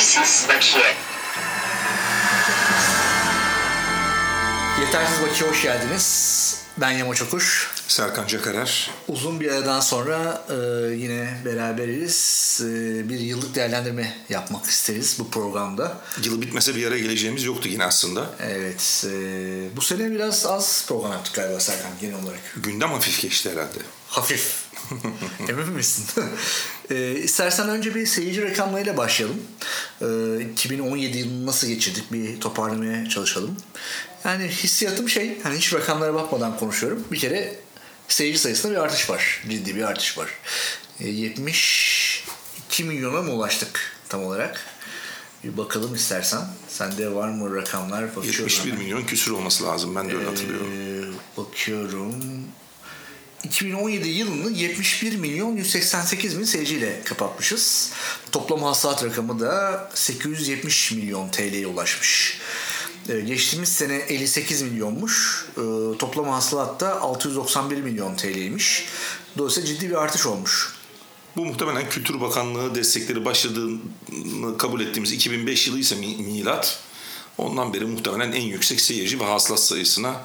Yetersiz 0.00 0.48
bakiye. 0.48 0.94
Yetersiz 4.80 5.22
Bakiye 5.22 5.50
hoş 5.50 5.62
geldiniz. 5.62 6.56
Ben 6.76 6.90
Yamaç 6.90 7.22
Okuş. 7.22 7.70
Serkan 7.88 8.26
Cakarer. 8.26 8.90
Uzun 9.08 9.40
bir 9.40 9.52
aradan 9.52 9.80
sonra 9.80 10.44
e, 10.48 10.54
yine 10.94 11.40
beraberiz. 11.44 12.60
E, 12.64 13.08
bir 13.08 13.18
yıllık 13.20 13.54
değerlendirme 13.54 14.16
yapmak 14.28 14.66
isteriz 14.66 15.16
bu 15.18 15.30
programda. 15.30 16.00
Yıl 16.24 16.42
bitmese 16.42 16.76
bir 16.76 16.86
araya 16.86 16.98
geleceğimiz 16.98 17.44
yoktu 17.44 17.68
yine 17.68 17.84
aslında. 17.84 18.26
Evet. 18.40 19.04
E, 19.06 19.12
bu 19.76 19.80
sene 19.80 20.10
biraz 20.10 20.46
az 20.46 20.84
program 20.88 21.12
yaptık 21.12 21.34
galiba 21.34 21.60
Serkan 21.60 21.92
genel 22.00 22.22
olarak. 22.22 22.40
Gündem 22.56 22.90
hafif 22.90 23.22
geçti 23.22 23.50
herhalde. 23.50 23.78
Hafif. 24.08 24.69
Emin 25.48 25.68
misin? 25.68 26.04
e, 26.90 27.12
istersen 27.12 27.68
önce 27.68 27.94
bir 27.94 28.06
seyirci 28.06 28.42
rakamlarıyla 28.42 28.96
başlayalım. 28.96 29.42
E, 30.00 30.06
2017 30.52 31.18
yılını 31.18 31.46
nasıl 31.46 31.66
geçirdik 31.66 32.12
bir 32.12 32.40
toparlamaya 32.40 33.08
çalışalım. 33.08 33.56
Yani 34.24 34.48
hissiyatım 34.48 35.08
şey, 35.08 35.42
hani 35.42 35.56
hiç 35.56 35.74
rakamlara 35.74 36.14
bakmadan 36.14 36.58
konuşuyorum. 36.58 37.04
Bir 37.12 37.18
kere 37.18 37.56
seyirci 38.08 38.38
sayısında 38.38 38.72
bir 38.72 38.78
artış 38.78 39.10
var. 39.10 39.44
Ciddi 39.48 39.76
bir 39.76 39.82
artış 39.82 40.18
var. 40.18 40.28
E, 41.00 41.08
72 41.08 42.84
milyona 42.84 43.22
mı 43.22 43.32
ulaştık 43.32 43.80
tam 44.08 44.24
olarak? 44.24 44.66
Bir 45.44 45.56
bakalım 45.56 45.94
istersen. 45.94 46.40
Sende 46.68 47.14
var 47.14 47.28
mı 47.28 47.56
rakamlar? 47.56 48.16
Bakıyorum 48.16 48.42
71 48.44 48.70
hemen. 48.70 48.84
milyon 48.84 49.02
küsür 49.06 49.32
olması 49.32 49.64
lazım. 49.64 49.96
Ben 49.96 50.08
de 50.08 50.16
öyle 50.16 50.26
hatırlıyorum. 50.26 50.66
Ee, 50.72 51.36
bakıyorum. 51.36 52.14
2017 53.44 54.08
yılını 54.08 54.50
71 54.50 55.16
milyon 55.16 55.56
188 55.56 56.38
bin 56.38 56.44
seyirciyle 56.44 57.02
kapatmışız. 57.04 57.92
Toplam 58.32 58.62
hasılat 58.62 59.04
rakamı 59.04 59.40
da 59.40 59.88
870 59.94 60.92
milyon 60.92 61.28
TL'ye 61.28 61.66
ulaşmış. 61.66 62.38
Ee, 63.08 63.20
geçtiğimiz 63.20 63.68
sene 63.68 63.96
58 63.96 64.62
milyonmuş. 64.62 65.44
Ee, 65.52 65.60
toplam 65.98 66.28
hasılat 66.28 66.80
da 66.80 67.00
691 67.00 67.76
milyon 67.76 68.16
TL'ymiş. 68.16 68.84
Dolayısıyla 69.38 69.68
ciddi 69.68 69.90
bir 69.90 69.94
artış 69.94 70.26
olmuş. 70.26 70.74
Bu 71.36 71.44
muhtemelen 71.44 71.88
Kültür 71.88 72.20
Bakanlığı 72.20 72.74
destekleri 72.74 73.24
başladığını 73.24 74.58
kabul 74.58 74.80
ettiğimiz 74.80 75.12
2005 75.12 75.66
yılı 75.66 75.78
ise 75.78 75.94
mi- 75.94 76.16
milat. 76.16 76.78
Ondan 77.38 77.74
beri 77.74 77.84
muhtemelen 77.84 78.32
en 78.32 78.42
yüksek 78.42 78.80
seyirci 78.80 79.20
ve 79.20 79.24
hasılat 79.24 79.60
sayısına 79.60 80.20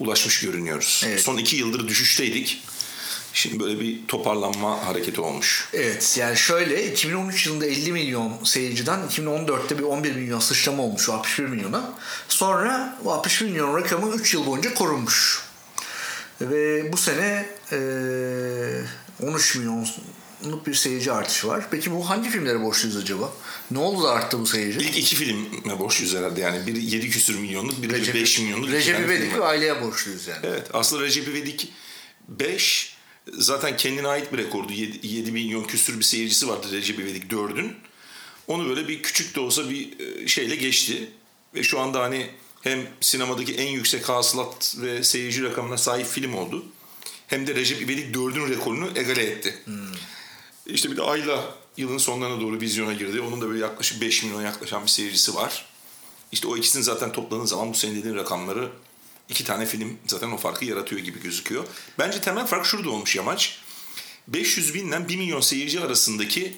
ulaşmış 0.00 0.40
görünüyoruz. 0.40 1.02
Evet. 1.06 1.20
Son 1.20 1.36
iki 1.36 1.56
yıldır 1.56 1.88
düşüşteydik. 1.88 2.62
Şimdi 3.32 3.60
böyle 3.60 3.80
bir 3.80 4.06
toparlanma 4.08 4.86
hareketi 4.86 5.20
olmuş. 5.20 5.68
Evet 5.72 6.16
yani 6.20 6.36
şöyle 6.36 6.92
2013 6.92 7.46
yılında 7.46 7.66
50 7.66 7.92
milyon 7.92 8.44
seyirciden 8.44 9.00
2014'te 9.10 9.78
bir 9.78 9.82
11 9.82 10.14
milyon 10.14 10.40
sıçrama 10.40 10.82
olmuş 10.82 11.08
o 11.08 11.12
61 11.12 11.48
milyona. 11.48 11.92
Sonra 12.28 12.98
bu 13.04 13.12
61 13.12 13.50
milyon 13.50 13.76
rakamı 13.76 14.14
3 14.14 14.34
yıl 14.34 14.46
boyunca 14.46 14.74
korunmuş. 14.74 15.42
Ve 16.40 16.92
bu 16.92 16.96
sene 16.96 17.46
eee 17.72 18.84
13 19.22 19.56
milyonluk 20.40 20.66
bir 20.66 20.74
seyirci 20.74 21.12
artışı 21.12 21.48
var. 21.48 21.66
Peki 21.70 21.92
bu 21.92 22.10
hangi 22.10 22.30
filmlere 22.30 22.62
borçluyuz 22.62 22.96
acaba? 22.96 23.32
Ne 23.70 23.78
oldu 23.78 24.02
da 24.02 24.10
arttı 24.10 24.40
bu 24.40 24.46
seyirci? 24.46 24.78
İlk 24.78 24.98
iki 24.98 25.16
filme 25.16 25.78
borçluyuz 25.78 26.14
herhalde 26.14 26.40
yani. 26.40 26.66
Biri 26.66 26.84
7 26.84 27.10
küsür 27.10 27.38
milyonluk, 27.38 27.82
biri 27.82 27.92
Recep, 27.92 28.14
5 28.14 28.38
milyonluk. 28.38 28.70
Recep 28.70 29.00
İvedik 29.00 29.34
ve 29.34 29.44
aileye 29.44 29.82
borçluyuz 29.82 30.26
yani. 30.26 30.40
Evet 30.42 30.68
aslında 30.72 31.02
Recep 31.02 31.28
İvedik 31.28 31.72
5 32.28 32.96
zaten 33.32 33.76
kendine 33.76 34.08
ait 34.08 34.32
bir 34.32 34.38
rekordu. 34.38 34.72
7, 34.72 35.06
7 35.06 35.32
milyon 35.32 35.64
küsür 35.64 35.98
bir 35.98 36.04
seyircisi 36.04 36.48
vardı 36.48 36.66
Recep 36.72 36.98
İvedik 36.98 37.32
4'ün. 37.32 37.76
Onu 38.46 38.68
böyle 38.68 38.88
bir 38.88 39.02
küçük 39.02 39.34
de 39.34 39.40
olsa 39.40 39.70
bir 39.70 40.00
e, 40.00 40.28
şeyle 40.28 40.56
geçti. 40.56 41.10
Ve 41.54 41.62
şu 41.62 41.80
anda 41.80 42.00
hani 42.00 42.30
hem 42.62 42.80
sinemadaki 43.00 43.54
en 43.54 43.68
yüksek 43.68 44.08
hasılat 44.08 44.76
ve 44.80 45.04
seyirci 45.04 45.42
rakamına 45.42 45.78
sahip 45.78 46.06
film 46.06 46.34
oldu. 46.34 46.64
Hem 47.26 47.46
de 47.46 47.54
Recep 47.54 47.82
İvedik 47.82 48.16
4'ün 48.16 48.48
rekorunu 48.48 48.88
egale 48.96 49.22
etti. 49.22 49.58
İşte 50.66 50.90
bir 50.90 50.96
de 50.96 51.02
Ayla 51.02 51.54
yılın 51.76 51.98
sonlarına 51.98 52.40
doğru 52.40 52.60
vizyona 52.60 52.92
girdi. 52.92 53.20
Onun 53.20 53.40
da 53.40 53.48
böyle 53.48 53.60
yaklaşık 53.60 54.00
5 54.00 54.22
milyon 54.22 54.42
yaklaşan 54.42 54.82
bir 54.82 54.88
seyircisi 54.88 55.34
var. 55.34 55.64
İşte 56.32 56.48
o 56.48 56.56
ikisini 56.56 56.82
zaten 56.82 57.12
topladığın 57.12 57.44
zaman 57.44 57.70
bu 57.70 57.74
senin 57.74 57.96
dediğin 57.96 58.14
rakamları 58.14 58.68
iki 59.28 59.44
tane 59.44 59.66
film 59.66 59.98
zaten 60.06 60.30
o 60.30 60.36
farkı 60.36 60.64
yaratıyor 60.64 61.00
gibi 61.00 61.22
gözüküyor. 61.22 61.64
Bence 61.98 62.20
temel 62.20 62.46
fark 62.46 62.66
şurada 62.66 62.90
olmuş 62.90 63.16
Yamaç. 63.16 63.58
500 64.28 64.74
binden 64.74 65.08
1 65.08 65.16
milyon 65.16 65.40
seyirci 65.40 65.80
arasındaki 65.80 66.56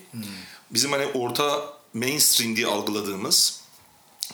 bizim 0.71 0.93
hani 0.93 1.07
orta 1.07 1.75
mainstream 1.95 2.57
diye 2.57 2.67
algıladığımız 2.67 3.61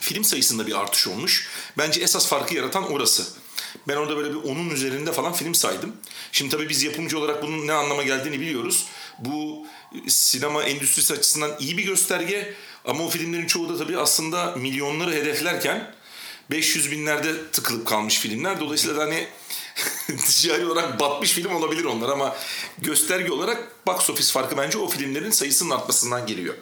film 0.01 0.25
sayısında 0.25 0.67
bir 0.67 0.81
artış 0.81 1.07
olmuş. 1.07 1.49
Bence 1.79 2.01
esas 2.01 2.27
farkı 2.27 2.55
yaratan 2.55 2.93
orası. 2.93 3.27
Ben 3.89 3.97
orada 3.97 4.17
böyle 4.17 4.31
bir 4.31 4.49
onun 4.51 4.71
üzerinde 4.71 5.13
falan 5.13 5.33
film 5.33 5.55
saydım. 5.55 5.97
Şimdi 6.33 6.51
tabii 6.51 6.69
biz 6.69 6.83
yapımcı 6.83 7.19
olarak 7.19 7.43
bunun 7.43 7.67
ne 7.67 7.73
anlama 7.73 8.03
geldiğini 8.03 8.41
biliyoruz. 8.41 8.87
Bu 9.19 9.67
sinema 10.09 10.63
endüstrisi 10.63 11.15
açısından 11.15 11.51
iyi 11.61 11.79
bir 11.79 11.85
gösterge 11.85 12.55
ama 12.85 13.05
o 13.05 13.09
filmlerin 13.09 13.47
çoğu 13.47 13.69
da 13.69 13.79
tabii 13.79 13.99
aslında 13.99 14.57
milyonları 14.57 15.13
hedeflerken 15.13 15.95
500 16.51 16.91
binlerde 16.91 17.51
tıkılıp 17.53 17.87
kalmış 17.87 18.19
filmler. 18.19 18.61
Dolayısıyla 18.61 19.05
hani 19.05 19.27
ticari 20.27 20.67
olarak 20.67 21.01
batmış 21.01 21.33
film 21.33 21.55
olabilir 21.55 21.85
onlar 21.85 22.09
ama 22.09 22.37
gösterge 22.79 23.33
olarak 23.33 23.87
box 23.87 24.11
office 24.11 24.33
farkı 24.33 24.57
bence 24.57 24.79
o 24.79 24.89
filmlerin 24.89 25.31
sayısının 25.31 25.71
artmasından 25.71 26.27
geliyor. 26.27 26.55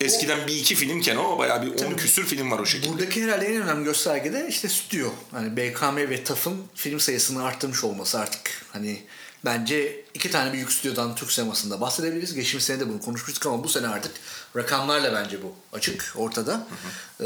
Eskiden 0.00 0.46
bir 0.46 0.56
iki 0.56 0.74
filmken 0.74 1.16
o 1.16 1.38
bayağı 1.38 1.62
bir 1.62 1.84
10 1.84 1.94
küsür 1.94 2.26
film 2.26 2.50
var 2.50 2.58
o 2.58 2.66
şekilde. 2.66 2.92
Buradaki 2.92 3.24
herhalde 3.24 3.46
en 3.46 3.62
önemli 3.62 3.84
gösterge 3.84 4.32
de 4.32 4.46
işte 4.48 4.68
stüdyo. 4.68 5.10
Hani 5.30 5.56
BKM 5.56 5.96
ve 5.96 6.24
TAF'ın 6.24 6.64
film 6.74 7.00
sayısını 7.00 7.44
arttırmış 7.44 7.84
olması 7.84 8.18
artık. 8.18 8.66
Hani 8.72 9.02
bence 9.44 10.04
iki 10.14 10.30
tane 10.30 10.52
büyük 10.52 10.72
stüdyodan 10.72 11.14
Türk 11.14 11.32
sinemasında 11.32 11.80
bahsedebiliriz. 11.80 12.34
Geçtiğimiz 12.34 12.64
sene 12.64 12.80
de 12.80 12.88
bunu 12.88 13.00
konuşmuştuk 13.00 13.46
ama 13.46 13.64
bu 13.64 13.68
sene 13.68 13.88
artık 13.88 14.12
rakamlarla 14.56 15.12
bence 15.12 15.42
bu 15.42 15.54
açık 15.72 16.12
ortada. 16.16 16.66
Ee, 17.20 17.24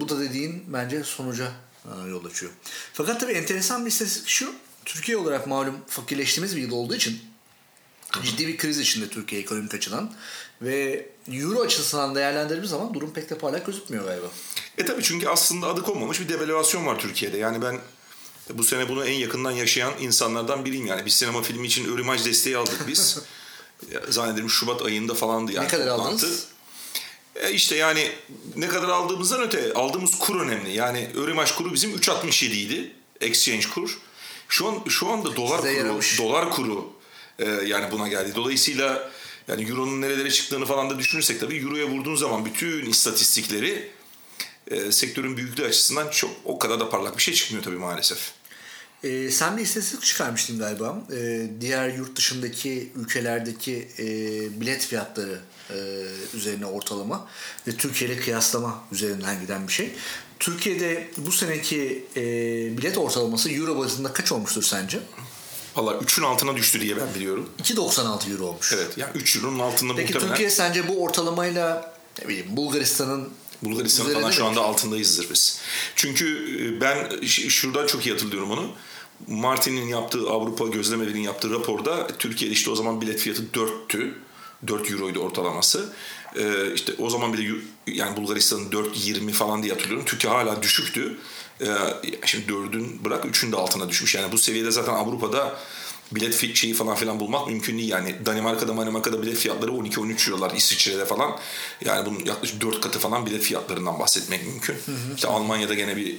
bu 0.00 0.08
da 0.08 0.20
dediğin 0.20 0.64
bence 0.66 1.04
sonuca 1.04 1.52
e, 1.84 2.08
yol 2.08 2.24
açıyor. 2.24 2.52
Fakat 2.92 3.20
tabii 3.20 3.32
enteresan 3.32 3.84
bir 3.84 3.90
istatistik 3.90 4.28
şu. 4.28 4.54
Türkiye 4.84 5.16
olarak 5.16 5.46
malum 5.46 5.76
fakirleştiğimiz 5.86 6.56
bir 6.56 6.62
yıl 6.62 6.72
olduğu 6.72 6.94
için 6.94 7.20
ciddi 8.22 8.48
bir 8.48 8.56
kriz 8.56 8.78
içinde 8.78 9.08
Türkiye 9.08 9.40
ekonomik 9.40 9.74
açıdan 9.74 10.12
ve 10.62 11.06
euro 11.32 11.60
açısından 11.60 12.14
değerlendirdiğimiz 12.14 12.70
zaman 12.70 12.94
durum 12.94 13.12
pek 13.12 13.30
de 13.30 13.38
parlak 13.38 13.66
gözükmüyor 13.66 14.04
galiba. 14.04 14.26
E 14.78 14.84
tabii 14.84 15.02
çünkü 15.02 15.28
aslında 15.28 15.66
adı 15.66 15.82
konmamış 15.82 16.20
bir 16.20 16.28
devalüasyon 16.28 16.86
var 16.86 16.98
Türkiye'de. 16.98 17.38
Yani 17.38 17.62
ben 17.62 17.78
bu 18.54 18.64
sene 18.64 18.88
bunu 18.88 19.04
en 19.06 19.12
yakından 19.12 19.50
yaşayan 19.50 19.92
insanlardan 20.00 20.64
biriyim 20.64 20.86
yani. 20.86 21.04
Bir 21.04 21.10
sinema 21.10 21.42
filmi 21.42 21.66
için 21.66 21.94
Örümaj 21.94 22.24
desteği 22.24 22.56
aldık 22.56 22.84
biz. 22.88 23.18
Zannederim 24.08 24.50
Şubat 24.50 24.82
ayında 24.82 25.14
falandı 25.14 25.52
yani. 25.52 25.64
Ne 25.64 25.68
kadar 25.70 25.86
toplantı. 25.88 26.26
aldınız? 26.26 26.46
E 27.34 27.52
işte 27.52 27.76
yani 27.76 28.12
ne 28.56 28.68
kadar 28.68 28.88
aldığımızdan 28.88 29.40
öte 29.42 29.72
aldığımız 29.72 30.18
kur 30.18 30.40
önemli. 30.40 30.72
Yani 30.72 31.10
Örümaj 31.16 31.52
kuru 31.52 31.74
bizim 31.74 31.96
3.67 31.96 32.44
idi. 32.44 32.92
Exchange 33.20 33.68
kur. 33.74 33.98
Şu 34.48 34.68
an 34.68 34.74
şu 34.88 35.08
anda 35.08 35.36
dolar 35.36 35.56
Size 35.58 35.74
kuru, 35.74 35.78
yaramış. 35.86 36.18
dolar 36.18 36.50
kuru 36.50 36.92
e, 37.38 37.44
yani 37.50 37.92
buna 37.92 38.08
geldi. 38.08 38.32
Dolayısıyla 38.34 39.10
yani 39.48 39.70
euronun 39.70 40.00
nerelere 40.02 40.30
çıktığını 40.30 40.66
falan 40.66 40.90
da 40.90 40.98
düşünürsek 40.98 41.40
tabii 41.40 41.56
euroya 41.56 41.86
vurduğun 41.86 42.14
zaman 42.16 42.44
bütün 42.44 42.86
istatistikleri 42.86 43.90
e, 44.70 44.92
sektörün 44.92 45.36
büyüklüğü 45.36 45.64
açısından 45.64 46.10
çok 46.10 46.30
o 46.44 46.58
kadar 46.58 46.80
da 46.80 46.90
parlak 46.90 47.16
bir 47.16 47.22
şey 47.22 47.34
çıkmıyor 47.34 47.64
tabii 47.64 47.76
maalesef. 47.76 48.32
Ee, 49.04 49.30
sen 49.30 49.56
bir 49.56 49.62
istatistik 49.62 50.02
çıkarmıştın 50.02 50.58
galiba. 50.58 50.98
Ee, 51.12 51.46
diğer 51.60 51.88
yurt 51.88 52.16
dışındaki 52.16 52.92
ülkelerdeki 52.96 53.88
e, 53.98 54.06
bilet 54.60 54.86
fiyatları 54.86 55.40
e, 55.70 55.76
üzerine 56.34 56.66
ortalama 56.66 57.28
ve 57.66 57.76
Türkiye 57.76 58.10
ile 58.10 58.20
kıyaslama 58.20 58.84
üzerinden 58.92 59.40
giden 59.40 59.68
bir 59.68 59.72
şey. 59.72 59.92
Türkiye'de 60.38 61.10
bu 61.16 61.32
seneki 61.32 62.04
e, 62.16 62.22
bilet 62.78 62.98
ortalaması 62.98 63.50
euro 63.50 63.78
bazında 63.78 64.12
kaç 64.12 64.32
olmuştur 64.32 64.62
sence? 64.62 64.98
Valla 65.76 65.92
3'ün 65.92 66.24
altına 66.24 66.56
düştü 66.56 66.80
diye 66.80 66.96
ben 66.96 67.14
biliyorum. 67.14 67.50
2.96 67.62 68.32
euro 68.32 68.44
olmuş. 68.44 68.72
Evet 68.72 68.98
yani 68.98 69.10
3 69.14 69.36
euronun 69.36 69.58
altında 69.58 69.94
Peki 69.94 70.06
muhtemelen. 70.12 70.28
Türkiye 70.28 70.50
sence 70.50 70.88
bu 70.88 71.02
ortalamayla 71.02 71.96
ne 72.22 72.28
bileyim 72.28 72.56
Bulgaristan'ın 72.56 73.28
Bulgaristan'ın 73.70 74.08
üzerinde 74.08 74.22
falan 74.22 74.32
şu 74.32 74.46
anda 74.46 74.60
altındayızdır 74.60 75.30
biz. 75.30 75.60
Çünkü 75.96 76.26
e, 76.60 76.80
ben 76.80 77.26
şuradan 77.26 77.86
çok 77.86 78.06
iyi 78.06 78.12
hatırlıyorum 78.12 78.50
onu. 78.50 78.68
Martin'in 79.26 79.88
yaptığı 79.88 80.30
Avrupa 80.30 80.66
Gözlemelerinin 80.66 81.20
yaptığı 81.20 81.50
raporda 81.50 82.06
Türkiye'de 82.06 82.54
işte 82.54 82.70
o 82.70 82.74
zaman 82.74 83.00
bilet 83.00 83.20
fiyatı 83.20 83.42
4'tü. 83.42 84.12
4 84.66 84.90
euroydu 84.90 85.18
ortalaması. 85.18 85.92
Ee, 86.36 86.72
işte 86.74 86.92
o 86.98 87.10
zaman 87.10 87.32
bile 87.32 87.54
yani 87.86 88.16
Bulgaristan'ın 88.16 88.70
4.20 88.70 89.30
falan 89.32 89.62
diye 89.62 89.72
hatırlıyorum. 89.72 90.06
Türkiye 90.06 90.32
hala 90.32 90.62
düşüktü. 90.62 91.18
Ee, 91.60 91.66
şimdi 92.24 92.52
4'ün 92.52 93.04
bırak 93.04 93.24
3'ün 93.24 93.52
de 93.52 93.56
altına 93.56 93.88
düşmüş. 93.88 94.14
Yani 94.14 94.32
bu 94.32 94.38
seviyede 94.38 94.70
zaten 94.70 94.92
Avrupa'da 94.92 95.58
bilet 96.12 96.56
şeyi 96.56 96.74
falan 96.74 96.96
filan 96.96 97.20
bulmak 97.20 97.48
mümkün 97.48 97.78
değil. 97.78 97.88
Yani 97.88 98.26
Danimarka'da 98.26 98.76
Danimarka'da 98.76 99.22
bilet 99.22 99.36
fiyatları 99.36 99.70
12-13 99.70 100.30
eurolar 100.30 100.54
İsviçre'de 100.56 101.04
falan. 101.04 101.38
Yani 101.84 102.06
bunun 102.06 102.24
yaklaşık 102.24 102.60
4 102.60 102.80
katı 102.80 102.98
falan 102.98 103.26
bilet 103.26 103.42
fiyatlarından 103.42 103.98
bahsetmek 103.98 104.46
mümkün. 104.46 104.76
İşte 105.14 105.28
Almanya'da 105.28 105.74
gene 105.74 105.96
bir 105.96 106.16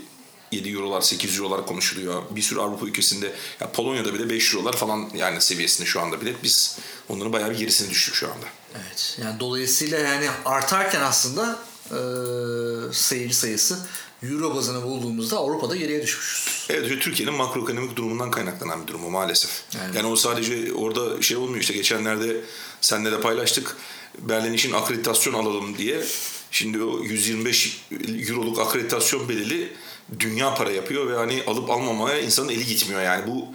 7 0.52 0.70
eurolar 0.70 1.02
8 1.02 1.40
eurolar 1.40 1.66
konuşuluyor. 1.66 2.24
Bir 2.30 2.42
sürü 2.42 2.60
Avrupa 2.60 2.86
ülkesinde 2.86 3.34
ya 3.60 3.72
Polonya'da 3.72 4.14
bile 4.14 4.30
5 4.30 4.54
eurolar 4.54 4.74
falan 4.74 5.10
yani 5.16 5.42
seviyesinde 5.42 5.88
şu 5.88 6.02
anda 6.02 6.22
bilet. 6.22 6.44
Biz 6.44 6.78
onların 7.10 7.34
bayağı 7.34 7.52
bir 7.52 7.58
gerisine 7.58 7.90
düştük 7.90 8.16
şu 8.16 8.28
anda. 8.28 8.46
Evet. 8.76 9.18
Yani 9.24 9.40
dolayısıyla 9.40 10.00
yani 10.00 10.30
artarken 10.46 11.02
aslında 11.02 11.60
e, 11.92 12.00
seyirci 12.94 13.36
sayısı 13.36 13.80
Euro 14.24 14.56
bazını 14.56 14.84
bulduğumuzda 14.84 15.38
Avrupa'da 15.38 15.76
geriye 15.76 16.04
düşmüşüz. 16.04 16.66
Evet 16.70 17.02
Türkiye'nin 17.02 17.36
makroekonomik 17.36 17.96
durumundan 17.96 18.32
kaynaklanan 18.32 18.82
bir 18.82 18.88
durumu 18.88 19.10
maalesef. 19.10 19.64
Yani- 19.76 19.98
Yani, 19.98 20.08
o 20.08 20.16
sadece 20.16 20.74
orada 20.74 21.22
şey 21.22 21.38
olmuyor 21.38 21.62
işte 21.62 21.74
geçenlerde 21.74 22.42
senle 22.82 23.12
de 23.12 23.22
paylaştık. 23.22 23.78
Berlin 24.20 24.54
için 24.54 24.74
akreditasyon 24.74 25.34
alalım 25.34 25.78
diye. 25.78 26.04
Şimdi 26.52 26.84
o 26.84 27.04
125 27.04 27.82
euroluk 28.30 28.60
akreditasyon 28.60 29.30
bedeli 29.30 29.74
dünya 30.20 30.54
para 30.56 30.72
yapıyor 30.72 31.08
ve 31.12 31.16
hani 31.16 31.44
alıp 31.48 31.70
almamaya 31.70 32.20
insanın 32.20 32.50
eli 32.50 32.66
gitmiyor 32.66 33.02
yani. 33.02 33.28
Bu 33.28 33.46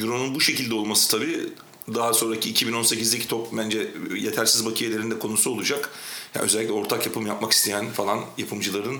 euronun 0.00 0.34
bu 0.34 0.40
şekilde 0.40 0.74
olması 0.74 1.10
tabii 1.10 1.40
daha 1.88 2.14
sonraki 2.14 2.54
2018'deki 2.54 3.28
top 3.28 3.48
bence 3.52 3.90
yetersiz 4.16 4.66
bakiyelerin 4.66 5.10
de 5.10 5.18
konusu 5.18 5.50
olacak. 5.50 5.90
Yani 6.34 6.44
özellikle 6.44 6.72
ortak 6.72 7.06
yapım 7.06 7.26
yapmak 7.26 7.52
isteyen 7.52 7.90
falan 7.90 8.24
yapımcıların 8.38 8.98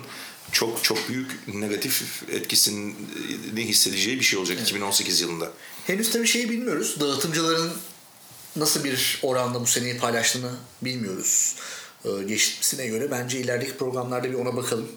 çok 0.53 0.85
çok 0.85 1.09
büyük 1.09 1.49
negatif 1.49 2.23
etkisini 2.33 2.95
hissedeceği 3.57 4.19
bir 4.19 4.25
şey 4.25 4.39
olacak 4.39 4.61
2018 4.61 5.21
yılında. 5.21 5.51
Henüz 5.87 6.11
tabii 6.11 6.27
şeyi 6.27 6.51
bilmiyoruz. 6.51 7.01
Dağıtımcıların 7.01 7.73
nasıl 8.57 8.85
bir 8.85 9.19
oranda 9.23 9.61
bu 9.61 9.67
seneyi 9.67 9.99
paylaştığını 9.99 10.51
bilmiyoruz. 10.83 11.57
Ee, 12.05 12.09
geçmişine 12.27 12.87
göre 12.87 13.11
bence 13.11 13.41
ilerideki 13.41 13.77
programlarda 13.77 14.29
bir 14.31 14.35
ona 14.35 14.57
bakalım. 14.57 14.89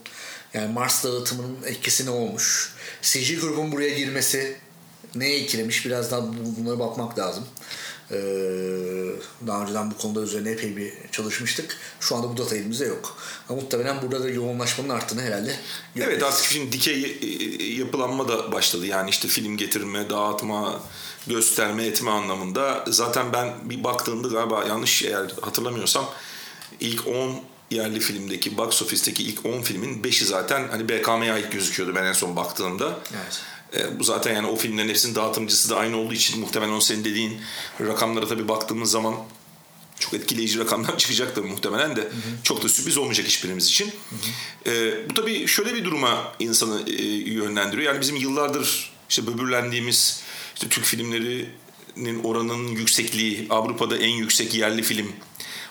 Yani 0.53 0.73
Mars 0.73 1.03
dağıtımının 1.03 1.57
etkisi 1.65 2.05
ne 2.05 2.09
olmuş? 2.09 2.73
CG 3.01 3.41
grubun 3.41 3.71
buraya 3.71 3.89
girmesi 3.89 4.57
neye 5.15 5.39
etkilemiş? 5.39 5.85
Biraz 5.85 6.11
daha 6.11 6.21
bu- 6.27 6.33
bunlara 6.59 6.79
bakmak 6.79 7.19
lazım. 7.19 7.43
Ee, 8.11 8.15
daha 9.47 9.61
önceden 9.63 9.91
bu 9.91 9.97
konuda 9.97 10.21
üzerine 10.21 10.49
epey 10.51 10.77
bir 10.77 10.93
çalışmıştık. 11.11 11.77
Şu 11.99 12.15
anda 12.15 12.29
bu 12.29 12.37
data 12.37 12.55
elimizde 12.55 12.85
yok. 12.85 13.17
Ama 13.49 13.61
muhtemelen 13.61 14.01
burada 14.01 14.23
da 14.23 14.29
yoğunlaşmanın 14.29 14.89
arttığını 14.89 15.21
herhalde 15.21 15.55
Evet 15.95 16.23
artık 16.23 16.45
şimdi 16.45 16.71
dikey 16.71 17.17
e, 17.21 17.63
yapılanma 17.63 18.27
da 18.27 18.51
başladı. 18.51 18.85
Yani 18.85 19.09
işte 19.09 19.27
film 19.27 19.57
getirme, 19.57 20.09
dağıtma, 20.09 20.79
gösterme 21.27 21.85
etme 21.85 22.11
anlamında. 22.11 22.85
Zaten 22.87 23.33
ben 23.33 23.53
bir 23.63 23.83
baktığımda 23.83 24.27
galiba 24.27 24.63
yanlış 24.63 25.03
eğer 25.03 25.25
hatırlamıyorsam 25.41 26.09
ilk 26.79 27.07
10 27.07 27.41
yerli 27.71 27.99
filmdeki 27.99 28.57
box 28.57 28.81
office'teki 28.81 29.23
ilk 29.23 29.45
10 29.45 29.61
filmin 29.61 30.03
5'i 30.03 30.25
zaten 30.25 30.67
hani 30.71 30.89
BKM'ye 30.89 31.33
ait 31.33 31.51
gözüküyordu 31.51 31.95
ben 31.95 32.03
en 32.05 32.13
son 32.13 32.35
baktığımda. 32.35 32.99
Evet. 33.13 33.41
E, 33.73 33.99
bu 33.99 34.03
zaten 34.03 34.33
yani 34.33 34.47
o 34.47 34.55
filmlerin 34.55 34.89
hepsinin 34.89 35.15
dağıtımcısı 35.15 35.69
da 35.69 35.77
aynı 35.77 35.97
olduğu 35.97 36.13
için 36.13 36.39
muhtemelen 36.39 36.73
o 36.73 36.79
senin 36.79 37.03
dediğin 37.03 37.41
rakamlara 37.81 38.27
tabii 38.27 38.47
baktığımız 38.47 38.91
zaman 38.91 39.15
çok 39.99 40.13
etkileyici 40.13 40.59
rakamlar 40.59 40.97
çıkacaktır 40.97 41.43
muhtemelen 41.43 41.95
de 41.95 42.11
çok 42.43 42.63
da 42.63 42.69
sürpriz 42.69 42.97
olmayacak 42.97 43.27
hiçbirimiz 43.27 43.67
için. 43.67 43.91
E, 44.65 44.93
bu 45.09 45.13
tabii 45.13 45.47
şöyle 45.47 45.75
bir 45.75 45.85
duruma 45.85 46.33
insanı 46.39 46.89
e, 46.89 47.03
yönlendiriyor. 47.13 47.93
Yani 47.93 48.01
bizim 48.01 48.15
yıllardır 48.15 48.91
işte 49.09 49.27
böbürlendiğimiz 49.27 50.21
işte 50.55 50.69
Türk 50.69 50.85
filmlerinin 50.85 52.23
oranının 52.23 52.67
yüksekliği 52.67 53.47
Avrupa'da 53.49 53.97
en 53.97 54.09
yüksek 54.09 54.55
yerli 54.55 54.83
film 54.83 55.11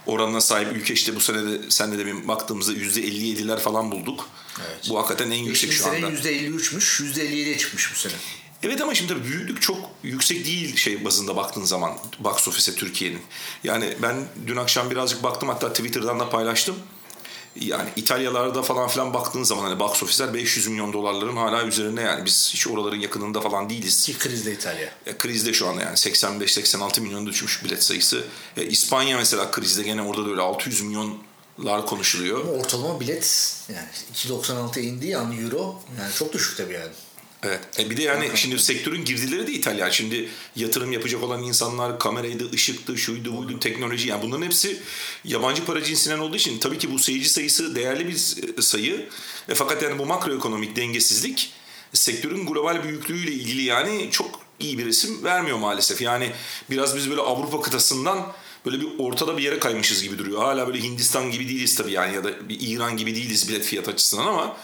oranına 0.06 0.40
sahip 0.40 0.76
ülke 0.76 0.94
işte 0.94 1.16
bu 1.16 1.20
sene 1.20 1.44
de 1.44 1.70
senle 1.70 1.98
de 1.98 2.06
bir 2.06 2.28
baktığımızda 2.28 2.72
%57'ler 2.72 3.58
falan 3.58 3.92
bulduk. 3.92 4.28
Evet. 4.58 4.86
Bu 4.88 4.98
hakikaten 4.98 5.30
en 5.30 5.44
yüksek 5.44 5.72
şu 5.72 5.86
anda. 5.86 5.98
Geçtiğimiz 5.98 6.22
sene 6.22 6.36
%53'müş, 6.36 7.02
%57'ye 7.02 7.58
çıkmış 7.58 7.92
bu 7.94 7.98
sene. 7.98 8.12
Evet 8.62 8.80
ama 8.80 8.94
şimdi 8.94 9.12
tabii 9.12 9.24
büyüklük 9.24 9.62
çok 9.62 9.90
yüksek 10.02 10.46
değil 10.46 10.76
şey 10.76 11.04
bazında 11.04 11.36
baktığın 11.36 11.64
zaman 11.64 11.98
box 12.18 12.48
office'e 12.48 12.74
Türkiye'nin. 12.74 13.20
Yani 13.64 13.96
ben 14.02 14.16
dün 14.46 14.56
akşam 14.56 14.90
birazcık 14.90 15.22
baktım 15.22 15.48
hatta 15.48 15.72
Twitter'dan 15.72 16.20
da 16.20 16.30
paylaştım. 16.30 16.76
Yani 17.60 17.88
İtalyalarda 17.96 18.62
falan 18.62 18.88
filan 18.88 19.14
baktığın 19.14 19.42
zaman 19.42 19.62
hani 19.62 19.80
box 19.80 20.02
office'ler 20.02 20.34
500 20.34 20.66
milyon 20.66 20.92
dolarların 20.92 21.36
hala 21.36 21.62
üzerinde 21.64 22.00
yani 22.00 22.24
biz 22.24 22.50
hiç 22.54 22.66
oraların 22.66 22.96
yakınında 22.96 23.40
falan 23.40 23.70
değiliz. 23.70 24.06
Ki 24.06 24.18
krizde 24.18 24.52
İtalya. 24.52 24.90
E, 25.06 25.16
krizde 25.16 25.52
şu 25.52 25.68
anda 25.68 25.82
yani 25.82 25.94
85-86 25.94 27.00
milyon 27.00 27.26
düşmüş 27.26 27.64
bilet 27.64 27.82
sayısı. 27.84 28.24
E, 28.56 28.66
İspanya 28.66 29.16
mesela 29.16 29.50
krizde 29.50 29.82
gene 29.82 30.02
orada 30.02 30.26
da 30.26 30.30
öyle 30.30 30.40
600 30.40 30.80
milyonlar 30.80 31.86
konuşuluyor. 31.86 32.40
Ama 32.40 32.52
ortalama 32.52 33.00
bilet 33.00 33.56
yani 33.68 33.88
2.96'ya 34.14 34.84
indiği 34.84 35.16
an 35.16 35.38
euro 35.44 35.80
yani 36.00 36.12
çok 36.14 36.32
düşük 36.32 36.56
tabii 36.56 36.72
yani. 36.72 36.92
Evet. 37.44 37.60
E 37.78 37.90
bir 37.90 37.96
de 37.96 38.02
yani 38.02 38.30
şimdi 38.34 38.58
sektörün 38.58 39.04
girdileri 39.04 39.46
de 39.46 39.52
İtalyan. 39.52 39.90
Şimdi 39.90 40.28
yatırım 40.56 40.92
yapacak 40.92 41.22
olan 41.22 41.42
insanlar 41.42 41.98
kameraydı, 41.98 42.52
ışıktı, 42.52 42.98
şuydu, 42.98 43.36
buydu, 43.36 43.60
teknoloji. 43.60 44.08
Yani 44.08 44.22
bunların 44.22 44.42
hepsi 44.42 44.80
yabancı 45.24 45.64
para 45.64 45.82
cinsinden 45.82 46.18
olduğu 46.18 46.36
için 46.36 46.58
tabii 46.58 46.78
ki 46.78 46.92
bu 46.92 46.98
seyirci 46.98 47.28
sayısı 47.28 47.74
değerli 47.74 48.08
bir 48.08 48.16
sayı. 48.62 49.08
E 49.48 49.54
fakat 49.54 49.82
yani 49.82 49.98
bu 49.98 50.06
makroekonomik 50.06 50.76
dengesizlik 50.76 51.52
sektörün 51.92 52.46
global 52.46 52.84
büyüklüğüyle 52.84 53.32
ilgili 53.32 53.62
yani 53.62 54.08
çok 54.10 54.40
iyi 54.60 54.78
bir 54.78 54.86
resim 54.86 55.24
vermiyor 55.24 55.58
maalesef. 55.58 56.00
Yani 56.00 56.30
biraz 56.70 56.96
biz 56.96 57.10
böyle 57.10 57.20
Avrupa 57.20 57.60
kıtasından 57.60 58.32
böyle 58.66 58.80
bir 58.80 58.88
ortada 58.98 59.36
bir 59.36 59.42
yere 59.42 59.58
kaymışız 59.58 60.02
gibi 60.02 60.18
duruyor. 60.18 60.42
Hala 60.42 60.66
böyle 60.66 60.82
Hindistan 60.82 61.30
gibi 61.30 61.48
değiliz 61.48 61.76
tabii 61.76 61.92
yani 61.92 62.14
ya 62.14 62.24
da 62.24 62.48
bir 62.48 62.58
İran 62.60 62.96
gibi 62.96 63.14
değiliz 63.14 63.48
bilet 63.48 63.64
fiyat 63.64 63.88
açısından 63.88 64.26
ama 64.26 64.56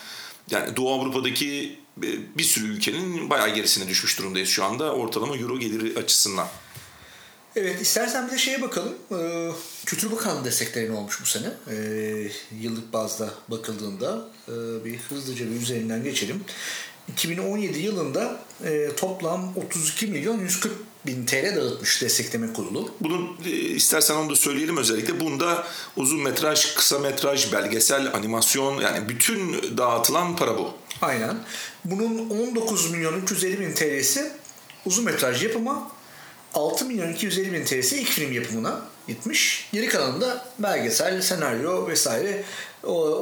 yani 0.50 0.76
Doğu 0.76 0.92
Avrupa'daki 0.92 1.46
e, 1.46 1.89
bir 2.38 2.44
sürü 2.44 2.66
ülkenin 2.66 3.30
bayağı 3.30 3.54
gerisine 3.54 3.88
düşmüş 3.88 4.18
durumdayız 4.18 4.48
şu 4.48 4.64
anda 4.64 4.94
ortalama 4.94 5.36
euro 5.36 5.58
geliri 5.58 5.98
açısından. 5.98 6.46
Evet 7.56 7.80
istersen 7.82 8.26
bir 8.26 8.32
de 8.32 8.38
şeye 8.38 8.62
bakalım. 8.62 8.94
Ee, 9.12 9.50
Kültür 9.86 10.12
Bakanlığı 10.12 10.44
destekleri 10.44 10.90
ne 10.90 10.96
olmuş 10.96 11.20
bu 11.22 11.26
sene? 11.26 11.46
Ee, 11.70 12.30
yıllık 12.60 12.92
bazda 12.92 13.30
bakıldığında 13.48 14.28
e, 14.48 14.84
bir 14.84 14.98
hızlıca 14.98 15.50
bir 15.50 15.60
üzerinden 15.60 16.04
geçelim. 16.04 16.44
2017 17.08 17.78
yılında 17.78 18.42
e, 18.64 18.88
toplam 18.96 19.52
32 19.56 20.06
milyon 20.06 20.40
140 20.40 20.72
bin 21.06 21.26
TL 21.26 21.56
dağıtmış 21.56 22.02
destekleme 22.02 22.52
kurulu. 22.52 22.94
Bunu 23.00 23.36
e, 23.46 23.50
istersen 23.50 24.14
onu 24.14 24.30
da 24.30 24.36
söyleyelim 24.36 24.76
özellikle. 24.76 25.20
Bunda 25.20 25.66
uzun 25.96 26.22
metraj, 26.22 26.74
kısa 26.74 26.98
metraj, 26.98 27.52
belgesel, 27.52 28.14
animasyon 28.14 28.80
yani 28.80 29.08
bütün 29.08 29.52
dağıtılan 29.78 30.36
para 30.36 30.58
bu. 30.58 30.72
Aynen. 31.02 31.36
Bunun 31.84 32.30
19 32.30 32.90
milyon 32.90 33.22
350 33.22 33.60
bin 33.60 33.72
TL'si 33.72 34.32
uzun 34.86 35.04
metraj 35.04 35.44
yapıma, 35.44 35.90
6 36.54 36.84
milyon 36.84 37.12
250 37.12 37.52
bin 37.52 37.64
TL'si 37.64 38.00
ilk 38.00 38.08
film 38.08 38.32
yapımına 38.32 38.80
gitmiş. 39.08 39.68
Geri 39.72 39.88
kalanında 39.88 40.46
belgesel, 40.58 41.22
senaryo 41.22 41.88
vesaire 41.88 42.44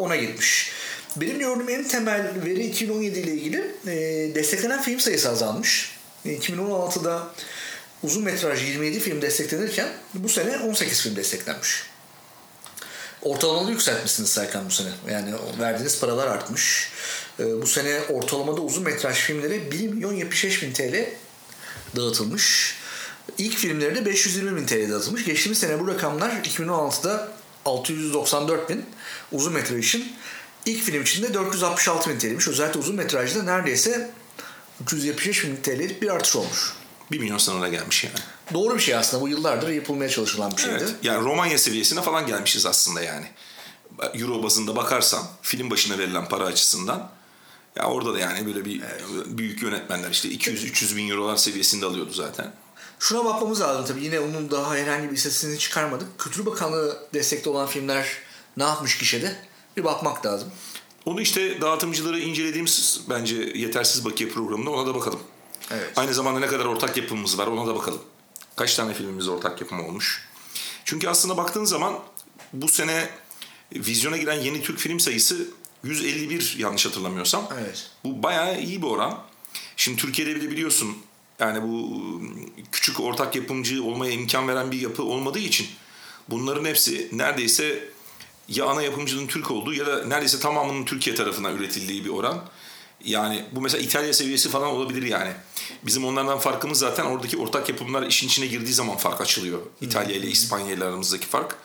ona 0.01 0.17
gitmiş. 0.17 0.73
Benim 1.17 1.39
gördüğüm 1.39 1.69
en 1.69 1.85
temel 1.85 2.33
veri 2.45 2.67
2017 2.67 3.19
ile 3.19 3.33
ilgili 3.33 3.75
e, 3.87 3.95
desteklenen 4.35 4.83
film 4.83 5.01
sayısı 5.01 5.31
azalmış. 5.31 5.99
E, 6.25 6.37
2016'da 6.37 7.31
uzun 8.03 8.25
metraj 8.25 8.63
27 8.63 9.01
film 9.01 9.23
desteklenirken 9.23 9.89
bu 10.15 10.29
sene 10.29 10.59
18 10.59 11.03
film 11.03 11.17
desteklenmiş. 11.17 11.83
Ortalamalı 13.23 13.71
yükseltmişsiniz 13.71 14.31
Serkan 14.31 14.67
bu 14.67 14.71
sene. 14.71 14.89
Yani 15.11 15.35
verdiğiniz 15.61 16.01
paralar 16.01 16.27
artmış. 16.27 16.93
Ee, 17.41 17.63
bu 17.63 17.67
sene 17.67 18.01
ortalamada 18.01 18.61
uzun 18.61 18.83
metraj 18.83 19.17
filmlere 19.17 19.71
1 19.71 19.89
milyon 19.89 20.15
75 20.15 20.63
bin 20.63 20.73
TL 20.73 21.09
dağıtılmış. 21.97 22.75
İlk 23.39 23.57
filmlere 23.57 23.95
de 23.95 24.07
520 24.07 24.57
bin 24.57 24.67
TL 24.67 24.91
dağıtılmış. 24.91 25.25
Geçtiğimiz 25.25 25.59
sene 25.59 25.81
bu 25.81 25.89
rakamlar 25.89 26.31
2016'da 26.31 27.33
694 27.65 28.71
bin 28.71 28.87
uzun 29.33 29.53
metraj 29.53 29.87
için. 29.87 30.13
İlk 30.67 30.83
film 30.83 31.03
için 31.03 31.23
de 31.23 31.35
466 31.35 32.11
bin 32.11 32.19
TL'ymiş. 32.19 32.49
Özellikle 32.49 32.81
uzun 32.81 32.97
metrajda 32.97 33.43
neredeyse 33.43 34.11
375 34.83 35.45
bin 35.45 35.57
TL'lik 35.57 36.03
bir 36.03 36.09
artış 36.09 36.37
olmuş. 36.37 36.73
1 37.11 37.19
milyon 37.19 37.39
sınırına 37.39 37.69
gelmiş 37.69 38.05
yani. 38.05 38.17
Doğru 38.55 38.75
bir 38.75 38.81
şey 38.81 38.95
aslında. 38.95 39.23
Bu 39.23 39.29
yıllardır 39.29 39.69
yapılmaya 39.69 40.11
çalışılan 40.11 40.53
bir 40.57 40.63
şeydi. 40.63 40.77
Evet. 40.81 40.95
Yani 41.03 41.25
Romanya 41.25 41.59
seviyesine 41.59 42.03
falan 42.03 42.27
gelmişiz 42.27 42.67
aslında 42.67 43.03
yani. 43.03 43.27
Euro 44.15 44.43
bazında 44.43 44.77
bakarsan 44.77 45.23
film 45.43 45.71
başına 45.71 45.99
verilen 45.99 46.29
para 46.29 46.45
açısından 46.45 47.11
ya 47.77 47.85
orada 47.85 48.15
da 48.15 48.19
yani 48.19 48.47
böyle 48.47 48.65
bir 48.65 48.83
büyük 49.27 49.63
yönetmenler 49.63 50.11
işte 50.11 50.29
200-300 50.29 50.97
bin 50.97 51.09
eurolar 51.11 51.37
seviyesinde 51.37 51.87
alıyordu 51.87 52.13
zaten. 52.13 52.53
Şuna 52.99 53.25
bakmamız 53.25 53.61
lazım 53.61 53.85
tabii. 53.87 54.05
Yine 54.05 54.21
onun 54.21 54.51
daha 54.51 54.75
herhangi 54.75 55.11
bir 55.11 55.17
istatistiğini 55.17 55.59
çıkarmadık. 55.59 56.19
Kültür 56.19 56.47
Bakanlığı 56.47 56.99
destekli 57.15 57.49
olan 57.49 57.67
filmler 57.67 58.09
ne 58.57 58.63
yapmış 58.63 58.99
gişede? 58.99 59.37
Bir 59.77 59.85
bakmak 59.85 60.27
lazım. 60.27 60.49
Onu 61.05 61.21
işte 61.21 61.61
dağıtımcıları 61.61 62.21
incelediğimiz 62.21 63.01
bence 63.11 63.37
yetersiz 63.37 64.05
bakiye 64.05 64.31
programında 64.31 64.71
ona 64.71 64.87
da 64.87 64.95
bakalım. 64.95 65.21
Evet. 65.71 65.99
Aynı 65.99 66.15
zamanda 66.15 66.41
ne 66.41 66.47
kadar 66.47 66.65
ortak 66.65 66.97
yapımımız 66.97 67.39
var 67.39 67.47
ona 67.47 67.67
da 67.67 67.75
bakalım. 67.75 68.01
Kaç 68.57 68.75
tane 68.75 68.95
filmimiz 68.95 69.29
ortak 69.29 69.61
yapımı 69.61 69.87
olmuş. 69.87 70.29
Çünkü 70.85 71.09
aslında 71.09 71.37
baktığın 71.37 71.65
zaman 71.65 71.99
bu 72.53 72.69
sene 72.69 73.11
vizyona 73.75 74.17
giren 74.17 74.41
yeni 74.41 74.63
Türk 74.63 74.79
film 74.79 75.01
sayısı 75.01 75.49
151 75.85 76.57
yanlış 76.59 76.87
hatırlamıyorsam. 76.87 77.49
Evet. 77.61 77.91
Bu 78.05 78.23
bayağı 78.23 78.61
iyi 78.61 78.83
bir 78.83 78.87
oran. 78.87 79.19
Şimdi 79.77 79.99
Türkiye'de 79.99 80.37
bile 80.37 80.51
biliyorsun 80.51 80.97
yani 81.39 81.63
bu 81.63 82.03
küçük 82.73 83.01
ortak 83.01 83.37
yapımcı 83.37 83.85
olmaya 83.85 84.13
imkan 84.13 84.49
veren 84.49 84.73
bir 84.73 84.81
yapı 84.81 85.03
olmadığı 85.03 85.39
için 85.39 85.67
bunların 86.29 86.65
hepsi 86.65 87.09
neredeyse 87.13 87.89
ya 88.49 88.67
ana 88.67 88.83
yapımcının 88.83 89.27
Türk 89.27 89.51
olduğu 89.51 89.75
ya 89.75 89.87
da 89.87 90.05
neredeyse 90.05 90.41
tamamının 90.41 90.85
Türkiye 90.85 91.17
tarafından 91.17 91.57
üretildiği 91.57 92.05
bir 92.05 92.11
oran. 92.11 92.45
Yani 93.05 93.45
bu 93.53 93.61
mesela 93.61 93.83
İtalya 93.83 94.13
seviyesi 94.13 94.49
falan 94.49 94.69
olabilir 94.69 95.03
yani. 95.03 95.33
Bizim 95.83 96.05
onlardan 96.05 96.39
farkımız 96.39 96.79
zaten 96.79 97.05
oradaki 97.05 97.37
ortak 97.37 97.69
yapımlar 97.69 98.07
işin 98.07 98.27
içine 98.27 98.47
girdiği 98.47 98.73
zaman 98.75 98.97
fark 98.97 99.21
açılıyor. 99.21 99.59
İtalya 99.81 100.17
ile 100.17 100.27
İspanya 100.27 100.73
ile 100.73 100.85
aramızdaki 100.85 101.27
fark. 101.27 101.57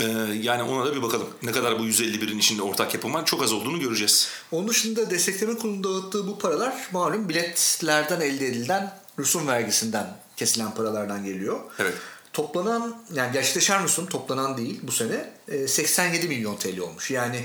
Ee, 0.00 0.04
yani 0.42 0.62
ona 0.62 0.86
da 0.86 0.96
bir 0.96 1.02
bakalım. 1.02 1.28
Ne 1.42 1.52
kadar 1.52 1.78
bu 1.78 1.86
151'in 1.86 2.38
içinde 2.38 2.62
ortak 2.62 2.94
yapım 2.94 3.14
var 3.14 3.26
çok 3.26 3.42
az 3.42 3.52
olduğunu 3.52 3.80
göreceğiz. 3.80 4.28
Onun 4.52 4.68
dışında 4.68 5.10
destekleme 5.10 5.56
kurulunun 5.56 5.84
dağıttığı 5.84 6.26
bu 6.26 6.38
paralar 6.38 6.88
malum 6.92 7.28
biletlerden 7.28 8.20
elde 8.20 8.46
edilen 8.46 8.98
rüsum 9.18 9.46
vergisinden 9.46 10.16
kesilen 10.36 10.74
paralardan 10.74 11.24
geliyor. 11.24 11.60
Evet. 11.78 11.94
Toplanan 12.32 13.02
yani 13.14 13.32
gerçekleşen 13.32 13.84
rüsum 13.84 14.06
toplanan 14.06 14.56
değil 14.56 14.80
bu 14.82 14.92
sene 14.92 15.32
e, 15.48 15.68
87 15.68 16.28
milyon 16.28 16.56
TL 16.56 16.78
olmuş. 16.78 17.10
Yani 17.10 17.44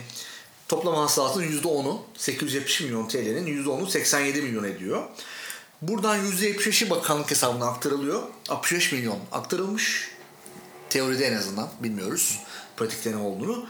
toplam 0.72 0.96
hasılatın 0.96 1.44
%10'u 1.44 2.02
870 2.18 2.82
milyon 2.82 3.08
TL'nin 3.08 3.64
%10'u 3.64 3.88
87 3.88 4.42
milyon 4.42 4.64
ediyor. 4.64 5.04
Buradan 5.82 6.20
%75'i 6.26 6.90
bakanlık 6.90 7.32
hesabına 7.32 7.66
aktarılıyor. 7.66 8.22
65 8.50 8.92
milyon 8.92 9.20
aktarılmış. 9.32 10.12
Teoride 10.90 11.26
en 11.26 11.38
azından 11.38 11.70
bilmiyoruz 11.80 12.40
pratikte 12.78 13.12
ne 13.12 13.18
olduğunu. 13.18 13.66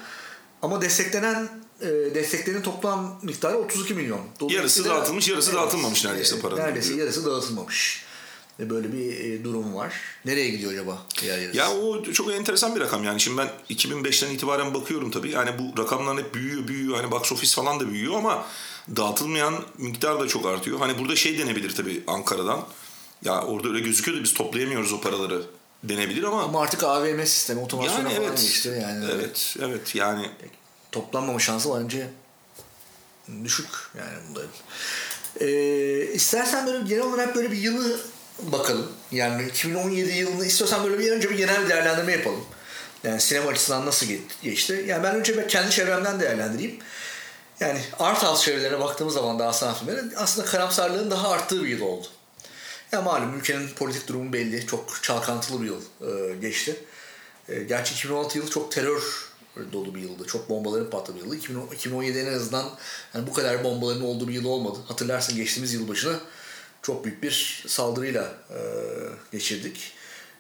Ama 0.62 0.82
desteklenen 0.82 1.50
e, 1.82 1.88
desteklerin 1.88 2.62
toplam 2.62 3.20
miktarı 3.24 3.58
32 3.58 3.94
milyon. 3.94 4.22
Yarısı 4.50 4.86
dağıtılmış, 4.86 5.30
yarısı 5.30 5.54
dağıtılmamış 5.54 6.06
neredeyse 6.06 6.40
paranın. 6.40 6.62
Neredeyse 6.62 6.94
yarısı 6.94 7.26
dağıtılmamış. 7.26 8.06
E, 8.60 8.70
Böyle 8.70 8.94
bir 8.94 9.20
e, 9.20 9.44
durum 9.44 9.76
var. 9.76 9.94
Nereye 10.26 10.50
gidiyor 10.50 10.72
acaba 10.72 11.02
diğer 11.22 11.38
yarısı? 11.38 11.58
Ya 11.58 11.72
o 11.72 12.04
çok 12.04 12.34
enteresan 12.34 12.76
bir 12.76 12.82
rakam 12.82 13.04
yani. 13.04 13.22
Şimdi 13.22 13.38
ben 13.38 13.50
2005'ten 13.70 14.30
itibaren 14.30 14.74
bakıyorum 14.74 15.12
tabii. 15.12 15.32
Yani 15.32 15.50
bu 15.60 15.82
rakamlar 15.82 16.18
hep 16.18 16.34
büyüyor 16.34 16.68
büyüyor. 16.68 16.98
Hani 16.98 17.12
box 17.12 17.32
office 17.32 17.56
falan 17.56 17.80
da 17.80 17.90
büyüyor 17.90 18.14
ama 18.14 18.46
dağıtılmayan 18.96 19.56
miktar 19.78 20.20
da 20.20 20.28
çok 20.28 20.46
artıyor. 20.46 20.80
Hani 20.80 21.00
burada 21.00 21.16
şey 21.16 21.38
denebilir 21.40 21.76
tabii 21.76 22.04
Ankara'dan. 22.08 22.66
Ya 23.26 23.42
orada 23.42 23.70
öyle 23.70 23.80
gözüküyor 23.80 24.18
da 24.18 24.24
biz 24.24 24.34
toplayamıyoruz 24.34 24.94
o 24.94 25.02
paraları 25.02 25.42
denebilir 25.84 26.24
ama, 26.24 26.44
Ama 26.44 26.62
artık 26.62 26.84
AVM 26.84 27.26
sistemi 27.26 27.62
otomasyona 27.62 27.98
yani 27.98 28.16
falan 28.16 28.28
evet. 28.28 28.42
geçti. 28.42 28.80
Yani 28.82 29.06
evet, 29.12 29.56
evet 29.62 29.96
yani 29.96 30.30
toplanmama 30.92 31.40
şansı 31.40 31.70
bence 31.80 32.10
düşük 33.44 33.70
yani 33.98 34.18
bunların. 34.30 34.50
Ee, 35.40 36.14
istersen 36.14 36.68
böyle 36.68 36.88
genel 36.88 37.04
olarak 37.04 37.36
böyle 37.36 37.52
bir 37.52 37.58
yılı 37.58 38.00
bakalım. 38.42 38.88
Yani 39.12 39.48
2017 39.48 40.12
yılını 40.12 40.46
istiyorsan 40.46 40.84
böyle 40.84 41.00
bir 41.00 41.12
önce 41.12 41.30
bir 41.30 41.38
genel 41.38 41.64
bir 41.64 41.70
değerlendirme 41.70 42.12
yapalım. 42.12 42.46
Yani 43.04 43.22
sinema 43.22 43.50
açısından 43.50 43.86
nasıl 43.86 44.08
ge- 44.08 44.20
geçti? 44.44 44.86
Yani 44.88 45.04
ben 45.04 45.16
önce 45.16 45.38
ben 45.38 45.48
kendi 45.48 45.72
çevremden 45.72 46.20
değerlendireyim. 46.20 46.80
Yani 47.60 47.82
art 48.00 48.24
house 48.24 48.46
çevrelerine 48.46 48.80
baktığımız 48.80 49.14
zaman 49.14 49.40
daha 49.40 49.54
sanat 49.54 49.80
filmleri 49.80 50.02
aslında 50.18 50.48
karamsarlığın 50.48 51.12
daha 51.12 51.30
arttığı 51.30 51.64
bir 51.64 51.70
yıl 51.70 51.82
oldu. 51.82 52.08
Ya 52.92 53.02
malum 53.02 53.40
ülkenin 53.40 53.70
politik 53.70 54.08
durumu 54.08 54.34
belli. 54.34 54.68
Çok 54.68 55.04
çalkantılı 55.04 55.62
bir 55.62 55.66
yıl 55.66 55.82
e, 55.82 56.36
geçti. 56.36 56.76
E, 57.50 57.64
gerçi 57.64 57.94
2016 57.94 58.38
yılı 58.38 58.50
çok 58.50 58.72
terör 58.72 59.32
dolu 59.74 59.96
bir 59.96 60.02
yıldı. 60.02 60.28
Çok 60.28 60.50
bombaların 60.50 60.90
patladığı 60.90 61.18
bir 61.18 61.24
yıldı. 61.24 61.36
2010 61.36 61.68
2017 61.68 62.20
en 62.20 62.34
azından 62.34 62.70
yani 63.14 63.28
bu 63.28 63.34
kadar 63.34 63.64
bombaların 63.64 64.04
olduğu 64.04 64.28
bir 64.28 64.34
yıl 64.34 64.46
olmadı. 64.46 64.80
Hatırlarsın 64.88 65.36
geçtiğimiz 65.36 65.74
yılbaşını 65.74 66.20
çok 66.82 67.06
büyük 67.06 67.24
bir 67.24 67.64
saldırıyla 67.68 68.24
e, 68.50 68.60
geçirdik. 69.32 69.94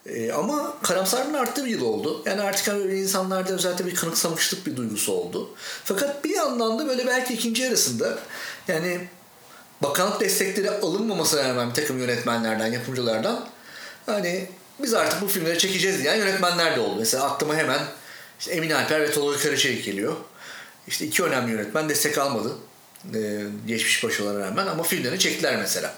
E, 0.05 0.31
ama 0.31 0.77
karamsarlığın 0.81 1.33
arttığı 1.33 1.65
bir 1.65 1.69
yıl 1.69 1.81
oldu. 1.81 2.23
Yani 2.25 2.41
artık 2.41 2.67
hani 2.67 2.93
insanlarda 2.93 3.53
özellikle 3.53 3.85
bir 3.85 3.95
kanıksamışlık 3.95 4.67
bir 4.67 4.75
duygusu 4.75 5.13
oldu. 5.13 5.49
Fakat 5.83 6.23
bir 6.23 6.35
yandan 6.35 6.79
da 6.79 6.87
böyle 6.87 7.07
belki 7.07 7.33
ikinci 7.33 7.61
yarısında 7.61 8.19
yani 8.67 9.07
bakanlık 9.83 10.19
destekleri 10.19 10.71
alınmamasına 10.71 11.49
rağmen 11.49 11.69
bir 11.69 11.75
takım 11.75 11.99
yönetmenlerden, 11.99 12.67
yapımcılardan 12.67 13.47
hani 14.05 14.49
biz 14.79 14.93
artık 14.93 15.21
bu 15.21 15.27
filmleri 15.27 15.57
çekeceğiz 15.57 15.99
diyen 16.03 16.15
yönetmenler 16.15 16.75
de 16.75 16.79
oldu. 16.79 16.95
Mesela 16.99 17.23
aklıma 17.23 17.55
hemen 17.55 17.79
işte 18.39 18.51
Emin 18.51 18.69
Alper 18.69 19.01
ve 19.01 19.11
Tolga 19.11 19.37
Karaçelik 19.37 19.85
geliyor. 19.85 20.15
İşte 20.87 21.05
iki 21.05 21.23
önemli 21.23 21.51
yönetmen 21.51 21.89
destek 21.89 22.17
almadı. 22.17 22.55
Ee, 23.15 23.41
geçmiş 23.67 24.03
başarılara 24.03 24.47
rağmen 24.47 24.67
ama 24.67 24.83
filmlerini 24.83 25.19
çektiler 25.19 25.57
mesela. 25.57 25.95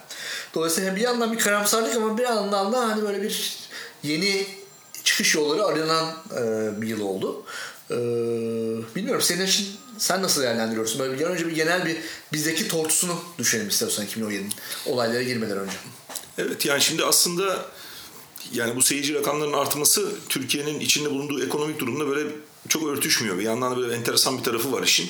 Dolayısıyla 0.54 0.96
bir 0.96 1.02
yandan 1.02 1.34
bir 1.34 1.40
karamsarlık 1.40 1.96
ama 1.96 2.18
bir 2.18 2.24
yandan 2.24 2.74
da 2.74 2.90
hani 2.90 3.04
böyle 3.04 3.22
bir 3.22 3.58
yeni 4.04 4.48
çıkış 5.04 5.36
yolları 5.36 5.66
aranan 5.66 6.16
e, 6.38 6.82
bir 6.82 6.88
yıl 6.88 7.02
oldu. 7.02 7.44
Ee, 7.92 7.96
bilmiyorum 8.96 9.22
senin 9.22 9.46
için 9.46 9.68
sen 9.98 10.24
nasıl 10.24 10.42
değerlendiriyorsun? 10.42 11.00
Böyle 11.00 11.20
bir 11.20 11.26
önce 11.26 11.48
bir 11.48 11.56
genel 11.56 11.86
bir 11.86 11.98
bizdeki 12.34 12.68
tortusunu 12.68 13.16
düşünelim 13.38 13.70
istiyorsan 13.70 14.06
2017'nin 14.06 14.54
olaylara 14.86 15.24
girmeden 15.24 15.58
önce. 15.58 15.78
Evet 16.38 16.66
yani 16.66 16.82
şimdi 16.82 17.06
aslında 17.06 17.66
yani 18.54 18.76
bu 18.76 18.82
seyirci 18.82 19.14
rakamlarının 19.14 19.58
artması 19.58 20.10
Türkiye'nin 20.30 20.80
içinde 20.80 21.12
bulunduğu 21.12 21.46
ekonomik 21.46 21.80
durumda 21.80 22.08
böyle 22.08 22.30
çok 22.70 22.88
örtüşmüyor. 22.88 23.38
Bir 23.40 23.44
yandan 23.44 23.72
da 23.72 23.78
böyle 23.78 23.96
enteresan 23.96 24.38
bir 24.38 24.44
tarafı 24.44 24.72
var 24.72 24.84
işin. 24.84 25.10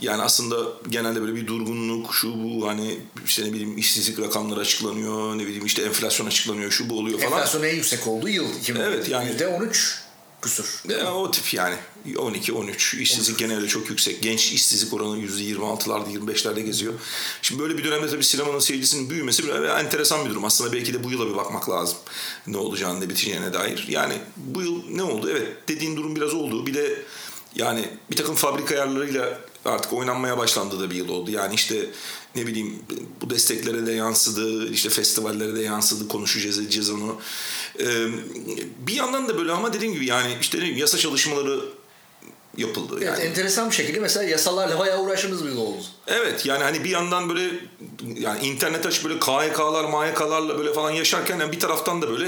Yani 0.00 0.22
aslında 0.22 0.56
genelde 0.88 1.20
böyle 1.20 1.34
bir 1.34 1.46
durgunluk, 1.46 2.14
şu 2.14 2.32
bu 2.44 2.68
hani 2.68 2.98
işte 3.26 3.44
ne 3.44 3.52
bileyim 3.52 3.78
işsizlik 3.78 4.20
rakamları 4.20 4.60
açıklanıyor, 4.60 5.38
ne 5.38 5.46
bileyim 5.46 5.66
işte 5.66 5.82
enflasyon 5.82 6.26
açıklanıyor, 6.26 6.70
şu 6.70 6.90
bu 6.90 6.98
oluyor 6.98 7.18
falan. 7.18 7.32
Enflasyon 7.32 7.62
en 7.62 7.74
yüksek 7.74 8.06
olduğu 8.06 8.28
yıl 8.28 8.56
2017. 8.58 8.94
Evet, 8.94 9.08
yani- 9.08 9.30
%13 9.30 10.08
küsur. 10.42 10.82
E, 10.90 11.04
o 11.04 11.30
tip 11.30 11.54
yani 11.54 11.74
12-13 12.16 13.00
işsizlik 13.00 13.38
genelde 13.38 13.66
çok 13.66 13.90
yüksek. 13.90 14.22
Genç 14.22 14.52
işsizlik 14.52 14.94
oranı 14.94 15.18
%26'larda 15.18 16.12
25'lerde 16.12 16.60
geziyor. 16.60 16.94
Şimdi 17.42 17.62
böyle 17.62 17.78
bir 17.78 17.84
dönemde 17.84 18.10
tabii 18.10 18.24
sinemanın 18.24 18.58
seyircisinin 18.58 19.10
büyümesi 19.10 19.44
biraz 19.44 19.84
enteresan 19.84 20.24
bir 20.24 20.30
durum. 20.30 20.44
Aslında 20.44 20.72
belki 20.72 20.94
de 20.94 21.04
bu 21.04 21.10
yıla 21.10 21.26
bir 21.30 21.36
bakmak 21.36 21.70
lazım. 21.70 21.98
Ne 22.46 22.56
olacağını 22.56 23.00
ne 23.00 23.08
biteceğine 23.08 23.52
dair. 23.52 23.86
Yani 23.88 24.14
bu 24.36 24.62
yıl 24.62 24.82
ne 24.90 25.02
oldu? 25.02 25.28
Evet 25.30 25.48
dediğin 25.68 25.96
durum 25.96 26.16
biraz 26.16 26.34
oldu. 26.34 26.66
Bir 26.66 26.74
de 26.74 27.02
yani 27.54 27.88
bir 28.10 28.16
takım 28.16 28.34
fabrika 28.34 28.74
ayarlarıyla 28.74 29.40
artık 29.64 29.92
oynanmaya 29.92 30.38
başlandı 30.38 30.80
da 30.80 30.90
bir 30.90 30.96
yıl 30.96 31.08
oldu. 31.08 31.30
Yani 31.30 31.54
işte 31.54 31.86
ne 32.34 32.46
bileyim 32.46 32.78
bu 33.20 33.30
desteklere 33.30 33.86
de 33.86 33.92
yansıdı, 33.92 34.72
işte 34.72 34.90
festivallere 34.90 35.56
de 35.56 35.62
yansıdı, 35.62 36.08
konuşacağız 36.08 36.58
edeceğiz 36.58 36.90
onu. 36.90 37.16
Ee, 37.80 38.06
bir 38.78 38.94
yandan 38.94 39.28
da 39.28 39.38
böyle 39.38 39.52
ama 39.52 39.72
dediğim 39.72 39.94
gibi 39.94 40.06
yani 40.06 40.36
işte 40.40 40.58
ne 40.58 40.78
yasa 40.78 40.98
çalışmaları 40.98 41.60
yapıldı. 42.56 42.94
Evet, 42.96 43.06
Yani. 43.06 43.20
enteresan 43.20 43.70
bir 43.70 43.74
şekilde 43.74 44.00
mesela 44.00 44.28
yasalarla 44.30 44.78
bayağı 44.78 45.02
uğraştığımız 45.02 45.44
bir 45.44 45.50
yıl 45.50 45.58
oldu. 45.58 45.82
Evet 46.06 46.46
yani 46.46 46.62
hani 46.64 46.84
bir 46.84 46.90
yandan 46.90 47.28
böyle 47.28 47.50
yani 48.18 48.46
internet 48.46 48.86
açıp 48.86 49.04
böyle 49.04 49.18
KHK'lar, 49.18 49.84
MHK'larla 49.84 50.58
böyle 50.58 50.72
falan 50.72 50.90
yaşarken 50.90 51.38
yani 51.38 51.52
bir 51.52 51.60
taraftan 51.60 52.02
da 52.02 52.10
böyle 52.10 52.24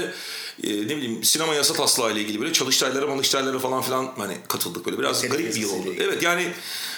e, 0.63 0.69
ne 0.69 0.97
bileyim 0.97 1.23
sinema 1.23 1.55
yasa 1.55 1.73
taslağı 1.73 2.11
ile 2.11 2.21
ilgili 2.21 2.41
böyle 2.41 2.53
çalıştaylara, 2.53 3.07
malıştaylara 3.07 3.59
falan 3.59 3.81
filan 3.81 4.11
hani 4.17 4.37
katıldık 4.47 4.85
böyle 4.85 4.99
biraz 4.99 5.21
garip 5.21 5.55
bir 5.55 5.61
yıl 5.61 5.73
oldu. 5.73 5.93
Evet 5.99 6.23
yani 6.23 6.47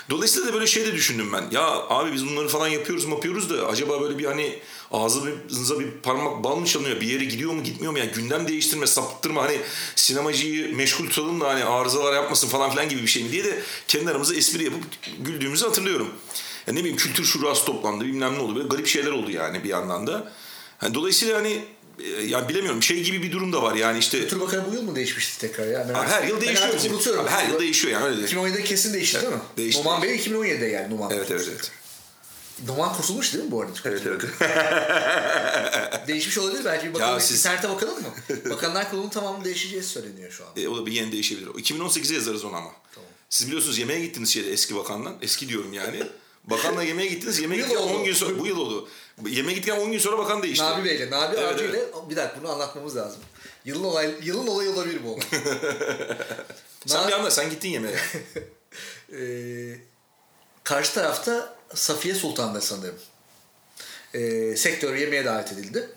dolayısıyla 0.10 0.48
da 0.48 0.54
böyle 0.54 0.68
şey 0.68 0.86
de 0.86 0.94
düşündüm 0.94 1.34
ben. 1.34 1.46
Ya 1.52 1.64
abi 1.90 2.14
biz 2.14 2.28
bunları 2.28 2.48
falan 2.48 2.68
yapıyoruz 2.68 3.06
yapıyoruz 3.06 3.50
da 3.50 3.68
acaba 3.68 4.02
böyle 4.02 4.18
bir 4.18 4.26
hani 4.26 4.60
ağzımıza 4.92 5.80
bir 5.80 5.92
parmak 5.92 6.44
bal 6.44 6.56
mı 6.56 6.66
çalınıyor? 6.66 7.02
Bir 7.02 7.08
yere 7.08 7.26
gidiyor 7.26 7.54
mu 7.54 7.64
gitmiyor 7.64 7.92
mu? 7.92 8.00
Yani 8.00 8.12
gündem 8.12 8.48
değiştirme, 8.48 8.88
sapıttırma 8.88 9.44
hani 9.44 9.58
sinemacıyı 9.96 10.76
meşgul 10.76 11.10
tutalım 11.10 11.42
da 11.42 11.48
hani 11.48 11.64
arızalar 11.64 12.14
yapmasın 12.14 12.48
falan 12.48 12.72
filan 12.72 12.90
gibi 12.90 13.02
bir 13.02 13.08
şey 13.08 13.24
mi 13.24 13.32
diye 13.32 13.44
de 13.44 13.64
kendi 13.88 14.12
aramızda 14.12 14.36
espri 14.36 14.64
yapıp 14.64 14.84
güldüğümüzü 15.20 15.66
hatırlıyorum. 15.66 16.10
Ya 16.68 16.74
ne 16.74 16.80
bileyim 16.80 16.98
kültür 16.98 17.24
şurası 17.24 17.66
toplandı 17.66 18.06
bilmem 18.06 18.34
ne 18.34 18.40
oldu. 18.40 18.56
Böyle 18.56 18.68
garip 18.68 18.88
şeyler 18.88 19.12
oldu 19.12 19.32
yani 19.32 19.64
bir 19.64 19.70
yandan 19.70 20.08
da. 20.08 20.32
Hani 20.78 20.94
dolayısıyla 20.94 21.38
hani 21.38 21.66
e, 22.00 22.08
ya 22.26 22.50
bilemiyorum 22.50 22.84
şey 22.84 23.04
gibi 23.04 23.24
bir 23.24 23.32
durum 23.32 23.54
da 23.54 23.64
var 23.64 23.76
yani 23.76 24.00
işte 24.00 24.20
Kültür 24.20 24.40
Bakanı 24.40 24.72
bu 24.72 24.76
yıl 24.76 24.82
mı 24.84 24.96
değişmişti 24.96 25.40
tekrar 25.40 25.68
ya? 25.68 25.86
Ben 25.90 25.94
Abi 25.94 26.08
her 26.08 26.24
yıl 26.28 26.36
ben 26.36 26.42
değişiyor. 26.42 26.68
artık 26.68 26.80
bizim. 26.80 26.94
unutuyorum. 26.94 27.24
Abi 27.24 27.30
her 27.30 27.48
yıl 27.50 27.60
değişiyor 27.60 27.94
yani 27.94 28.06
öyle 28.06 28.18
değil. 28.18 28.28
2017'de 28.38 28.64
kesin 28.64 28.94
değişti 28.94 29.22
değil 29.22 29.34
mi? 29.34 29.40
değişti. 29.58 29.82
Numan 29.82 30.02
Bey 30.02 30.16
2017'de 30.16 30.70
geldi 30.70 30.90
Numan. 30.96 31.12
Evet 31.12 31.32
evet 31.32 31.48
evet. 31.52 31.72
Numan 32.68 32.94
kurtulmuş 32.94 33.34
değil 33.34 33.46
mi 33.46 33.52
bu 33.52 33.62
arada? 33.62 33.74
Evet 33.86 34.02
evet. 34.08 34.22
Değişmiş 36.08 36.38
olabilir 36.38 36.66
belki 36.66 36.88
bir 36.90 36.94
bakalım. 36.94 37.22
Siz- 37.22 37.38
İnternete 37.40 37.70
bakalım 37.70 37.96
mı? 38.02 38.10
Bakanlar 38.50 38.90
Kurulu'nun 38.90 39.10
tamamı 39.10 39.46
değişeceği 39.46 39.84
söyleniyor 39.84 40.32
şu 40.32 40.44
an. 40.46 40.50
E, 40.58 40.68
o 40.68 40.78
da 40.78 40.86
bir 40.86 40.92
yeni 40.92 41.12
değişebilir. 41.12 41.48
O 41.48 41.52
2018'e 41.52 42.16
yazarız 42.16 42.46
onu 42.46 42.56
ama. 42.56 42.70
Siz 43.30 43.48
biliyorsunuz 43.48 43.78
yemeğe 43.78 44.00
gittiniz 44.06 44.30
şeyde 44.30 44.52
eski 44.52 44.76
bakandan. 44.76 45.16
Eski 45.22 45.50
diyorum 45.50 45.74
yani. 45.74 46.04
Bakanla 46.44 46.84
yemeğe 46.84 47.10
gittiniz. 47.10 47.40
Yemeğe 47.40 47.78
oldu. 47.78 47.94
10 47.94 48.04
gün 48.04 48.14
sonra 48.14 48.40
bu 48.40 48.48
yıl 48.48 48.58
oldu. 48.58 48.88
Yemeğe 49.28 49.54
gittikten 49.56 49.80
10 49.82 49.92
gün 49.92 50.00
sonra 50.00 50.18
bakan 50.18 50.44
değişti. 50.44 50.66
Nabi 50.66 50.86
Bey'le, 50.86 51.12
Nabi 51.12 51.36
Evet, 51.38 51.54
Avcı 51.54 51.66
ile 51.66 51.80
bir 52.10 52.16
dakika 52.16 52.42
bunu 52.42 52.52
anlatmamız 52.52 52.96
lazım. 52.96 53.22
Yılın 53.66 53.84
olay 53.84 54.14
yılın 54.24 54.48
olayı 54.48 54.70
olabilir 54.72 55.00
bu 55.06 55.10
olay. 55.14 55.22
Sen 56.86 57.04
Na- 57.04 57.08
bir 57.08 57.14
anda 57.14 57.32
sen 57.32 57.50
gittin 57.50 57.70
yemeğe. 57.70 57.96
Ee, 59.20 59.76
karşı 60.64 60.94
tarafta 60.94 61.56
Safiye 61.74 62.16
Sultan'da 62.16 62.62
sanırım. 62.62 62.96
Ee, 64.14 64.56
sektör 64.58 64.96
yemeğe 64.96 65.26
davet 65.26 65.52
edildi. 65.52 65.90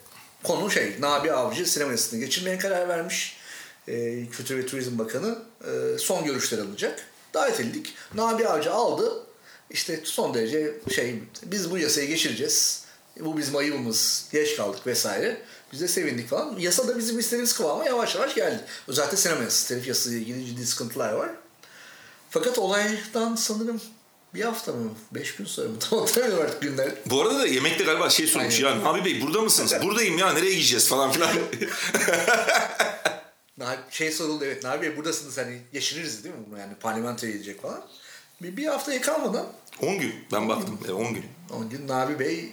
Konu 0.44 0.70
şey, 0.70 0.96
Nabi 1.00 1.32
Avcı 1.32 1.66
sinema 1.66 1.90
yasasını 1.90 2.20
geçirmeye 2.20 2.58
karar 2.58 2.88
vermiş. 2.88 3.36
Ee, 3.88 4.26
Kültür 4.32 4.58
ve 4.58 4.66
Turizm 4.66 4.98
Bakanı 4.98 5.38
e, 5.64 5.98
son 5.98 6.24
görüşler 6.24 6.58
alacak. 6.58 7.06
Davet 7.34 7.60
edildik. 7.60 7.94
Nabi 8.14 8.48
Avcı 8.48 8.72
aldı. 8.72 9.26
İşte 9.70 10.00
son 10.04 10.34
derece 10.34 10.74
şey, 10.94 11.14
biz 11.42 11.70
bu 11.70 11.78
yasayı 11.78 12.08
geçireceğiz. 12.08 12.84
Bu 13.20 13.36
bizim 13.38 13.56
ayıbımız. 13.56 14.28
Geç 14.32 14.56
kaldık 14.56 14.86
vesaire. 14.86 15.42
Biz 15.72 15.80
de 15.80 15.88
sevindik 15.88 16.28
falan. 16.28 16.56
Yasa 16.58 16.88
da 16.88 16.98
bizim 16.98 17.18
istediğimiz 17.18 17.52
kıvama 17.52 17.84
yavaş 17.84 18.14
yavaş 18.14 18.34
geldi. 18.34 18.64
Özellikle 18.88 19.16
sinema 19.16 19.42
yasası, 19.42 19.68
telif 19.68 19.86
yasası 19.88 20.10
ile 20.10 20.18
ilgili 20.18 20.46
ciddi 20.46 20.66
sıkıntılar 20.66 21.12
var. 21.12 21.30
Fakat 22.30 22.58
olaydan 22.58 23.34
sanırım 23.36 23.80
bir 24.34 24.40
hafta 24.42 24.72
mı, 24.72 24.90
beş 25.14 25.34
gün 25.36 25.44
sonra 25.44 25.68
mı 25.68 25.78
tam 25.90 25.98
hatırlamıyorum 25.98 26.44
artık 26.44 26.62
günler. 26.62 26.90
Bu 27.06 27.20
arada 27.22 27.38
da 27.38 27.46
yemekte 27.46 27.84
galiba 27.84 28.10
şey 28.10 28.26
sormuş 28.26 28.62
Aynen. 28.64 28.76
ya 28.78 28.84
Nabi 28.84 29.04
Bey 29.04 29.22
burada 29.22 29.40
mısınız? 29.40 29.74
Buradayım 29.82 30.18
ya 30.18 30.32
nereye 30.32 30.54
gideceğiz 30.54 30.88
falan 30.88 31.12
filan. 31.12 31.30
Na- 33.58 33.76
Şey 33.90 34.12
soruldu 34.12 34.44
evet 34.44 34.64
Nabi 34.64 34.82
Bey 34.82 34.96
buradasınız 34.96 35.38
hani 35.38 35.58
yaşanırız 35.72 36.24
değil 36.24 36.34
mi 36.34 36.40
bunu 36.50 36.58
yani 36.58 36.74
parlamentoya 36.74 37.32
gidecek 37.32 37.62
falan. 37.62 37.84
Bir, 38.42 38.56
bir 38.56 38.66
haftaya 38.66 39.00
kalmadan 39.00 39.46
10 39.82 39.98
gün 39.98 40.14
ben 40.32 40.48
baktım. 40.48 40.78
Evet, 40.80 40.90
10 40.94 41.14
gün. 41.14 41.24
10 41.54 41.68
gün 41.70 41.88
Nabi 41.88 42.18
Bey 42.18 42.52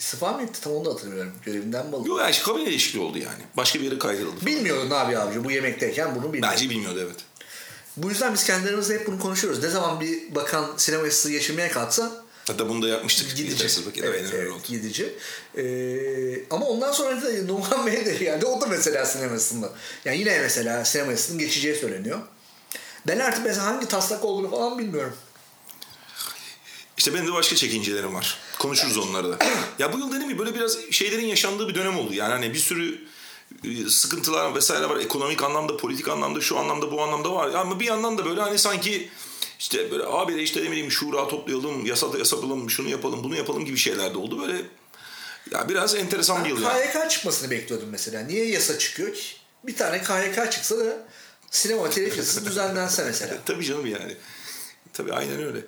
istifa 0.00 0.32
mı 0.32 0.42
etti 0.42 0.60
tam 0.60 0.72
onu 0.72 0.84
da 0.84 0.90
hatırlamıyorum. 0.90 1.32
Görevinden 1.44 1.86
mi 1.86 1.96
alındı? 1.96 2.08
Yok 2.08 2.20
yani 2.20 2.34
kabine 2.44 2.66
değişikliği 2.66 3.00
oldu 3.00 3.18
yani. 3.18 3.42
Başka 3.56 3.78
bir 3.80 3.84
yere 3.84 3.98
kaydırıldı. 3.98 4.46
Bilmiyordu 4.46 4.90
Nabi 4.90 5.18
Avcı 5.18 5.44
bu 5.44 5.50
yemekteyken 5.50 6.14
bunu 6.14 6.32
bilmiyordu. 6.32 6.52
Bence 6.52 6.70
bilmiyordu 6.70 7.00
evet. 7.06 7.16
Bu 7.96 8.08
yüzden 8.08 8.34
biz 8.34 8.44
kendilerimizle 8.44 8.94
hep 8.94 9.06
bunu 9.06 9.18
konuşuyoruz. 9.18 9.62
Ne 9.62 9.68
zaman 9.68 10.00
bir 10.00 10.34
bakan 10.34 10.66
sinema 10.76 11.04
yasası 11.04 11.30
geçirmeye 11.30 11.68
kalksa 11.68 12.12
Hatta 12.46 12.68
bunu 12.68 12.82
da 12.82 12.88
yapmıştık. 12.88 13.36
gidici. 13.36 13.86
Vakit. 13.86 14.04
Evet, 14.04 14.30
evet, 14.34 14.52
oldu. 14.52 14.62
gidici. 14.68 15.14
Ee, 15.56 16.44
ama 16.50 16.66
ondan 16.66 16.92
sonra 16.92 17.22
da 17.22 17.42
Numan 17.46 17.86
Bey 17.86 18.06
de 18.06 18.14
geldi. 18.14 18.46
O 18.46 18.60
da 18.60 18.66
mesela 18.66 19.06
sinemasında. 19.06 19.72
Yani 20.04 20.18
yine 20.18 20.38
mesela 20.40 20.84
sinemasının 20.84 21.38
geçeceği 21.38 21.74
söyleniyor. 21.74 22.18
Ben 23.06 23.18
artık 23.18 23.44
mesela 23.44 23.66
hangi 23.66 23.86
taslak 23.88 24.24
olduğunu 24.24 24.50
falan 24.50 24.78
bilmiyorum. 24.78 25.16
İşte 26.98 27.14
benim 27.14 27.26
de 27.26 27.32
başka 27.32 27.56
çekincelerim 27.56 28.14
var. 28.14 28.38
Konuşuruz 28.60 28.98
onları 28.98 29.32
da. 29.32 29.38
ya 29.78 29.92
bu 29.92 29.98
yıl 29.98 30.12
dedim 30.12 30.28
ki 30.28 30.38
böyle 30.38 30.54
biraz 30.54 30.76
şeylerin 30.90 31.26
yaşandığı 31.26 31.68
bir 31.68 31.74
dönem 31.74 31.98
oldu. 31.98 32.14
Yani 32.14 32.32
hani 32.32 32.54
bir 32.54 32.58
sürü 32.58 32.98
e, 33.64 33.90
sıkıntılar 33.90 34.54
vesaire 34.54 34.88
var. 34.88 34.96
Ekonomik 34.96 35.42
anlamda, 35.42 35.76
politik 35.76 36.08
anlamda, 36.08 36.40
şu 36.40 36.58
anlamda, 36.58 36.92
bu 36.92 37.02
anlamda 37.02 37.32
var. 37.32 37.54
Ama 37.54 37.80
bir 37.80 37.84
yandan 37.84 38.18
da 38.18 38.24
böyle 38.24 38.40
hani 38.40 38.58
sanki 38.58 39.10
işte 39.58 39.90
böyle 39.90 40.04
abi 40.04 40.42
işte 40.42 40.64
ne 40.64 40.70
bileyim 40.70 40.90
şura 40.90 41.28
toplayalım, 41.28 41.86
yasa 41.86 42.06
yapalım, 42.06 42.70
şunu 42.70 42.88
yapalım, 42.88 43.24
bunu 43.24 43.36
yapalım 43.36 43.64
gibi 43.64 43.76
şeyler 43.76 44.14
de 44.14 44.18
oldu. 44.18 44.40
Böyle 44.40 44.62
ya 45.50 45.68
biraz 45.68 45.94
enteresan 45.94 46.44
bir 46.44 46.50
yıl 46.50 46.62
yani. 46.62 46.92
KYK 46.92 47.10
çıkmasını 47.10 47.50
bekliyordum 47.50 47.88
mesela. 47.90 48.20
Niye 48.20 48.46
yasa 48.46 48.78
çıkıyor 48.78 49.14
ki? 49.14 49.22
Bir 49.66 49.76
tane 49.76 50.02
KYK 50.02 50.52
çıksa 50.52 50.78
da 50.78 51.06
sinema 51.50 51.90
telif 51.90 52.16
yasası 52.16 52.46
düzenlense 52.46 53.04
mesela. 53.04 53.36
Tabii 53.46 53.64
canım 53.64 53.86
yani. 53.86 54.16
Tabii 54.92 55.12
aynen 55.12 55.42
öyle. 55.42 55.60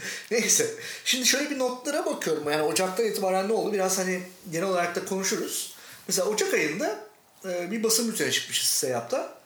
Neyse. 0.30 0.74
Şimdi 1.04 1.26
şöyle 1.26 1.50
bir 1.50 1.58
notlara 1.58 2.06
bakıyorum. 2.06 2.50
Yani 2.50 2.62
Ocak'tan 2.62 3.06
itibaren 3.06 3.48
ne 3.48 3.52
oldu? 3.52 3.72
Biraz 3.72 3.98
hani 3.98 4.22
genel 4.50 4.68
olarak 4.68 4.96
da 4.96 5.04
konuşuruz. 5.04 5.74
Mesela 6.08 6.28
Ocak 6.28 6.54
ayında 6.54 7.00
e, 7.44 7.70
bir 7.70 7.82
basın 7.82 8.12
bülteni 8.12 8.32
çıkmışız 8.32 8.68
Seyap'ta. 8.68 9.38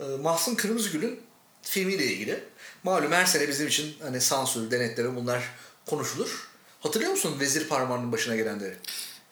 E, 0.00 0.04
Mahsun 0.04 0.54
Kırmızıgül'ün 0.54 1.20
filmiyle 1.62 2.04
ilgili. 2.04 2.44
Malum 2.82 3.12
her 3.12 3.26
sene 3.26 3.48
bizim 3.48 3.66
için 3.66 3.96
hani 4.02 4.20
sansür, 4.20 4.70
denetleme 4.70 5.16
bunlar 5.16 5.42
konuşulur. 5.86 6.48
Hatırlıyor 6.80 7.12
musun 7.12 7.40
Vezir 7.40 7.68
Parmağı'nın 7.68 8.12
başına 8.12 8.36
gelenleri? 8.36 8.76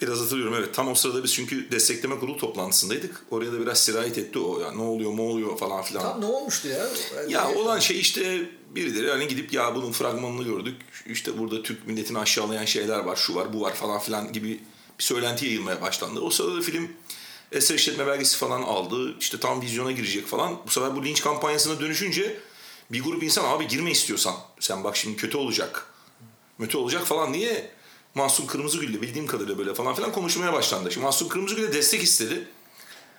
Biraz 0.00 0.20
hatırlıyorum 0.20 0.54
evet. 0.58 0.74
Tam 0.74 0.88
o 0.88 0.94
sırada 0.94 1.24
biz 1.24 1.34
çünkü 1.34 1.70
destekleme 1.70 2.18
kurulu 2.18 2.36
toplantısındaydık. 2.36 3.22
Oraya 3.30 3.52
da 3.52 3.60
biraz 3.60 3.78
sirayet 3.80 4.18
etti 4.18 4.38
o. 4.38 4.60
Ya 4.60 4.72
ne 4.72 4.82
oluyor, 4.82 5.16
ne 5.16 5.20
oluyor 5.20 5.58
falan 5.58 5.82
filan. 5.82 6.02
Tam 6.02 6.20
ne 6.20 6.26
olmuştu 6.26 6.68
ya? 6.68 6.86
Ya 7.28 7.54
olan 7.54 7.78
şey 7.78 8.00
işte 8.00 8.50
birileri 8.74 9.10
hani 9.10 9.28
gidip 9.28 9.52
ya 9.52 9.74
bunun 9.74 9.92
fragmanını 9.92 10.42
gördük. 10.42 10.76
İşte 11.06 11.38
burada 11.38 11.62
Türk 11.62 11.86
milletini 11.86 12.18
aşağılayan 12.18 12.64
şeyler 12.64 12.98
var, 12.98 13.16
şu 13.16 13.34
var, 13.34 13.52
bu 13.52 13.60
var 13.60 13.74
falan 13.74 14.00
filan 14.00 14.32
gibi 14.32 14.60
bir 14.98 15.04
söylenti 15.04 15.46
yayılmaya 15.46 15.82
başlandı. 15.82 16.20
O 16.20 16.30
sırada 16.30 16.56
da 16.56 16.60
film 16.60 16.88
eser 17.52 17.74
işletme 17.74 18.06
belgesi 18.06 18.36
falan 18.36 18.62
aldı. 18.62 19.18
İşte 19.20 19.40
tam 19.40 19.62
vizyona 19.62 19.92
girecek 19.92 20.26
falan. 20.26 20.58
Bu 20.66 20.70
sefer 20.70 20.96
bu 20.96 21.04
linç 21.04 21.22
kampanyasına 21.22 21.80
dönüşünce 21.80 22.38
bir 22.92 23.02
grup 23.02 23.22
insan 23.22 23.44
abi 23.44 23.68
girme 23.68 23.90
istiyorsan. 23.90 24.34
Sen 24.60 24.84
bak 24.84 24.96
şimdi 24.96 25.16
kötü 25.16 25.36
olacak. 25.36 25.86
Kötü 26.58 26.78
olacak 26.78 27.06
falan 27.06 27.34
diye 27.34 27.70
Mahsun 28.16 28.46
Kırmızıgül'le 28.46 29.02
bildiğim 29.02 29.26
kadarıyla 29.26 29.58
böyle 29.58 29.74
falan 29.74 29.94
filan 29.94 30.12
konuşmaya 30.12 30.52
başlandı. 30.52 30.92
Şimdi 30.92 31.04
Mahsun 31.04 31.28
Kırmızıgül'e 31.28 31.72
destek 31.72 32.02
istedi. 32.02 32.48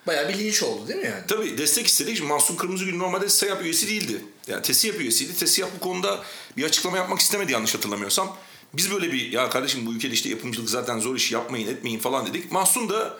Bayağı 0.07 0.29
bir 0.29 0.38
linç 0.38 0.63
oldu 0.63 0.88
değil 0.88 0.99
mi 0.99 1.05
yani? 1.05 1.23
Tabii 1.27 1.57
destek 1.57 1.88
istedik. 1.88 2.17
Şimdi 2.17 2.29
Mahsun 2.29 2.55
Kırmızıgül 2.55 2.97
normalde 2.97 3.29
SEYAP 3.29 3.62
üyesi 3.62 3.88
değildi. 3.88 4.25
Yani 4.47 4.62
TESİAP 4.62 4.99
üyesiydi. 4.99 5.36
TESİAP 5.36 5.69
bu 5.75 5.79
konuda 5.79 6.23
bir 6.57 6.63
açıklama 6.63 6.97
yapmak 6.97 7.19
istemedi 7.19 7.51
yanlış 7.51 7.75
hatırlamıyorsam. 7.75 8.38
Biz 8.73 8.91
böyle 8.91 9.12
bir 9.12 9.31
ya 9.31 9.49
kardeşim 9.49 9.86
bu 9.86 9.93
ülkede 9.93 10.13
işte 10.13 10.29
yapımcılık 10.29 10.69
zaten 10.69 10.99
zor 10.99 11.15
iş 11.15 11.31
yapmayın 11.31 11.67
etmeyin 11.67 11.99
falan 11.99 12.25
dedik. 12.25 12.51
Mahsun 12.51 12.89
da 12.89 13.19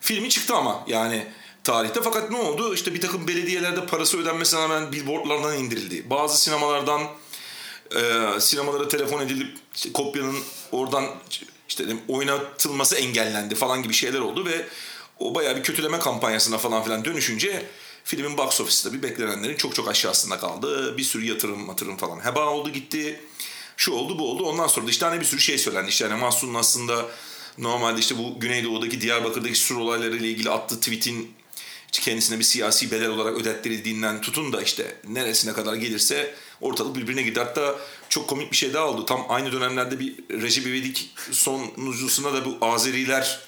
filmi 0.00 0.30
çıktı 0.30 0.54
ama 0.54 0.84
yani 0.86 1.26
tarihte. 1.64 2.02
Fakat 2.02 2.30
ne 2.30 2.36
oldu? 2.36 2.74
İşte 2.74 2.94
bir 2.94 3.00
takım 3.00 3.28
belediyelerde 3.28 3.86
parası 3.86 4.18
ödenmesine 4.18 4.60
rağmen 4.60 4.92
billboardlardan 4.92 5.58
indirildi. 5.58 6.10
Bazı 6.10 6.40
sinemalardan 6.40 7.02
e, 7.96 8.40
sinemalara 8.40 8.88
telefon 8.88 9.20
edilip 9.20 9.56
işte 9.74 9.92
kopyanın 9.92 10.36
oradan 10.72 11.04
işte 11.68 11.84
oynatılması 12.08 12.96
engellendi 12.96 13.54
falan 13.54 13.82
gibi 13.82 13.94
şeyler 13.94 14.20
oldu 14.20 14.46
ve 14.46 14.66
o 15.18 15.34
bayağı 15.34 15.56
bir 15.56 15.62
kötüleme 15.62 15.98
kampanyasına 15.98 16.58
falan 16.58 16.84
filan 16.84 17.04
dönüşünce 17.04 17.66
filmin 18.04 18.38
box 18.38 18.60
office'te 18.60 18.96
bir 18.96 19.02
beklenenlerin 19.02 19.56
çok 19.56 19.74
çok 19.74 19.88
aşağısında 19.88 20.38
kaldı. 20.38 20.98
Bir 20.98 21.02
sürü 21.02 21.24
yatırım 21.24 21.68
yatırım 21.68 21.96
falan 21.96 22.24
heba 22.24 22.46
oldu 22.46 22.70
gitti. 22.70 23.20
Şu 23.76 23.92
oldu 23.92 24.18
bu 24.18 24.30
oldu. 24.30 24.44
Ondan 24.44 24.66
sonra 24.66 24.86
da 24.86 24.90
işte 24.90 25.06
hani 25.06 25.20
bir 25.20 25.24
sürü 25.24 25.40
şey 25.40 25.58
söylendi. 25.58 25.88
İşte 25.88 26.06
hani 26.06 26.20
Mahsun'un 26.20 26.54
aslında 26.54 27.06
normalde 27.58 28.00
işte 28.00 28.18
bu 28.18 28.40
Güneydoğu'daki 28.40 29.00
Diyarbakır'daki 29.00 29.54
sur 29.54 29.76
olaylarıyla 29.76 30.26
ilgili 30.26 30.50
attığı 30.50 30.80
tweet'in 30.80 31.34
kendisine 32.02 32.38
bir 32.38 32.44
siyasi 32.44 32.90
bedel 32.90 33.08
olarak 33.08 33.36
ödettirildiğinden 33.36 34.20
tutun 34.20 34.52
da 34.52 34.62
işte 34.62 34.96
neresine 35.08 35.52
kadar 35.52 35.74
gelirse 35.74 36.34
ortalık 36.60 36.96
birbirine 36.96 37.22
gider. 37.22 37.44
Hatta 37.44 37.78
çok 38.08 38.28
komik 38.28 38.52
bir 38.52 38.56
şey 38.56 38.74
daha 38.74 38.84
oldu. 38.84 39.06
Tam 39.06 39.26
aynı 39.28 39.52
dönemlerde 39.52 40.00
bir 40.00 40.14
Recep 40.30 40.66
İvedik 40.66 41.10
sonuncusuna 41.30 42.34
da 42.34 42.44
bu 42.44 42.58
Azeriler 42.60 43.40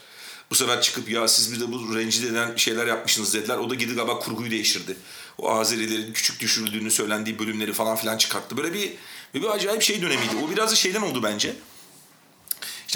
bu 0.50 0.54
sefer 0.54 0.80
çıkıp 0.80 1.10
ya 1.10 1.28
siz 1.28 1.52
bir 1.52 1.60
de 1.60 1.72
bu 1.72 1.96
rencide 1.96 2.28
eden 2.28 2.56
şeyler 2.56 2.86
yapmışsınız 2.86 3.34
dediler. 3.34 3.56
O 3.58 3.70
da 3.70 3.74
gidip 3.74 3.96
galiba 3.96 4.18
kurguyu 4.18 4.50
değiştirdi. 4.50 4.96
O 5.38 5.50
Azerilerin 5.50 6.12
küçük 6.12 6.40
düşürüldüğünü 6.40 6.90
söylendiği 6.90 7.38
bölümleri 7.38 7.72
falan 7.72 7.96
filan 7.96 8.18
çıkarttı. 8.18 8.56
Böyle 8.56 8.74
bir, 8.74 8.92
bir 9.34 9.44
acayip 9.44 9.82
şey 9.82 10.02
dönemiydi. 10.02 10.32
O 10.46 10.50
biraz 10.50 10.70
da 10.70 10.74
şeyden 10.76 11.02
oldu 11.02 11.22
bence. 11.22 11.56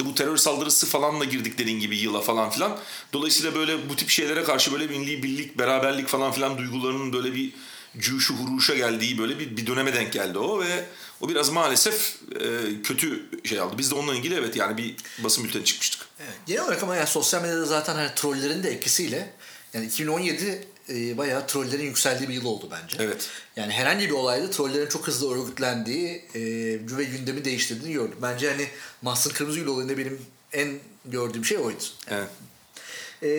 İşte 0.01 0.11
bu 0.11 0.15
terör 0.15 0.37
saldırısı 0.37 0.87
falanla 0.87 1.25
girdik 1.25 1.59
dediğin 1.59 1.81
gibi 1.81 1.97
yıla 1.97 2.21
falan 2.21 2.51
filan. 2.51 2.79
Dolayısıyla 3.13 3.55
böyle 3.55 3.89
bu 3.89 3.97
tip 3.97 4.11
şeylere 4.11 4.45
karşı 4.45 4.73
böyle 4.73 4.87
milli 4.87 5.23
birlik, 5.23 5.59
beraberlik 5.59 6.09
falan 6.09 6.33
filan 6.33 6.59
duygularının 6.59 7.13
böyle 7.13 7.35
bir 7.35 7.53
cuşu 7.99 8.35
huruşa 8.35 8.75
geldiği 8.75 9.19
böyle 9.19 9.39
bir, 9.39 9.57
bir 9.57 9.67
döneme 9.67 9.95
denk 9.95 10.13
geldi 10.13 10.39
o 10.39 10.61
ve 10.61 10.85
o 11.21 11.29
biraz 11.29 11.51
maalesef 11.51 12.17
e, 12.41 12.83
kötü 12.83 13.29
şey 13.45 13.61
aldı. 13.61 13.75
Biz 13.79 13.91
de 13.91 13.95
onunla 13.95 14.15
ilgili 14.15 14.35
evet 14.35 14.57
yani 14.57 14.77
bir 14.77 14.97
basın 15.19 15.45
bülteni 15.45 15.65
çıkmıştık. 15.65 16.07
Evet. 16.21 16.35
Genel 16.47 16.63
olarak 16.63 16.83
ama 16.83 16.97
yani 16.97 17.07
sosyal 17.07 17.43
medyada 17.43 17.65
zaten 17.65 17.95
hani 17.95 18.11
trollerin 18.17 18.63
de 18.63 18.71
etkisiyle 18.71 19.35
yani 19.75 19.87
2017 19.87 20.69
e, 20.91 21.19
bayağı 21.19 21.47
trollerin 21.47 21.85
yükseldiği 21.85 22.29
bir 22.29 22.35
yıl 22.35 22.45
oldu 22.45 22.69
bence. 22.71 22.97
Evet. 23.01 23.29
Yani 23.57 23.73
herhangi 23.73 24.09
bir 24.09 24.15
olayda 24.15 24.51
trollerin 24.51 24.89
çok 24.89 25.07
hızlı 25.07 25.35
örgütlendiği 25.35 26.25
e, 26.35 26.41
ve 26.97 27.05
gündemi 27.05 27.45
değiştirdiğini 27.45 27.93
gördüm. 27.93 28.19
Bence 28.23 28.51
hani 28.51 28.67
Mahsun 29.03 29.31
Kırmızıgül 29.31 29.67
olayında 29.67 29.99
benim 29.99 30.21
en 30.53 30.79
gördüğüm 31.05 31.45
şey 31.45 31.59
oydu. 31.59 31.83
Evet. 32.09 32.29
E, 33.23 33.31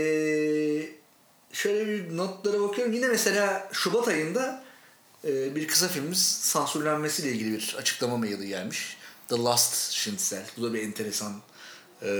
şöyle 1.53 1.87
bir 1.87 2.17
notlara 2.17 2.61
bakıyorum. 2.61 2.93
Yine 2.93 3.07
mesela 3.07 3.69
Şubat 3.71 4.07
ayında 4.07 4.63
e, 5.27 5.55
bir 5.55 5.67
kısa 5.67 5.87
filmimiz 5.87 6.21
sansürlenmesiyle 6.27 7.31
ilgili 7.31 7.53
bir 7.53 7.75
açıklama 7.79 8.17
maili 8.17 8.47
gelmiş. 8.47 8.97
The 9.29 9.35
Last 9.35 9.91
Schnitzel. 9.91 10.45
Bu 10.57 10.63
da 10.63 10.73
bir 10.73 10.83
enteresan 10.83 11.41
e, 12.03 12.11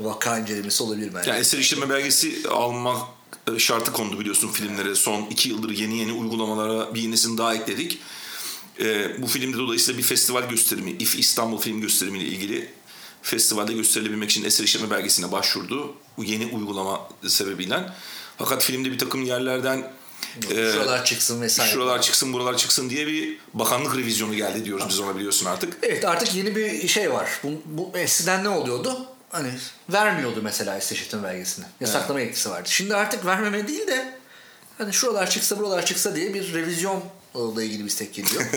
vaka 0.00 0.38
incelemesi 0.38 0.82
olabilir 0.82 1.10
bence. 1.14 1.30
Yani 1.30 1.40
eser 1.40 1.58
işleme 1.58 1.88
belgesi 1.88 2.48
almak 2.48 3.08
şartı 3.58 3.92
kondu 3.92 4.20
biliyorsun 4.20 4.48
filmlere. 4.48 4.94
Son 4.94 5.22
iki 5.30 5.48
yıldır 5.48 5.70
yeni 5.70 5.98
yeni 5.98 6.12
uygulamalara 6.12 6.94
bir 6.94 7.02
yenisini 7.02 7.38
daha 7.38 7.54
ekledik. 7.54 7.98
E, 8.80 9.22
bu 9.22 9.26
filmde 9.26 9.58
dolayısıyla 9.58 9.98
bir 9.98 10.04
festival 10.04 10.48
gösterimi, 10.48 10.90
İF 10.90 11.18
İstanbul 11.18 11.58
Film 11.58 11.80
Gösterimi 11.80 12.18
ile 12.18 12.26
ilgili 12.26 12.70
festivalde 13.22 13.72
gösterilebilmek 13.72 14.30
için 14.30 14.44
eser 14.44 14.64
işleme 14.64 14.90
belgesine 14.90 15.32
başvurdu. 15.32 15.94
Bu 16.16 16.24
yeni 16.24 16.46
uygulama 16.46 17.08
sebebiyle. 17.26 17.90
Fakat 18.38 18.62
filmde 18.62 18.92
bir 18.92 18.98
takım 18.98 19.24
yerlerden 19.24 19.92
e, 20.50 20.72
şuralar 20.72 21.04
çıksın 21.04 21.42
vesaire. 21.42 21.70
Şuralar 21.70 22.02
çıksın, 22.02 22.32
buralar 22.32 22.56
çıksın 22.56 22.90
diye 22.90 23.06
bir 23.06 23.38
bakanlık 23.54 23.96
revizyonu 23.96 24.34
geldi 24.34 24.64
diyoruz 24.64 24.84
biz 24.88 25.00
ona 25.00 25.16
biliyorsun 25.16 25.46
artık. 25.46 25.78
Evet 25.82 26.04
artık 26.04 26.34
yeni 26.34 26.56
bir 26.56 26.88
şey 26.88 27.12
var. 27.12 27.40
Bu, 27.42 27.62
bu 27.64 27.98
eskiden 27.98 28.44
ne 28.44 28.48
oluyordu? 28.48 29.06
Hani 29.34 29.50
vermiyordu 29.92 30.40
mesela 30.42 30.78
işletme 30.78 31.22
belgesini. 31.22 31.64
Yasaklama 31.80 32.20
evet. 32.20 32.28
yetkisi 32.28 32.50
vardı. 32.50 32.68
Şimdi 32.72 32.94
artık 32.94 33.26
vermeme 33.26 33.68
değil 33.68 33.86
de 33.86 34.18
hani 34.78 34.92
şuralar 34.92 35.30
çıksa 35.30 35.58
buralar 35.58 35.86
çıksa 35.86 36.16
diye 36.16 36.34
bir 36.34 36.54
revizyon 36.54 37.04
ile 37.34 37.64
ilgili 37.64 37.80
bir 37.80 37.88
istek 37.88 38.14
geliyor. 38.14 38.42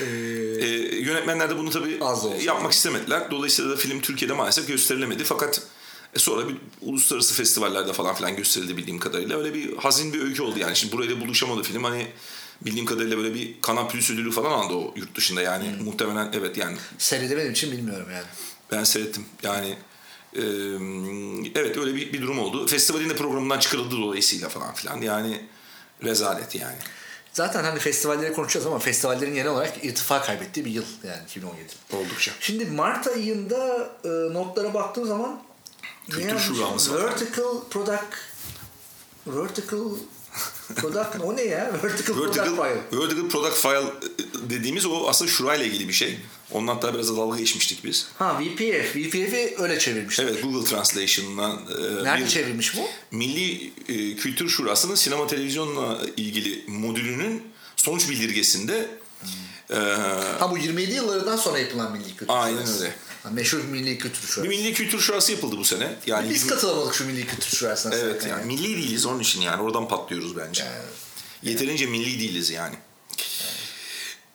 ee, 0.00 0.04
ee, 0.04 0.96
yönetmenler 0.96 1.50
de 1.50 1.58
bunu 1.58 1.70
tabii 1.70 2.00
yapmak 2.44 2.72
istemediler. 2.72 3.30
Dolayısıyla 3.30 3.70
da 3.70 3.76
film 3.76 4.00
Türkiye'de 4.00 4.32
maalesef 4.32 4.68
gösterilemedi. 4.68 5.24
Fakat 5.24 5.62
e 6.14 6.18
sonra 6.18 6.48
bir 6.48 6.56
uluslararası 6.80 7.34
festivallerde 7.34 7.92
falan 7.92 8.14
filan 8.14 8.36
gösterildi 8.36 8.76
bildiğim 8.76 8.98
kadarıyla. 8.98 9.38
Öyle 9.38 9.54
bir 9.54 9.76
hazin 9.76 10.12
bir 10.12 10.22
öykü 10.22 10.42
oldu 10.42 10.58
yani. 10.58 10.76
Şimdi 10.76 10.92
burayla 10.92 11.20
buluşamadı 11.20 11.62
film. 11.62 11.84
Hani 11.84 12.06
bildiğim 12.60 12.86
kadarıyla 12.86 13.18
böyle 13.18 13.34
bir 13.34 13.60
Kanal 13.60 13.88
Plus 13.88 14.10
ödülü 14.10 14.30
falan 14.30 14.50
aldı 14.50 14.74
o 14.74 14.94
yurt 14.96 15.14
dışında 15.16 15.42
yani. 15.42 15.76
Hmm. 15.76 15.84
Muhtemelen 15.84 16.30
evet 16.32 16.56
yani. 16.56 16.76
Seyredemediğim 16.98 17.52
için 17.52 17.72
bilmiyorum 17.72 18.08
yani. 18.12 18.26
Ben 18.72 18.84
seyrettim. 18.84 19.26
Yani 19.42 19.76
e, 20.36 20.42
evet 21.54 21.76
öyle 21.78 21.94
bir, 21.94 22.12
bir 22.12 22.22
durum 22.22 22.38
oldu. 22.38 22.66
Festivalin 22.66 23.10
de 23.10 23.16
programından 23.16 23.58
çıkarıldı 23.58 23.96
dolayısıyla 23.96 24.48
falan 24.48 24.74
filan. 24.74 25.00
Yani 25.00 25.44
rezalet 26.04 26.54
yani. 26.54 26.76
Zaten 27.32 27.64
hani 27.64 27.78
festivalleri 27.78 28.32
konuşacağız 28.32 28.66
ama 28.66 28.78
festivallerin 28.78 29.34
genel 29.34 29.50
olarak 29.50 29.84
irtifa 29.84 30.22
kaybettiği 30.22 30.66
bir 30.66 30.70
yıl 30.70 30.84
yani 31.04 31.22
2017. 31.24 31.72
Oldukça. 31.92 32.32
Şimdi 32.40 32.66
Mart 32.66 33.06
ayında 33.06 33.90
e, 34.04 34.08
notlara 34.08 34.74
baktığım 34.74 35.06
zaman 35.06 35.42
Kültür 36.10 36.38
şuramız 36.38 36.92
var. 36.92 37.04
Vertical 37.04 37.60
product 37.70 38.14
Vertical 39.26 39.90
Product 40.76 41.20
o 41.24 41.36
ne 41.36 41.42
ya? 41.42 41.70
Vertical, 41.82 42.18
vertical 42.22 42.56
Product 42.56 42.90
File. 42.90 43.00
Vertical 43.00 43.28
Product 43.28 43.56
File 43.56 43.92
dediğimiz 44.50 44.86
o 44.86 45.08
aslında 45.08 45.30
şurayla 45.30 45.66
ilgili 45.66 45.88
bir 45.88 45.92
şey. 45.92 46.18
Ondan 46.50 46.74
hatta 46.74 46.94
biraz 46.94 47.08
da 47.08 47.16
dalga 47.16 47.38
geçmiştik 47.38 47.84
biz. 47.84 48.06
Ha 48.18 48.40
VPF. 48.40 48.96
VPF'i 48.96 49.54
öyle 49.58 49.78
çevirmişler. 49.78 50.24
Evet 50.24 50.42
Google 50.42 50.70
Translation'dan. 50.70 51.52
E, 51.52 52.04
Nerede 52.04 52.24
bir, 52.24 52.28
çevirmiş 52.28 52.76
bu? 52.76 52.80
Milli 53.10 53.72
e, 53.88 54.16
Kültür 54.16 54.48
Şurası'nın 54.48 54.94
sinema 54.94 55.26
televizyonla 55.26 56.00
ilgili 56.16 56.64
modülünün 56.66 57.42
sonuç 57.76 58.10
bildirgesinde 58.10 58.88
hmm. 59.20 59.76
e, 59.76 59.80
Ha 60.38 60.50
bu 60.50 60.58
27 60.58 60.94
yıllarından 60.94 61.36
sonra 61.36 61.58
yapılan 61.58 61.92
Milli 61.92 62.16
Kültür 62.16 62.26
Aynen 62.28 62.56
Şurası. 62.56 62.84
öyle. 62.84 62.94
Meşhur 63.30 63.64
Milli 63.64 63.98
Kültür 63.98 64.28
Şurası. 64.28 64.42
Bir 64.42 64.48
Milli 64.48 64.72
Kültür 64.72 65.00
Şurası 65.00 65.32
yapıldı 65.32 65.56
bu 65.58 65.64
sene. 65.64 65.96
Yani 66.06 66.30
Biz 66.30 66.46
katılamadık 66.46 66.94
şu 66.94 67.06
Milli 67.06 67.26
Kültür 67.26 67.56
Şurası'na. 67.56 67.94
Evet 67.94 68.22
yani. 68.22 68.30
yani. 68.30 68.46
Milli 68.46 68.76
değiliz 68.76 69.06
onun 69.06 69.20
için 69.20 69.40
yani. 69.40 69.62
Oradan 69.62 69.88
patlıyoruz 69.88 70.36
bence. 70.36 70.64
Yani, 70.64 70.74
Yeterince 71.42 71.84
yani. 71.84 71.98
milli 71.98 72.20
değiliz 72.20 72.50
yani. 72.50 72.74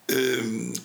Ee, 0.10 0.36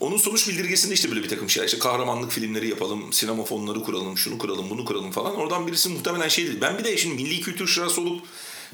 onun 0.01 0.17
sonuç 0.17 0.49
bildirgesinde 0.49 0.95
işte 0.95 1.11
böyle 1.11 1.23
bir 1.23 1.29
takım 1.29 1.51
şeyler. 1.51 1.67
İşte 1.67 1.79
kahramanlık 1.79 2.33
filmleri 2.33 2.69
yapalım, 2.69 3.13
sinema 3.13 3.45
fonları 3.45 3.83
kuralım, 3.83 4.19
şunu 4.19 4.39
kuralım, 4.39 4.71
bunu 4.71 4.85
kuralım 4.85 5.11
falan. 5.11 5.37
Oradan 5.37 5.67
birisi 5.67 5.89
muhtemelen 5.89 6.29
şey 6.29 6.47
dedi. 6.47 6.61
Ben 6.61 6.79
bir 6.79 6.85
de 6.85 6.97
şimdi 6.97 7.23
milli 7.23 7.41
kültür 7.41 7.67
şurası 7.67 8.01
olup 8.01 8.23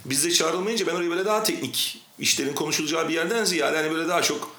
bizde 0.05 0.31
çağrılmayınca 0.31 0.87
ben 0.87 0.95
orayı 0.95 1.11
böyle 1.11 1.25
daha 1.25 1.43
teknik 1.43 2.03
işlerin 2.19 2.55
konuşulacağı 2.55 3.09
bir 3.09 3.15
yerden 3.15 3.45
ziyade 3.45 3.77
hani 3.77 3.91
böyle 3.91 4.09
daha 4.09 4.23
çok 4.23 4.51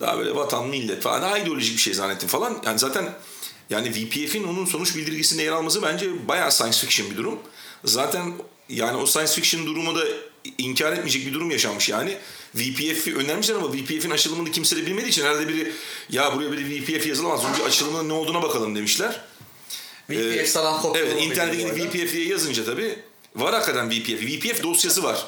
daha 0.00 0.18
böyle 0.18 0.34
vatan, 0.34 0.68
millet 0.68 1.02
falan 1.02 1.22
daha 1.22 1.38
ideolojik 1.38 1.76
bir 1.76 1.82
şey 1.82 1.94
zannettim 1.94 2.28
falan. 2.28 2.62
Yani 2.66 2.78
zaten 2.78 3.14
yani 3.70 3.90
VPF'in 3.90 4.44
onun 4.44 4.64
sonuç 4.64 4.96
bildirgesinde 4.96 5.42
yer 5.42 5.52
alması 5.52 5.82
bence 5.82 6.28
bayağı 6.28 6.52
science 6.52 6.78
fiction 6.78 7.10
bir 7.10 7.16
durum. 7.16 7.38
Zaten 7.84 8.32
yani 8.68 8.96
o 8.96 9.06
science 9.06 9.32
fiction 9.32 9.66
durumu 9.66 9.94
da 9.94 10.04
inkar 10.58 10.92
etmeyecek 10.92 11.26
bir 11.26 11.34
durum 11.34 11.50
yaşanmış 11.50 11.88
yani. 11.88 12.16
VPF'i 12.54 13.16
önermişler 13.16 13.54
ama 13.54 13.72
VPF'in 13.72 14.10
açılımını 14.10 14.50
kimse 14.50 14.76
de 14.76 14.86
bilmediği 14.86 15.08
için 15.08 15.22
herhalde 15.22 15.48
biri 15.48 15.72
ya 16.10 16.36
buraya 16.36 16.52
bir 16.52 16.58
VPF 16.58 17.06
yazılamaz. 17.06 17.40
Önce 17.52 17.64
açılımının 17.64 18.08
ne 18.08 18.12
olduğuna 18.12 18.42
bakalım 18.42 18.76
demişler. 18.76 19.20
VPF 20.10 20.36
ee, 20.36 20.46
salam 20.46 20.82
kopya. 20.82 21.02
Evet 21.02 21.22
internete 21.22 21.56
gidip 21.56 21.94
VPF 21.94 22.12
diye 22.12 22.26
yazınca 22.26 22.64
tabii 22.64 22.98
var 23.36 23.54
hakikaten 23.54 23.90
VPF. 23.90 24.22
VPF 24.22 24.62
dosyası 24.62 25.02
var. 25.02 25.26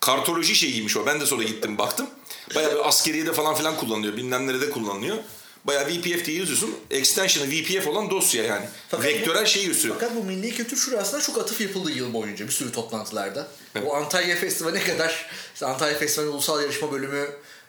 Kartoloji 0.00 0.54
şeyiymiş 0.54 0.96
o. 0.96 1.06
Ben 1.06 1.20
de 1.20 1.26
sonra 1.26 1.42
gittim 1.42 1.78
baktım. 1.78 2.06
Bayağı 2.54 2.74
bir 2.74 2.88
askeriyede 2.88 3.32
falan 3.32 3.54
filan 3.54 3.76
kullanılıyor. 3.76 4.16
Bilmem 4.16 4.46
nerede 4.46 4.70
kullanılıyor. 4.70 5.16
Bayağı 5.66 5.86
VPF 5.86 6.24
diye 6.24 6.38
yazıyorsun. 6.38 6.74
Extension'ı 6.90 7.50
VPF 7.50 7.86
olan 7.86 8.10
dosya 8.10 8.44
yani. 8.44 8.66
Fakat 8.88 9.06
Vektörel 9.06 9.44
bu, 9.44 9.46
şeyi 9.46 9.66
gösteriyor. 9.66 9.96
Fakat 10.00 10.16
bu 10.16 10.24
Milli 10.24 10.54
Kültür 10.54 10.76
Şurası'na 10.76 11.20
çok 11.20 11.38
atıf 11.38 11.60
yapıldı 11.60 11.92
yıl 11.92 12.12
boyunca 12.12 12.46
bir 12.46 12.52
sürü 12.52 12.72
toplantılarda. 12.72 13.48
Evet. 13.74 13.88
O 13.88 13.94
Antalya 13.94 14.36
Festivali 14.36 14.84
kadar 14.84 15.30
işte 15.54 15.66
Antalya 15.66 15.98
Festivali 15.98 16.30
Ulusal 16.30 16.62
Yarışma 16.62 16.92
Bölümü 16.92 17.28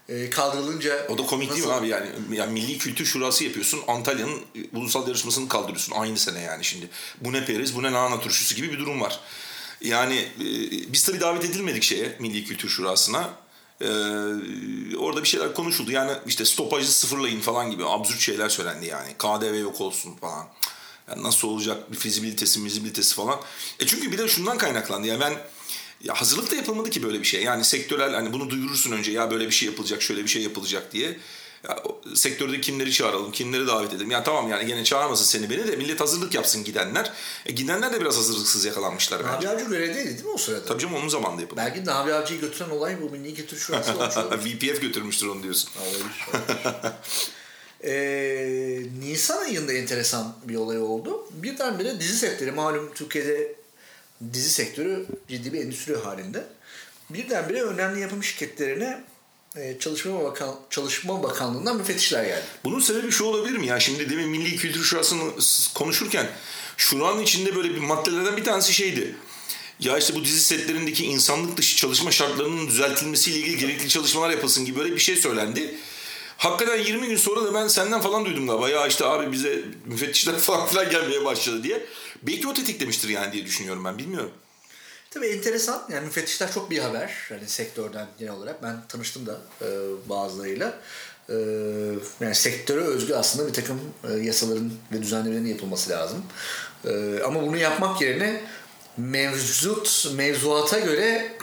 e, 0.10 0.30
kaldırılınca... 0.30 1.08
O 1.10 1.18
da 1.18 1.26
komik 1.26 1.50
nasıl? 1.50 1.62
değil 1.62 1.74
mi 1.74 1.80
abi 1.80 1.88
yani? 1.88 2.10
yani 2.32 2.54
Milli 2.54 2.78
Kültür 2.78 3.06
Şurası 3.06 3.44
yapıyorsun. 3.44 3.80
Antalya'nın 3.88 4.42
ulusal 4.74 5.08
yarışmasını 5.08 5.48
kaldırıyorsun 5.48 5.94
aynı 5.96 6.18
sene 6.18 6.42
yani 6.42 6.66
şimdi. 6.66 6.90
Bu 7.22 7.34
ne 7.34 7.46
periz 7.46 7.76
bu 7.76 7.84
ne 7.84 7.92
lahana 7.92 8.20
turşusu 8.20 8.56
gibi 8.56 8.72
bir 8.72 8.80
durum 8.80 9.02
var. 9.02 9.20
Yani 9.82 10.16
e, 10.16 10.46
biz 10.94 11.04
tabii 11.04 11.20
davet 11.20 11.46
edilmedik 11.46 11.84
şeye 11.84 12.16
Milli 12.20 12.46
Kültür 12.46 12.70
Şurası'na. 12.70 13.30
Ee, 13.82 13.88
orada 14.98 15.24
bir 15.24 15.28
şeyler 15.28 15.54
konuşuldu. 15.54 15.92
Yani 15.92 16.12
işte 16.28 16.46
stopajı 16.46 16.92
sıfırlayın 16.92 17.42
falan 17.42 17.72
gibi 17.72 17.86
absürt 17.86 18.20
şeyler 18.20 18.50
söylendi 18.50 18.86
yani. 18.86 19.14
KDV 19.18 19.60
yok 19.60 19.82
olsun 19.82 20.16
falan. 20.16 20.48
Yani 21.10 21.24
nasıl 21.24 21.48
olacak 21.48 21.92
bir 21.92 21.98
fizibilitesi, 21.98 22.60
mizibilitesi 22.60 23.16
falan. 23.16 23.40
E 23.80 23.86
çünkü 23.86 24.12
bir 24.12 24.18
de 24.18 24.28
şundan 24.28 24.58
kaynaklandı. 24.58 25.08
Yani 25.08 25.20
ben 25.20 25.34
ya 26.04 26.14
hazırlık 26.14 26.52
da 26.52 26.56
yapılmadı 26.56 26.90
ki 26.90 27.04
böyle 27.04 27.20
bir 27.20 27.26
şey. 27.26 27.44
Yani 27.44 27.64
sektörel 27.64 28.14
hani 28.14 28.34
bunu 28.34 28.50
duyurursun 28.50 28.92
önce 28.92 29.12
ya 29.12 29.32
böyle 29.32 29.46
bir 29.46 29.52
şey 29.52 29.70
yapılacak, 29.70 30.02
şöyle 30.02 30.24
bir 30.24 30.30
şey 30.30 30.42
yapılacak 30.42 30.94
diye. 30.94 31.18
Ya, 31.64 31.84
sektörde 32.16 32.62
kimleri 32.62 32.92
çağıralım, 32.92 33.32
kimleri 33.32 33.68
davet 33.68 33.94
edelim. 33.94 34.12
Ya 34.12 34.24
tamam 34.24 34.50
yani 34.50 34.66
gene 34.68 34.84
çağırmasın 34.84 35.26
seni 35.26 35.50
beni 35.50 35.68
de 35.68 35.76
millet 35.76 36.02
hazırlık 36.02 36.34
yapsın 36.36 36.64
gidenler. 36.64 37.12
E, 37.46 37.52
gidenler 37.52 37.94
de 37.94 38.02
biraz 38.02 38.18
hazırlıksız 38.18 38.66
yakalanmışlar 38.66 39.22
bence. 39.26 39.48
Nabi 39.48 39.56
Avcı 39.56 39.70
görevdeydi 39.70 40.10
değil 40.10 40.24
mi 40.26 40.30
o 40.30 40.38
sırada? 40.38 40.66
Tabii 40.66 40.82
canım 40.82 40.96
onun 40.96 41.08
zamanında 41.08 41.42
yapıldı. 41.42 41.62
Belki 41.66 41.86
Nabi 41.86 42.14
Avcı'yı 42.14 42.42
götüren 42.42 42.70
olay 42.70 43.02
bu 43.02 43.10
milli 43.10 43.34
götür 43.34 43.58
şurası 43.58 43.92
olmuş. 43.92 44.16
VPF 44.46 44.82
götürmüştür 44.82 45.28
onu 45.28 45.44
diyorsun. 45.44 45.70
Olabilir. 45.82 46.06
ee, 47.84 48.84
Nisan 49.00 49.38
ayında 49.38 49.74
enteresan 49.74 50.36
bir 50.44 50.56
olay 50.56 50.82
oldu. 50.82 51.28
Birdenbire 51.32 52.00
dizi 52.00 52.18
sektörü 52.18 52.52
malum 52.52 52.94
Türkiye'de 52.94 53.56
dizi 54.34 54.50
sektörü 54.50 55.06
ciddi 55.28 55.54
bir 55.54 55.62
endüstri 55.62 55.96
halinde. 55.96 56.44
Birdenbire 57.10 57.62
önemli 57.62 58.00
yapım 58.00 58.24
şirketlerine 58.24 58.86
e, 58.86 59.17
Çalışma, 59.80 60.24
Bakan, 60.24 60.56
Çalışma 60.70 61.24
Bakanlığı'ndan 61.24 61.78
müfettişler 61.78 62.24
geldi. 62.24 62.46
Bunun 62.64 62.80
sebebi 62.80 63.12
şu 63.12 63.26
olabilir 63.26 63.58
mi? 63.58 63.68
Ya 63.68 63.80
şimdi 63.80 64.10
demin 64.10 64.30
Milli 64.30 64.58
Kültür 64.58 64.84
Şurası'nı 64.84 65.32
konuşurken 65.74 66.30
şuranın 66.78 67.22
içinde 67.22 67.56
böyle 67.56 67.76
bir 67.76 67.80
maddelerden 67.80 68.38
bir 68.38 68.44
tanesi 68.44 68.74
şeydi. 68.74 69.16
Ya 69.80 69.98
işte 69.98 70.16
bu 70.16 70.24
dizi 70.24 70.40
setlerindeki 70.40 71.06
insanlık 71.06 71.58
dışı 71.58 71.78
çalışma 71.78 72.12
şartlarının 72.12 72.68
düzeltilmesiyle 72.68 73.40
ilgili 73.40 73.58
gerekli 73.58 73.90
çalışmalar 73.90 74.30
yapılsın 74.30 74.66
gibi 74.66 74.80
böyle 74.80 74.96
bir 74.96 75.00
şey 75.00 75.16
söylendi. 75.16 75.76
Hakikaten 76.38 76.84
20 76.84 77.08
gün 77.08 77.18
sonra 77.18 77.46
da 77.46 77.54
ben 77.54 77.68
senden 77.68 78.02
falan 78.02 78.26
duydum 78.26 78.48
galiba. 78.48 78.70
Ya 78.70 78.88
işte 78.88 79.06
abi 79.06 79.32
bize 79.32 79.64
müfettişler 79.86 80.36
falan 80.40 80.68
filan 80.68 80.90
gelmeye 80.90 81.26
başladı 81.26 81.64
diye. 81.64 81.86
Belki 82.24 82.48
o 82.48 82.54
tetiklemiştir 82.54 83.10
yani 83.10 83.34
diye 83.34 83.46
düşünüyorum 83.46 83.86
ben 83.86 83.98
bilmiyorum. 83.98 84.32
Tabii 85.12 85.28
enteresan. 85.28 85.84
Yani 85.94 86.06
müfettişler 86.06 86.52
çok 86.52 86.72
bir 86.72 86.80
haber. 86.80 87.28
Yani 87.32 87.48
sektörden 87.48 88.08
genel 88.20 88.34
olarak. 88.34 88.64
Ben 88.64 88.76
tanıştım 88.90 89.26
da 89.26 89.38
e, 89.62 89.68
bazılarıyla. 90.10 90.80
E, 91.30 91.34
yani 92.22 92.36
sektöre 92.36 92.82
özgü 92.82 93.14
aslında 93.14 93.48
bir 93.48 93.54
takım 93.54 93.80
e, 94.10 94.14
yasaların 94.14 94.72
ve 94.92 95.02
düzenlemelerin 95.02 95.46
yapılması 95.46 95.90
lazım. 95.90 96.24
E, 96.86 97.20
ama 97.26 97.42
bunu 97.42 97.58
yapmak 97.58 98.02
yerine 98.02 98.42
mevcut 98.98 100.12
mevzuata 100.16 100.80
göre 100.80 101.38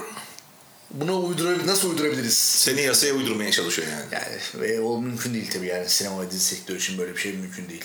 bunu 0.91 1.27
uydurabilir, 1.27 1.67
nasıl 1.67 1.91
uydurabiliriz? 1.91 2.39
Seni 2.39 2.83
yasaya 2.83 3.15
uydurmaya 3.15 3.51
çalışıyor 3.51 3.89
yani. 3.89 4.05
Yani 4.13 4.39
ve 4.55 4.81
o 4.81 5.01
mümkün 5.01 5.35
değil 5.35 5.51
tabii 5.53 5.67
yani 5.67 5.89
sinema 5.89 6.23
ve 6.23 6.31
dizi 6.31 6.45
sektörü 6.45 6.79
için 6.79 6.99
böyle 6.99 7.13
bir 7.13 7.21
şey 7.21 7.33
mümkün 7.33 7.69
değil. 7.69 7.85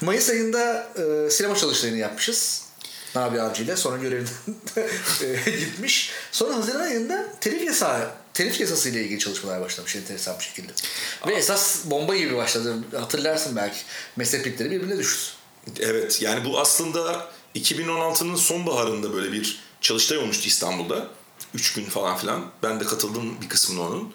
Mayıs 0.00 0.30
ayında 0.30 0.88
e, 0.96 1.30
sinema 1.30 1.56
çalıştayını 1.56 1.96
yapmışız. 1.96 2.69
Nabi 3.14 3.40
Avcı 3.40 3.62
ile 3.62 3.76
sonra 3.76 3.96
görevinden 3.96 4.32
e, 5.46 5.50
gitmiş. 5.50 6.10
Sonra 6.32 6.56
Haziran 6.56 6.80
ayında 6.80 7.26
telif 7.40 7.64
yasağı 7.64 8.10
telif 8.34 8.60
yasası 8.60 8.88
ile 8.88 9.04
ilgili 9.04 9.18
çalışmalar 9.18 9.60
başlamış 9.60 9.96
enteresan 9.96 10.38
bir 10.38 10.44
şekilde. 10.44 10.72
Ve 11.26 11.34
esas 11.34 11.84
bomba 11.84 12.16
gibi 12.16 12.36
başladı. 12.36 12.74
Hatırlarsın 12.96 13.56
belki. 13.56 13.78
Mesleklikleri 14.16 14.70
birbirine 14.70 14.98
düştü. 14.98 15.32
Evet 15.80 16.22
yani 16.22 16.44
bu 16.44 16.60
aslında 16.60 17.30
2016'nın 17.54 18.36
sonbaharında 18.36 19.14
böyle 19.14 19.32
bir 19.32 19.60
çalıştay 19.80 20.18
olmuştu 20.18 20.48
İstanbul'da. 20.48 21.06
Üç 21.54 21.72
gün 21.72 21.84
falan 21.84 22.16
filan. 22.16 22.46
Ben 22.62 22.80
de 22.80 22.84
katıldım 22.84 23.40
bir 23.42 23.48
kısmına 23.48 23.82
onun. 23.82 24.14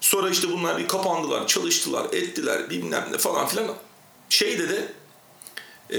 Sonra 0.00 0.30
işte 0.30 0.48
bunlar 0.48 0.78
bir 0.78 0.88
kapandılar, 0.88 1.46
çalıştılar, 1.46 2.06
ettiler 2.12 2.70
bilmem 2.70 3.08
ne 3.12 3.18
falan 3.18 3.46
filan. 3.46 3.74
Şeyde 4.28 4.68
de 4.68 4.92
e, 5.90 5.98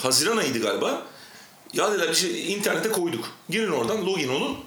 Haziran 0.00 0.36
ayıydı 0.36 0.62
galiba. 0.62 1.06
Ya 1.72 1.92
dediler 1.92 2.08
bir 2.08 2.14
şey 2.14 2.52
internete 2.52 2.88
koyduk. 2.88 3.30
Girin 3.48 3.72
oradan 3.72 4.06
login 4.06 4.28
olun. 4.28 4.58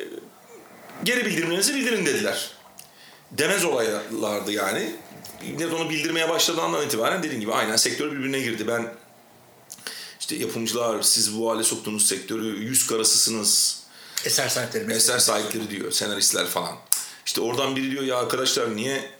E, 0.00 0.04
geri 1.04 1.26
bildirimlerinizi 1.26 1.74
bildirin 1.74 2.06
dediler. 2.06 2.50
Demez 3.30 3.64
olaylardı 3.64 4.52
yani. 4.52 4.96
Net 5.58 5.72
onu 5.72 5.90
bildirmeye 5.90 6.28
başladığı 6.28 6.62
andan 6.62 6.86
itibaren 6.86 7.22
dediğim 7.22 7.40
gibi 7.40 7.52
aynen 7.52 7.76
sektör 7.76 8.12
birbirine 8.12 8.40
girdi. 8.40 8.68
Ben 8.68 8.94
işte 10.20 10.36
yapımcılar 10.36 11.02
siz 11.02 11.38
bu 11.38 11.50
hale 11.50 11.64
soktuğunuz 11.64 12.08
sektörü 12.08 12.64
yüz 12.64 12.86
karasısınız. 12.86 13.82
Eser 14.24 14.48
sahipleri. 14.48 14.92
Eser 14.92 15.18
sahipleri 15.18 15.70
diyor 15.70 15.92
senaristler 15.92 16.46
falan. 16.46 16.76
İşte 17.26 17.40
oradan 17.40 17.76
biri 17.76 17.90
diyor 17.90 18.02
ya 18.02 18.18
arkadaşlar 18.18 18.76
niye 18.76 19.10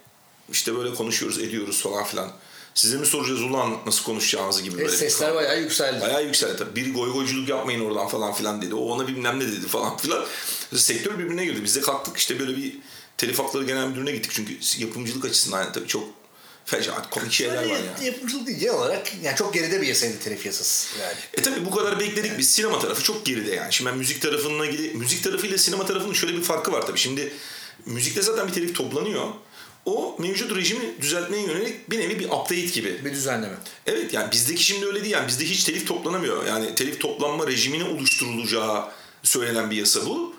işte 0.52 0.76
böyle 0.76 0.94
konuşuyoruz 0.94 1.38
ediyoruz 1.38 1.82
falan 1.82 2.04
filan. 2.04 2.32
Size 2.74 2.96
mi 2.96 3.06
soracağız 3.06 3.42
ulan 3.42 3.78
nasıl 3.86 4.04
konuşacağınızı 4.04 4.62
gibi 4.62 4.78
böyle. 4.78 4.88
sesler 4.96 5.28
falan. 5.28 5.34
bayağı 5.42 5.60
yükseldi. 5.60 6.00
Bayağı 6.00 6.24
yükseldi 6.24 6.56
tabii. 6.56 6.76
Biri 6.76 6.92
goy 6.92 7.12
goyculuk 7.12 7.48
yapmayın 7.48 7.80
oradan 7.80 8.08
falan 8.08 8.32
filan 8.32 8.62
dedi. 8.62 8.74
O 8.74 8.80
ona 8.84 9.08
bilmem 9.08 9.40
ne 9.40 9.46
dedi 9.48 9.66
falan 9.66 9.96
filan. 9.96 10.24
Sektör 10.74 11.18
birbirine 11.18 11.44
girdi. 11.44 11.64
Biz 11.64 11.76
de 11.76 11.80
kalktık 11.80 12.16
işte 12.16 12.38
böyle 12.40 12.56
bir 12.56 12.76
telif 13.18 13.38
hakları 13.38 13.64
genel 13.64 13.86
müdürüne 13.86 14.12
gittik. 14.12 14.32
Çünkü 14.34 14.58
yapımcılık 14.78 15.24
açısından 15.24 15.62
yani 15.62 15.72
tabii 15.72 15.86
çok 15.88 16.04
fecaat 16.64 17.10
komik 17.10 17.32
şeyler 17.32 17.56
var 17.56 17.62
Yani 17.62 17.72
yani. 17.72 18.06
Yapımcılık 18.06 18.46
değil 18.46 18.58
genel 18.58 18.74
olarak 18.74 19.12
yani 19.22 19.36
çok 19.36 19.54
geride 19.54 19.80
bir 19.82 19.86
yasaydı 19.86 20.18
telif 20.18 20.46
yasası 20.46 20.98
yani. 21.00 21.14
E 21.34 21.42
tabi 21.42 21.66
bu 21.66 21.70
kadar 21.70 22.00
bekledik 22.00 22.38
biz. 22.38 22.50
Sinema 22.50 22.78
tarafı 22.78 23.02
çok 23.02 23.26
geride 23.26 23.54
yani. 23.54 23.72
Şimdi 23.72 23.90
ben 23.90 23.98
müzik 23.98 24.22
tarafına 24.22 24.66
ilgili, 24.66 24.94
müzik 24.94 25.24
tarafıyla 25.24 25.58
sinema 25.58 25.86
tarafının 25.86 26.12
şöyle 26.12 26.34
bir 26.34 26.42
farkı 26.42 26.72
var 26.72 26.86
tabii. 26.86 26.98
Şimdi 26.98 27.32
müzikte 27.86 28.22
zaten 28.22 28.48
bir 28.48 28.52
telif 28.52 28.74
toplanıyor. 28.76 29.28
O 29.84 30.16
mevcut 30.18 30.56
rejimi 30.56 31.00
düzeltmeye 31.00 31.42
yönelik 31.42 31.90
bir 31.90 31.98
nevi 31.98 32.18
bir 32.18 32.24
update 32.24 32.60
gibi. 32.60 33.04
Bir 33.04 33.12
düzenleme. 33.12 33.54
Evet 33.86 34.14
yani 34.14 34.32
bizdeki 34.32 34.64
şimdi 34.64 34.86
öyle 34.86 35.00
değil 35.00 35.12
yani 35.12 35.28
bizde 35.28 35.44
hiç 35.44 35.64
telif 35.64 35.88
toplanamıyor. 35.88 36.46
Yani 36.46 36.74
telif 36.74 37.00
toplanma 37.00 37.46
rejimine 37.46 37.84
oluşturulacağı 37.84 38.88
söylenen 39.22 39.70
bir 39.70 39.76
yasa 39.76 40.06
bu. 40.06 40.34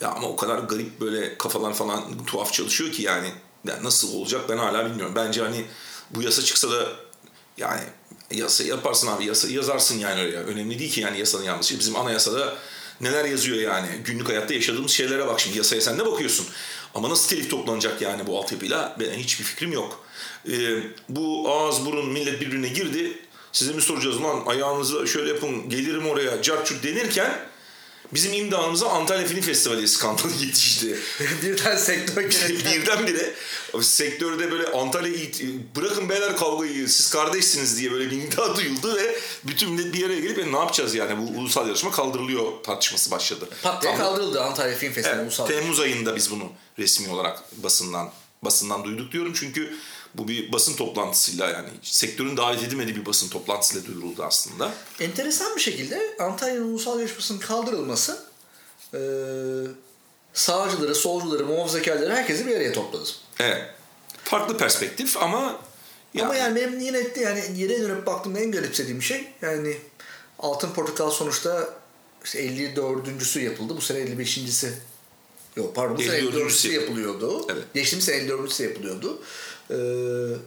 Ya 0.00 0.08
ama 0.08 0.28
o 0.28 0.36
kadar 0.36 0.58
garip 0.58 1.00
böyle 1.00 1.38
kafalar 1.38 1.74
falan 1.74 2.24
tuhaf 2.26 2.52
çalışıyor 2.52 2.92
ki 2.92 3.02
yani, 3.02 3.28
yani 3.66 3.84
nasıl 3.84 4.14
olacak 4.14 4.40
ben 4.48 4.56
hala 4.56 4.86
bilmiyorum. 4.86 5.12
Bence 5.16 5.42
hani 5.42 5.64
bu 6.10 6.22
yasa 6.22 6.42
çıksa 6.42 6.70
da 6.70 6.88
yani 7.56 7.80
yasa 8.30 8.64
yaparsın 8.64 9.06
abi 9.06 9.24
yasa 9.24 9.48
yazarsın 9.48 9.98
yani 9.98 10.20
öyle. 10.20 10.36
Önemli 10.36 10.78
değil 10.78 10.92
ki 10.92 11.00
yani 11.00 11.18
yasanın 11.18 11.44
yanlışı. 11.44 11.78
Bizim 11.78 11.96
anayasada 11.96 12.56
neler 13.00 13.24
yazıyor 13.24 13.56
yani. 13.56 13.88
Günlük 14.04 14.28
hayatta 14.28 14.54
yaşadığımız 14.54 14.90
şeylere 14.90 15.26
bak 15.26 15.40
şimdi. 15.40 15.58
Yasaya 15.58 15.80
sen 15.80 15.98
ne 15.98 16.06
bakıyorsun? 16.06 16.46
Ama 16.94 17.10
nasıl 17.10 17.28
telif 17.28 17.50
toplanacak 17.50 18.02
yani 18.02 18.26
bu 18.26 18.38
altyapıyla? 18.38 18.96
Ben 19.00 19.12
hiçbir 19.12 19.44
fikrim 19.44 19.72
yok. 19.72 20.04
Ee, 20.48 20.52
bu 21.08 21.50
ağız 21.50 21.86
burun 21.86 22.08
millet 22.08 22.40
birbirine 22.40 22.68
girdi. 22.68 23.18
Size 23.52 23.72
mi 23.72 23.82
soracağız 23.82 24.22
lan 24.22 24.42
ayağınızı 24.46 25.08
şöyle 25.08 25.28
yapın 25.28 25.68
gelirim 25.68 26.06
oraya 26.06 26.42
carçurt 26.42 26.84
denirken 26.84 27.49
bizim 28.14 28.32
imdamıza 28.32 28.88
Antalya 28.88 29.26
Film 29.26 29.40
Festivali 29.40 29.88
skandalı 29.88 30.32
yetişti. 30.40 30.96
Birden 31.42 31.76
sektör 31.76 32.30
kenetlendi. 32.30 32.64
Birdenbire 32.80 33.34
sektörde 33.82 34.50
böyle 34.52 34.66
Antalya 34.68 35.12
bırakın 35.76 36.08
beyler 36.08 36.36
kavgayı 36.36 36.88
siz 36.88 37.10
kardeşsiniz 37.10 37.78
diye 37.78 37.92
böyle 37.92 38.10
bir 38.10 38.16
iddia 38.16 38.56
duyuldu 38.56 38.96
ve 38.96 39.16
bütün 39.44 39.70
millet 39.72 39.94
bir 39.94 39.98
yere 40.00 40.20
gelip 40.20 40.38
"E, 40.38 40.52
ne 40.52 40.56
yapacağız 40.58 40.94
yani 40.94 41.18
bu 41.18 41.40
ulusal 41.40 41.66
yarışma 41.68 41.90
kaldırılıyor 41.90 42.62
tartışması 42.64 43.10
başladı. 43.10 43.48
Pat 43.62 43.82
diye 43.82 43.96
kaldırıldı 43.96 44.42
Antalya 44.42 44.76
Film 44.76 44.92
Festivali 44.92 45.16
Evet, 45.20 45.26
ulusal. 45.28 45.46
Temmuz 45.46 45.80
ayında 45.80 46.16
biz 46.16 46.30
bunu 46.30 46.52
resmi 46.78 47.08
olarak 47.12 47.62
basından 47.62 48.10
basından 48.42 48.84
duyduk 48.84 49.12
diyorum 49.12 49.32
çünkü 49.40 49.76
bu 50.14 50.28
bir 50.28 50.52
basın 50.52 50.76
toplantısıyla 50.76 51.48
yani 51.50 51.68
sektörün 51.82 52.36
davet 52.36 52.62
edilmediği 52.62 52.96
bir 52.96 53.06
basın 53.06 53.28
toplantısıyla 53.28 53.86
duyuruldu 53.86 54.22
aslında. 54.24 54.72
Enteresan 55.00 55.56
bir 55.56 55.60
şekilde 55.60 56.16
Antalya'nın 56.20 56.68
ulusal 56.70 57.00
yarışmasının 57.00 57.38
kaldırılması 57.38 58.24
eee 58.94 59.00
sağcıları, 60.32 60.94
solcuları, 60.94 61.46
muhafazakarları 61.46 62.14
herkesi 62.14 62.46
bir 62.46 62.56
araya 62.56 62.72
topladı. 62.72 63.04
Evet. 63.40 63.62
Farklı 64.24 64.58
perspektif 64.58 65.16
ama 65.16 65.60
Ama 66.20 66.34
yani 66.34 66.56
benim 66.56 66.80
yine 66.80 67.06
yani 67.20 67.42
yere 67.56 67.80
dönüp 67.80 68.06
baktığımda 68.06 68.40
en 68.40 68.52
garipsediğim 68.52 69.02
şey 69.02 69.28
yani 69.42 69.76
Altın 70.38 70.70
Portakal 70.70 71.10
sonuçta 71.10 71.68
işte 72.24 72.46
54.sü 72.46 73.40
yapıldı. 73.40 73.76
Bu 73.76 73.80
sene 73.80 73.98
55.si 73.98 74.72
Yok 75.56 75.74
pardon 75.74 75.96
bu 75.96 76.02
sene 76.02 76.18
54'üncüsü 76.18 76.68
54'sü 76.68 76.72
yapılıyordu. 76.72 77.46
Evet. 77.52 77.64
Geçtiğimiz 77.74 78.04
sene 78.04 78.16
54'sü 78.16 78.62
yapılıyordu. 78.62 79.22
Ee, 79.70 79.74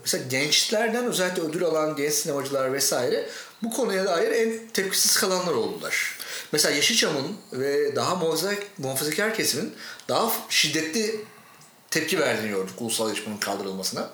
mesela 0.01 0.23
gençlerden 0.29 1.05
özellikle 1.05 1.41
ödül 1.41 1.63
alan 1.63 1.95
genç 1.95 2.13
sinemacılar 2.13 2.73
vesaire 2.73 3.29
bu 3.63 3.69
konuya 3.69 4.05
dair 4.05 4.31
en 4.31 4.67
tepkisiz 4.73 5.17
kalanlar 5.17 5.53
oldular. 5.53 6.17
Mesela 6.51 6.75
Yeşilçam'ın 6.75 7.37
ve 7.53 7.95
daha 7.95 8.15
muhafazakar, 8.77 9.35
kesimin 9.35 9.73
daha 10.07 10.31
şiddetli 10.49 11.25
tepki 11.91 12.19
verdiğini 12.19 12.49
gördük 12.49 12.73
ulusal 12.79 13.07
yarışmanın 13.07 13.37
kaldırılmasına. 13.37 14.09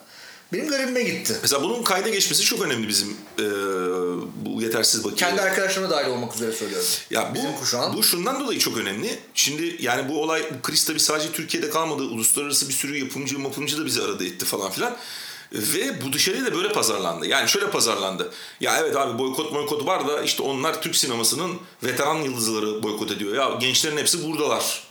Benim 0.54 0.68
garibime 0.68 1.04
gitti. 1.04 1.36
Mesela 1.42 1.64
bunun 1.64 1.84
kayda 1.84 2.10
geçmesi 2.10 2.44
çok 2.44 2.62
önemli 2.62 2.88
bizim 2.88 3.18
e, 3.40 3.44
bu 4.46 4.62
yetersiz 4.62 5.04
bakiye. 5.04 5.16
Kendi 5.30 5.42
arkadaşlarıma 5.42 5.90
dahil 5.90 6.10
olmak 6.10 6.36
üzere 6.36 6.52
söylüyorum. 6.52 6.88
Ya 7.10 7.32
bu, 7.32 7.36
Bizim 7.36 7.54
kuşağın. 7.54 7.94
bu 7.94 8.04
şundan 8.04 8.40
dolayı 8.40 8.60
çok 8.60 8.78
önemli. 8.78 9.20
Şimdi 9.34 9.76
yani 9.80 10.10
bu 10.10 10.22
olay 10.24 10.44
bu 10.58 10.62
kriz 10.62 10.86
tabii 10.86 11.00
sadece 11.00 11.32
Türkiye'de 11.32 11.70
kalmadı. 11.70 12.04
Uluslararası 12.04 12.70
bir 12.70 12.74
sürü 12.74 12.98
yapımcı 12.98 13.40
yapımcı 13.40 13.78
da 13.78 13.86
bizi 13.86 14.02
aradı 14.02 14.26
etti 14.26 14.46
falan 14.46 14.72
filan. 14.72 14.98
Ve 15.54 16.02
bu 16.02 16.14
dışarıya 16.14 16.46
da 16.46 16.56
böyle 16.56 16.72
pazarlandı. 16.72 17.26
Yani 17.26 17.50
şöyle 17.50 17.70
pazarlandı. 17.70 18.32
Ya 18.62 18.78
evet 18.80 18.96
abi 18.96 19.20
boykot 19.20 19.54
boykot 19.54 19.86
var 19.86 20.08
da 20.08 20.24
işte 20.24 20.44
onlar 20.44 20.82
Türk 20.82 20.96
sinemasının 20.96 21.60
veteran 21.84 22.22
yıldızları 22.22 22.84
boykot 22.84 23.12
ediyor. 23.12 23.36
Ya 23.36 23.58
gençlerin 23.60 23.98
hepsi 23.98 24.28
buradalar. 24.28 24.84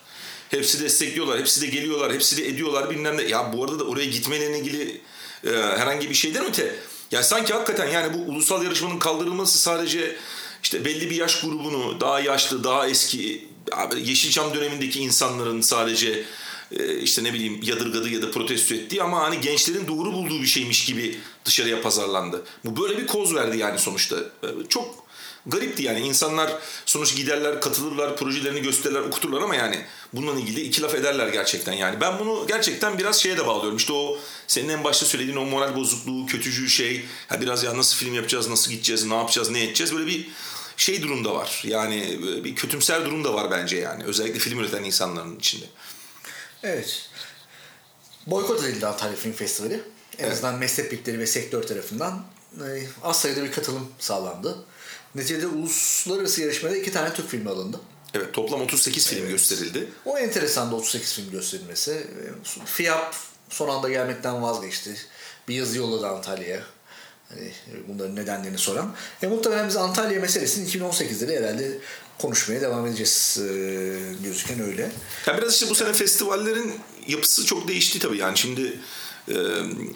Hepsi 0.49 0.81
destekliyorlar, 0.81 1.39
hepsi 1.41 1.61
de 1.61 1.67
geliyorlar, 1.67 2.13
hepsi 2.13 2.37
de 2.37 2.49
ediyorlar 2.49 2.91
bilmem 2.91 3.17
ne. 3.17 3.23
Ya 3.23 3.53
bu 3.53 3.65
arada 3.65 3.79
da 3.79 3.85
oraya 3.85 4.07
gitmeyle 4.07 4.59
ilgili 4.59 5.01
e, 5.45 5.51
herhangi 5.51 6.11
bir 6.11 6.15
şeyden 6.15 6.45
öte. 6.47 6.75
Ya 7.11 7.23
sanki 7.23 7.53
hakikaten 7.53 7.89
yani 7.89 8.15
bu 8.15 8.19
ulusal 8.33 8.65
yarışmanın 8.65 8.99
kaldırılması 8.99 9.59
sadece 9.59 10.17
işte 10.63 10.85
belli 10.85 11.11
bir 11.11 11.17
yaş 11.17 11.41
grubunu 11.41 12.01
daha 12.01 12.21
yaşlı, 12.21 12.65
daha 12.65 12.89
eski 12.89 13.49
Yeşilçam 13.97 14.55
dönemindeki 14.55 15.01
insanların 15.01 15.61
sadece 15.61 16.25
e, 16.73 16.99
işte 17.01 17.25
ne 17.25 17.33
bileyim 17.35 17.61
yadırgadığı 17.63 18.09
ya 18.09 18.23
da 18.23 18.31
protesto 18.31 18.75
ettiği 18.75 19.03
ama 19.03 19.23
hani 19.23 19.41
gençlerin 19.41 19.89
doğru 19.89 20.13
bulduğu 20.13 20.43
bir 20.43 20.47
şeymiş 20.47 20.85
gibi 20.85 21.19
dışarıya 21.45 21.83
pazarlandı. 21.83 22.45
Bu 22.65 22.83
böyle 22.83 22.99
bir 22.99 23.07
koz 23.07 23.35
verdi 23.35 23.59
yani 23.59 23.79
sonuçta. 23.79 24.17
E, 24.17 24.49
Çok 24.69 25.08
garipti 25.47 25.83
yani 25.83 26.01
insanlar 26.01 26.53
sonuç 26.87 27.17
giderler, 27.17 27.61
katılırlar, 27.61 28.17
projelerini 28.17 28.63
gösterirler, 28.63 29.01
okuturlar 29.01 29.43
ama 29.43 29.57
yani 29.57 29.85
bununla 30.13 30.41
ilgili 30.41 30.61
iki 30.61 30.83
laf 30.83 30.95
ederler 30.95 31.29
gerçekten 31.29 31.73
yani. 31.73 32.01
Ben 32.01 32.19
bunu 32.19 32.47
gerçekten 32.47 32.99
biraz 32.99 33.21
şeye 33.23 33.39
de 33.39 33.47
bağlıyorum. 33.47 33.77
İşte 33.77 33.93
o 33.93 34.19
senin 34.47 34.69
en 34.69 34.85
başta 34.85 35.07
söylediğin 35.07 35.37
o 35.37 35.45
moral 35.45 35.77
bozukluğu, 35.77 36.27
kötücü 36.27 36.69
şey. 36.71 37.05
Ha 37.29 37.41
biraz 37.41 37.65
ya 37.65 37.77
nasıl 37.77 37.97
film 37.97 38.15
yapacağız, 38.15 38.49
nasıl 38.49 38.71
gideceğiz, 38.71 39.05
ne 39.05 39.15
yapacağız, 39.15 39.51
ne 39.51 39.65
edeceğiz 39.65 39.95
böyle 39.95 40.07
bir 40.07 40.29
şey 40.77 41.03
durum 41.03 41.25
da 41.25 41.35
var. 41.35 41.63
Yani 41.65 42.19
bir 42.45 42.55
kötümser 42.55 43.05
durum 43.05 43.25
da 43.25 43.35
var 43.35 43.51
bence 43.51 43.77
yani. 43.77 44.05
Özellikle 44.05 44.39
film 44.39 44.59
üreten 44.61 44.85
insanların 44.85 45.39
içinde. 45.39 45.65
Evet. 46.63 47.09
Boykot 48.27 48.65
edildi 48.65 48.87
Antalya 48.87 49.17
Film 49.17 49.33
Festivali. 49.33 49.75
En 50.19 50.25
Evet. 50.25 50.33
azından 50.33 50.55
meslek 50.55 50.93
birlikleri 50.93 51.19
ve 51.19 51.27
sektör 51.27 51.63
tarafından 51.63 52.25
e, 52.57 52.87
az 53.03 53.21
sayıda 53.21 53.45
bir 53.45 53.53
katılım 53.53 53.89
sağlandı. 53.99 54.59
Neticede 55.15 55.47
uluslararası 55.47 56.43
yarışmada 56.43 56.77
iki 56.77 56.93
tane 56.93 57.15
Türk 57.15 57.29
filmi 57.29 57.51
alındı. 57.51 57.81
Evet 58.15 58.33
toplam 58.35 58.61
38 58.61 59.09
film 59.09 59.29
gösterildi. 59.29 59.89
O 60.05 60.19
enteresan 60.19 60.71
da 60.71 60.77
38 60.77 61.15
film 61.15 61.31
gösterilmesi. 61.31 62.07
FİAP 62.65 63.15
son 63.51 63.69
anda 63.69 63.89
gelmekten 63.89 64.43
vazgeçti. 64.43 64.97
Bir 65.49 65.55
yazı 65.55 65.79
yolladı 65.79 66.07
Antalya'ya. 66.07 66.63
Hani 67.29 67.53
bunların 67.89 68.17
nedenlerini 68.17 68.59
soran. 68.59 68.95
E, 69.23 69.27
muhtemelen 69.27 69.69
biz 69.69 69.77
Antalya 69.77 70.21
meselesini 70.21 70.69
2018'de 70.69 71.29
de 71.29 71.39
herhalde 71.39 71.79
konuşmaya 72.19 72.61
devam 72.61 72.87
edeceğiz 72.87 73.39
e, 73.41 73.47
gözüken 74.25 74.61
öyle. 74.61 74.91
Ya 75.27 75.39
biraz 75.39 75.55
işte 75.55 75.71
bu 75.71 75.75
sene 75.75 75.93
festivallerin 75.93 76.81
yapısı 77.07 77.45
çok 77.47 77.69
değişti 77.69 77.99
tabii 77.99 78.19
yani 78.19 78.39
şimdi 78.39 78.81
e, 79.31 79.37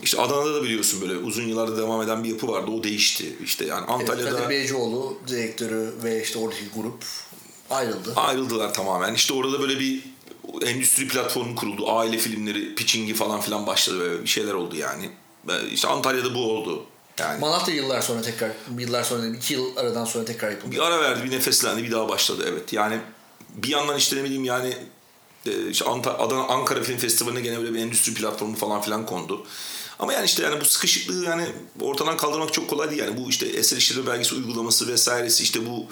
işte 0.02 0.20
Adana'da 0.20 0.54
da 0.54 0.62
biliyorsun 0.62 1.00
böyle 1.00 1.16
uzun 1.16 1.42
yıllarda 1.42 1.76
devam 1.76 2.02
eden 2.02 2.24
bir 2.24 2.28
yapı 2.28 2.48
vardı. 2.48 2.70
O 2.70 2.82
değişti. 2.82 3.36
İşte 3.44 3.64
yani 3.64 3.86
Antalya'da 3.86 4.30
Kadir 4.30 4.48
Beycioğlu 4.48 5.18
direktörü 5.28 5.92
ve 6.04 6.22
işte 6.22 6.38
oradaki 6.38 6.64
grup 6.76 7.04
ayrıldı. 7.70 8.12
ayrıldılar 8.16 8.74
tamamen. 8.74 9.14
İşte 9.14 9.34
orada 9.34 9.60
böyle 9.60 9.80
bir 9.80 10.02
endüstri 10.66 11.08
platformu 11.08 11.54
kuruldu. 11.54 11.90
Aile 11.90 12.18
filmleri 12.18 12.74
pitchingi 12.74 13.14
falan 13.14 13.40
filan 13.40 13.66
başladı. 13.66 14.00
Böyle 14.00 14.22
bir 14.22 14.28
şeyler 14.28 14.54
oldu 14.54 14.76
yani. 14.76 15.10
İşte 15.72 15.88
Antalya'da 15.88 16.34
bu 16.34 16.50
oldu. 16.52 16.84
Yani 17.18 17.40
Malatya 17.40 17.74
yıllar 17.74 18.00
sonra 18.00 18.22
tekrar, 18.22 18.50
yıllar 18.78 19.02
sonra 19.02 19.26
iki 19.26 19.54
yıl 19.54 19.76
aradan 19.76 20.04
sonra 20.04 20.24
tekrar 20.24 20.50
yapıldı. 20.50 20.72
bir 20.72 20.78
ara 20.78 21.00
verdi 21.00 21.24
bir 21.24 21.30
nefeslendi 21.30 21.82
bir 21.82 21.92
daha 21.92 22.08
başladı. 22.08 22.44
Evet. 22.48 22.72
Yani 22.72 22.98
bir 23.54 23.68
yandan 23.68 23.96
işte 23.96 24.16
ne 24.16 24.24
bileyim 24.24 24.44
yani 24.44 24.76
işte 25.70 25.84
Adana, 25.84 26.44
Ankara 26.44 26.82
Film 26.82 26.98
Festivali'ne 26.98 27.40
gene 27.40 27.58
böyle 27.58 27.74
bir 27.74 27.78
endüstri 27.78 28.14
platformu 28.14 28.56
falan 28.56 28.82
filan 28.82 29.06
kondu. 29.06 29.46
Ama 29.98 30.12
yani 30.12 30.24
işte 30.24 30.42
yani 30.42 30.60
bu 30.60 30.64
sıkışıklığı 30.64 31.24
yani 31.24 31.46
ortadan 31.80 32.16
kaldırmak 32.16 32.52
çok 32.52 32.70
kolay 32.70 32.90
değil. 32.90 33.02
Yani 33.02 33.16
bu 33.16 33.30
işte 33.30 33.46
eser 33.46 33.76
işleri 33.76 34.06
belgesi 34.06 34.34
uygulaması 34.34 34.88
vesairesi 34.88 35.42
işte 35.42 35.60
bu 35.66 35.86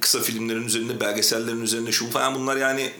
kısa 0.00 0.20
filmlerin 0.20 0.66
üzerinde 0.66 1.00
belgesellerin 1.00 1.60
üzerinde 1.62 1.92
şu 1.92 2.10
falan 2.10 2.34
bunlar 2.34 2.56
yani 2.56 2.92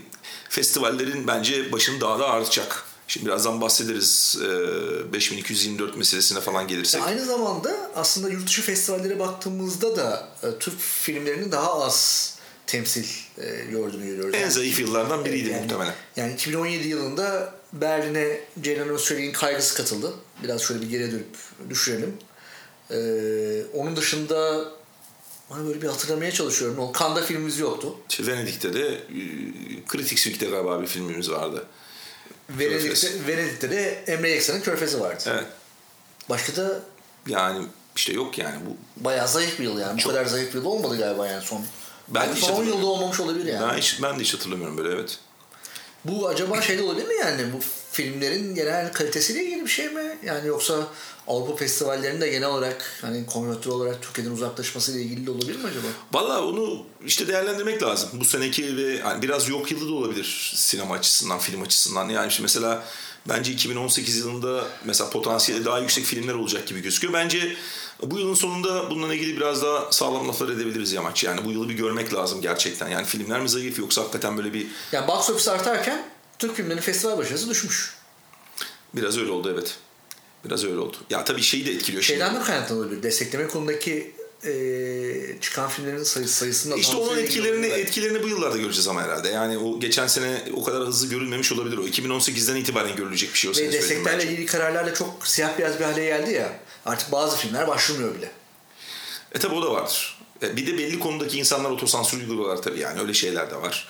festivallerin 0.49 1.27
bence 1.27 1.73
başını 1.73 2.01
daha 2.01 2.19
da 2.19 2.29
artacak. 2.29 2.85
Şimdi 3.09 3.27
birazdan 3.27 3.61
bahsederiz 3.61 4.39
e, 4.43 5.13
5224 5.13 5.97
meselesine 5.97 6.41
falan 6.41 6.69
gelirsek. 6.69 7.03
Aynı 7.03 7.25
zamanda 7.25 7.91
aslında 7.97 8.29
yurt 8.29 8.47
dışı 8.47 8.63
festivallere 8.63 9.19
baktığımızda 9.19 9.97
da 9.97 10.29
Türk 10.61 10.81
filmlerinin 10.81 11.53
daha 11.53 11.85
az 11.85 12.34
temsil 12.67 13.05
e, 13.39 13.65
gördüğünü 13.71 14.07
görüyoruz. 14.07 14.35
En 14.35 14.41
yani, 14.41 14.53
zayıf 14.53 14.81
yıllardan 14.81 15.25
biriydi 15.25 15.51
yani, 15.51 15.63
muhtemelen. 15.63 15.95
Yani 16.17 16.33
2017 16.33 16.89
yılında 16.89 17.55
Berlin'e 17.73 18.41
Ceylan 18.61 18.89
Özçelik'in 18.89 19.33
kaygısı 19.33 19.77
katıldı. 19.77 20.15
Biraz 20.43 20.63
şöyle 20.63 20.81
bir 20.81 20.91
geriye 20.91 21.13
dönüp 21.13 21.37
düşürelim. 21.71 22.17
Ee, 22.91 22.97
onun 23.75 23.97
dışında 23.97 24.65
hani 25.49 25.69
böyle 25.69 25.83
bir 25.83 25.89
hatırlamaya 25.89 26.33
çalışıyorum. 26.33 26.79
O 26.79 26.93
Kanda 26.93 27.23
filmimiz 27.23 27.59
yoktu. 27.59 27.97
Venedik'te 28.21 28.75
de 28.75 29.01
Kritik 29.89 30.19
Week'te 30.19 30.47
galiba 30.47 30.83
bir 30.83 30.87
filmimiz 30.87 31.31
vardı. 31.31 31.65
Venedik'te, 32.51 33.09
Venedik'te 33.27 33.71
de 33.71 34.05
Emre 34.07 34.31
Yeksan'ın 34.31 34.61
Körfezi 34.61 35.01
vardı. 35.01 35.25
Evet. 35.27 35.45
Başka 36.29 36.57
da 36.57 36.81
yani 37.29 37.67
işte 37.97 38.13
yok 38.13 38.39
yani 38.39 38.57
bu. 38.67 39.05
Bayağı 39.05 39.29
zayıf 39.29 39.59
bir 39.59 39.65
yıl 39.65 39.79
yani. 39.79 40.01
Çok... 40.01 40.13
Bu 40.13 40.15
kadar 40.15 40.27
zayıf 40.27 40.49
bir 40.49 40.59
yıl 40.59 40.65
olmadı 40.65 40.99
galiba 40.99 41.27
yani 41.27 41.45
son. 41.45 41.65
Ben 42.09 42.25
yani 42.27 42.37
son 42.37 42.55
10 42.55 42.65
yılda 42.65 42.87
olmamış 42.87 43.21
olabilir 43.21 43.53
yani. 43.53 43.69
Ben 43.73 43.79
hiç, 43.79 44.03
ben 44.03 44.19
de 44.19 44.23
hiç 44.23 44.35
hatırlamıyorum 44.35 44.79
böyle 44.79 44.95
evet. 44.95 45.19
Bu 46.05 46.29
acaba 46.29 46.63
şey 46.63 46.79
de 46.79 46.83
olabilir 46.83 47.07
mi 47.07 47.15
yani 47.15 47.53
bu 47.53 47.61
filmlerin 47.93 48.55
genel 48.55 48.93
kalitesiyle 48.93 49.45
ilgili 49.45 49.63
bir 49.63 49.71
şey 49.71 49.89
mi? 49.89 50.19
Yani 50.25 50.49
yoksa 50.49 50.87
Avrupa 51.29 51.57
festivallerinde 51.57 52.29
genel 52.29 52.49
olarak 52.49 52.99
hani 53.01 53.27
konjonktür 53.27 53.71
olarak 53.71 54.03
Türkiye'den 54.03 54.31
uzaklaşmasıyla 54.31 55.01
ilgili 55.01 55.27
de 55.27 55.31
olabilir 55.31 55.57
mi 55.57 55.67
acaba? 55.67 55.87
Valla 56.13 56.47
onu 56.47 56.87
işte 57.07 57.29
değerlendirmek 57.29 57.83
lazım. 57.83 58.11
Bu 58.13 58.25
seneki 58.25 58.77
ve 58.77 58.83
yani 58.83 59.23
biraz 59.23 59.49
yok 59.49 59.73
yılı 59.73 59.89
da 59.89 59.95
olabilir 59.95 60.53
sinema 60.57 60.95
açısından, 60.95 61.39
film 61.39 61.63
açısından. 61.63 62.09
Yani 62.09 62.29
işte 62.29 62.43
mesela 62.43 62.85
bence 63.29 63.53
2018 63.53 64.17
yılında 64.17 64.65
mesela 64.85 65.11
potansiyeli 65.11 65.65
daha 65.65 65.79
yüksek 65.79 66.05
filmler 66.05 66.35
olacak 66.35 66.67
gibi 66.67 66.81
gözüküyor. 66.81 67.13
Bence 67.13 67.57
bu 68.03 68.19
yılın 68.19 68.35
sonunda 68.35 68.91
bununla 68.91 69.15
ilgili 69.15 69.37
biraz 69.37 69.63
daha 69.63 69.93
sağlam 69.93 70.29
laflar 70.29 70.49
edebiliriz 70.49 70.93
Yamaç. 70.93 71.25
Yani 71.25 71.45
bu 71.45 71.53
yılı 71.53 71.69
bir 71.69 71.75
görmek 71.75 72.15
lazım 72.15 72.41
gerçekten. 72.41 72.89
Yani 72.89 73.07
filmler 73.07 73.41
mi 73.41 73.49
zayıf 73.49 73.79
yoksa 73.79 74.03
hakikaten 74.03 74.37
böyle 74.37 74.53
bir... 74.53 74.67
Yani 74.93 75.09
box 75.09 75.31
office 75.31 75.51
artarken 75.51 76.07
Türk 76.39 76.57
filmlerinin 76.57 76.83
festival 76.83 77.19
başarısı 77.19 77.51
düşmüş. 77.51 77.95
Biraz 78.95 79.19
öyle 79.19 79.31
oldu 79.31 79.51
evet. 79.55 79.77
Biraz 80.45 80.65
öyle 80.65 80.79
oldu. 80.79 80.97
Ya 81.11 81.25
tabii 81.25 81.43
şeyi 81.43 81.67
de 81.67 81.73
etkiliyor. 81.73 82.03
Şeyden 82.03 82.29
şimdi. 82.29 82.41
de 82.41 82.45
kaynaklanabilir. 82.45 83.03
Destekleme 83.03 83.49
konudaki 83.49 84.15
e, 84.47 85.41
çıkan 85.41 85.69
filmlerin 85.69 86.03
sayısı 86.03 86.35
sayısında 86.35 86.77
İşte 86.77 86.97
onun 86.97 87.19
etkilerini 87.19 87.67
etkilerini 87.67 88.23
bu 88.23 88.29
yıllarda 88.29 88.57
göreceğiz 88.57 88.89
ama 88.89 89.03
herhalde. 89.03 89.29
Yani 89.29 89.59
o 89.59 89.81
geçen 89.81 90.07
sene 90.07 90.43
o 90.55 90.65
kadar 90.65 90.87
hızlı 90.87 91.09
görülmemiş 91.09 91.53
olabilir 91.53 91.79
o. 91.79 91.83
2018'den 91.83 92.57
itibaren 92.57 92.97
görülecek 92.97 93.33
bir 93.33 93.39
şey 93.39 93.51
o 93.51 93.55
Ve 93.55 93.73
desteklerle 93.73 94.25
ilgili 94.25 94.47
kararlarla 94.47 94.95
çok 94.95 95.27
siyah 95.27 95.59
beyaz 95.59 95.81
bir 95.81 95.85
hale 95.85 96.05
geldi 96.05 96.33
ya. 96.33 96.61
Artık 96.87 97.13
bazı 97.13 97.37
filmler 97.37 97.69
başvurmuyor 97.69 98.15
bile. 98.15 98.31
E 99.33 99.39
tabi 99.39 99.55
o 99.55 99.63
da 99.63 99.73
vardır. 99.73 100.19
E, 100.43 100.57
bir 100.57 100.67
de 100.67 100.79
belli 100.79 100.99
konudaki 100.99 101.39
insanlar 101.39 101.71
otosansür 101.71 102.19
uyguluyorlar 102.19 102.63
tabii 102.63 102.81
yani 102.81 103.01
öyle 103.01 103.15
şeyler 103.15 103.51
de 103.51 103.57
var. 103.57 103.89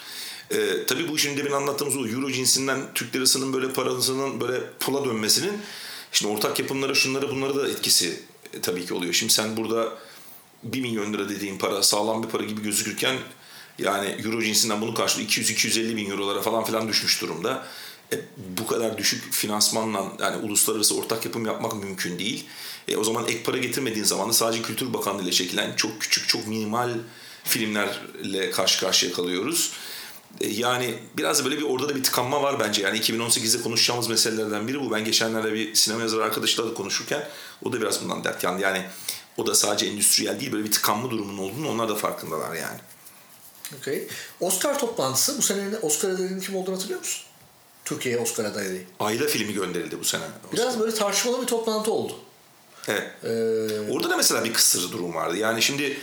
E, 0.51 0.87
tabii 0.87 1.09
bu 1.09 1.19
şimdi 1.19 1.37
demin 1.37 1.53
anlattığımız 1.53 1.97
o 1.97 2.07
euro 2.07 2.31
cinsinden 2.31 2.81
Türk 2.95 3.17
lirasının 3.17 3.53
böyle 3.53 3.73
parasının 3.73 4.41
böyle 4.41 4.61
pula 4.81 5.05
dönmesinin 5.05 5.53
şimdi 6.13 6.33
ortak 6.33 6.59
yapımlara 6.59 6.95
şunları 6.95 7.31
bunları 7.31 7.57
da 7.57 7.69
etkisi 7.69 8.21
e, 8.55 8.61
tabii 8.61 8.87
ki 8.87 8.95
oluyor. 8.95 9.13
Şimdi 9.13 9.33
sen 9.33 9.57
burada 9.57 9.93
1 10.65 10.81
milyon 10.81 11.13
lira 11.13 11.29
dediğin 11.29 11.59
para 11.59 11.83
sağlam 11.83 12.23
bir 12.23 12.29
para 12.29 12.45
gibi 12.45 12.63
gözükürken 12.63 13.17
yani 13.79 14.07
euro 14.07 14.43
cinsinden 14.43 14.81
bunu 14.81 14.95
karşılıyor 14.95 15.31
200-250 15.31 15.97
bin 15.97 16.11
eurolara 16.11 16.43
falan 16.43 16.65
filan 16.65 16.89
düşmüş 16.89 17.21
durumda. 17.21 17.67
E, 18.13 18.21
bu 18.37 18.67
kadar 18.67 18.99
düşük 18.99 19.33
finansmanla 19.33 20.13
yani 20.21 20.37
uluslararası 20.37 20.97
ortak 20.97 21.25
yapım 21.25 21.47
yapmak 21.47 21.75
mümkün 21.75 22.19
değil. 22.19 22.47
E, 22.89 22.97
o 22.97 23.05
zaman 23.05 23.25
ek 23.29 23.43
para 23.43 23.59
getirmediğin 23.59 24.05
zaman 24.05 24.29
da 24.29 24.33
sadece 24.33 24.63
Kültür 24.63 24.93
Bakanlığı 24.93 25.23
ile 25.23 25.33
çekilen 25.33 25.77
çok 25.77 26.01
küçük, 26.01 26.29
çok 26.29 26.47
minimal 26.49 26.91
filmlerle 27.45 28.51
karşı 28.51 28.81
karşıya 28.81 29.13
kalıyoruz. 29.13 29.73
E, 30.41 30.49
yani 30.49 30.95
biraz 31.17 31.45
böyle 31.45 31.59
bir 31.59 31.63
orada 31.63 31.89
da 31.89 31.97
bir 31.97 32.03
tıkanma 32.03 32.43
var 32.43 32.61
bence. 32.61 32.83
Yani 32.83 32.99
2018'de 32.99 33.63
konuşacağımız 33.63 34.09
meselelerden 34.09 34.69
biri 34.69 34.81
bu. 34.81 34.93
Ben 34.93 35.05
geçenlerde 35.05 35.53
bir 35.53 35.75
sinema 35.75 36.03
yazarı 36.03 36.25
arkadaşla 36.25 36.71
da 36.71 36.75
konuşurken 36.75 37.29
o 37.63 37.73
da 37.73 37.81
biraz 37.81 38.05
bundan 38.05 38.25
dert 38.25 38.45
yandı. 38.45 38.63
Yani 38.63 38.87
o 39.37 39.47
da 39.47 39.55
sadece 39.55 39.87
endüstriyel 39.87 40.41
değil 40.41 40.53
böyle 40.53 40.65
bir 40.65 40.73
tıkanma 40.73 41.11
durumunun 41.11 41.39
olduğunu 41.39 41.71
onlar 41.71 41.89
da 41.89 41.95
farkındalar 41.95 42.55
yani. 42.55 42.79
Okay. 43.81 44.09
Oscar 44.41 44.79
toplantısı 44.79 45.39
bu 45.39 45.43
sene 45.43 45.79
Oscar 45.83 46.11
adayının 46.11 46.41
kim 46.41 46.57
olduğunu 46.57 46.75
hatırlıyor 46.75 47.01
musun? 47.01 47.23
Türkiye'ye 47.85 48.21
Oscar 48.21 48.45
adayı. 48.45 48.85
Ayla 49.01 49.27
filmi 49.27 49.53
gönderildi 49.53 50.01
bu 50.01 50.05
sene. 50.05 50.23
Biraz 50.53 50.67
Oscar. 50.67 50.81
böyle 50.81 50.95
tartışmalı 50.95 51.43
bir 51.43 51.47
toplantı 51.47 51.93
oldu. 51.93 52.17
Evet. 52.89 53.11
Ee... 53.25 53.93
Orada 53.93 54.11
da 54.11 54.17
mesela 54.17 54.45
bir 54.45 54.53
kısır 54.53 54.93
durum 54.93 55.15
vardı. 55.15 55.37
Yani 55.37 55.63
şimdi 55.63 55.99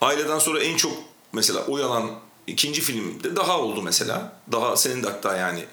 Aileden 0.00 0.38
sonra 0.38 0.60
en 0.60 0.76
çok 0.76 0.92
mesela 1.32 1.66
oy 1.66 1.84
alan 1.84 2.10
ikinci 2.46 2.80
film 2.80 3.22
de 3.22 3.36
daha 3.36 3.60
oldu 3.60 3.82
mesela. 3.82 4.40
Daha 4.52 4.76
senin 4.76 5.02
de 5.02 5.06
hatta 5.06 5.36
yani 5.36 5.64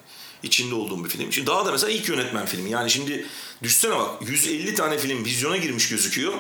içinde 0.44 0.76
olduğum 0.76 1.04
bir 1.04 1.10
film. 1.10 1.34
Şimdi 1.34 1.48
daha 1.48 1.66
da 1.66 1.72
mesela 1.72 1.92
ilk 1.92 2.10
yönetmen 2.10 2.46
filmi. 2.46 2.70
Yani 2.70 2.92
şimdi 2.92 3.26
düşsene 3.64 3.96
bak 3.96 4.10
150 4.22 4.76
tane 4.76 4.98
film 4.98 5.26
vizyona 5.26 5.58
girmiş 5.58 5.90
gözüküyor. 5.90 6.34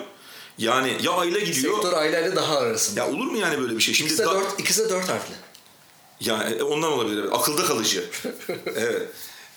Yani 0.58 0.98
ya 1.02 1.12
aile 1.12 1.40
gidiyor. 1.40 1.74
Sektör 1.74 1.94
aileyle 1.94 2.36
daha 2.36 2.58
arasında. 2.58 3.00
Ya 3.00 3.10
olur 3.10 3.26
mu 3.26 3.38
yani 3.38 3.62
böyle 3.62 3.76
bir 3.76 3.82
şey? 3.82 3.94
Şimdi 3.94 4.14
ikisi 4.14 4.24
de, 4.24 4.28
da... 4.28 4.34
dört, 4.34 4.60
ikisi 4.60 4.86
de 4.86 4.90
dört 4.90 5.10
harfli. 5.10 5.34
Yani 6.20 6.56
e, 6.56 6.64
ondan 6.64 6.92
olabilir. 6.92 7.26
Akılda 7.32 7.66
kalıcı. 7.66 8.06
evet. 8.76 9.08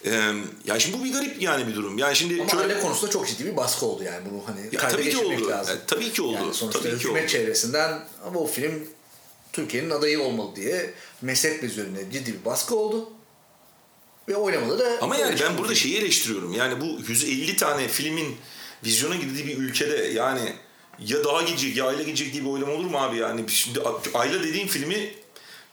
Ee, 0.05 0.33
yani 0.65 0.81
şimdi 0.81 0.99
bu 0.99 1.05
bir 1.05 1.13
garip 1.13 1.43
yani 1.43 1.67
bir 1.67 1.75
durum. 1.75 1.99
Yani 1.99 2.17
şimdi 2.17 2.35
Ama 2.43 2.51
köy... 2.51 2.61
aile 2.61 2.81
konusunda 2.81 3.11
çok 3.11 3.29
ciddi 3.29 3.45
bir 3.45 3.57
baskı 3.57 3.87
oldu 3.87 4.03
yani 4.03 4.31
bunu 4.31 4.43
hani 4.47 4.61
ya, 4.73 4.81
tabii 4.89 5.11
ki 5.11 5.19
oldu. 5.19 5.49
lazım. 5.49 5.75
Yani, 5.75 5.87
tabii 5.87 6.13
ki 6.13 6.23
oldu. 6.23 6.35
Yani 6.35 6.55
sonuçta 6.55 6.81
tabii 6.81 6.93
hükümet 6.93 7.27
ki 7.27 7.37
oldu. 7.37 7.45
çevresinden 7.45 8.01
ama 8.27 8.41
o 8.41 8.47
film 8.47 8.89
Türkiye'nin 9.53 9.91
adayı 9.91 10.21
olmalı 10.21 10.57
diye 10.57 10.95
mezhep 11.23 11.63
üzerine 11.63 11.99
ciddi 12.13 12.33
bir 12.33 12.45
baskı 12.45 12.77
oldu. 12.77 13.11
Ve 14.29 14.37
oynamadı 14.37 14.79
da 14.79 14.99
Ama 15.01 15.17
yani 15.17 15.41
ben 15.41 15.59
burada 15.59 15.75
şeyi 15.75 15.99
eleştiriyorum. 15.99 16.53
Yani 16.53 16.81
bu 16.81 17.01
150 17.09 17.57
tane 17.57 17.89
filmin 17.89 18.37
vizyona 18.85 19.17
girdiği 19.17 19.47
bir 19.47 19.57
ülkede 19.57 19.97
yani 19.97 20.53
ya 20.99 21.25
daha 21.25 21.43
gidecek 21.43 21.77
ya 21.77 21.87
aile 21.87 22.03
gidecek 22.03 22.33
diye 22.33 22.45
bir 22.45 22.49
oylama 22.49 22.73
olur 22.73 22.85
mu 22.85 22.99
abi 22.99 23.17
yani? 23.17 23.51
Şimdi 23.51 23.81
aile 24.15 24.43
dediğim 24.43 24.69
filmi 24.69 25.15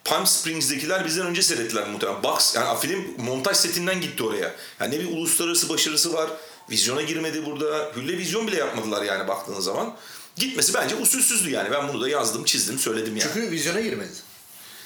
Palm 0.05 0.27
Springs'dekiler 0.27 1.05
bizden 1.05 1.27
önce 1.27 1.41
seyrettiler 1.41 1.87
muhtemelen. 1.87 2.23
Box, 2.23 2.55
yani 2.55 2.79
film 2.79 3.05
montaj 3.17 3.57
setinden 3.57 4.01
gitti 4.01 4.23
oraya. 4.23 4.55
Yani 4.79 4.95
ne 4.95 4.99
bir 4.99 5.17
uluslararası 5.17 5.69
başarısı 5.69 6.13
var. 6.13 6.29
Vizyona 6.69 7.01
girmedi 7.01 7.45
burada. 7.45 7.91
Hülle 7.95 8.17
vizyon 8.17 8.47
bile 8.47 8.57
yapmadılar 8.57 9.03
yani 9.03 9.27
baktığınız 9.27 9.65
zaman. 9.65 9.95
Gitmesi 10.35 10.73
bence 10.73 10.95
usulsüzdü 10.95 11.49
yani. 11.49 11.71
Ben 11.71 11.87
bunu 11.87 12.01
da 12.01 12.09
yazdım, 12.09 12.43
çizdim, 12.43 12.79
söyledim 12.79 13.17
yani. 13.17 13.31
Çünkü 13.33 13.51
vizyona 13.51 13.81
girmedi. 13.81 14.11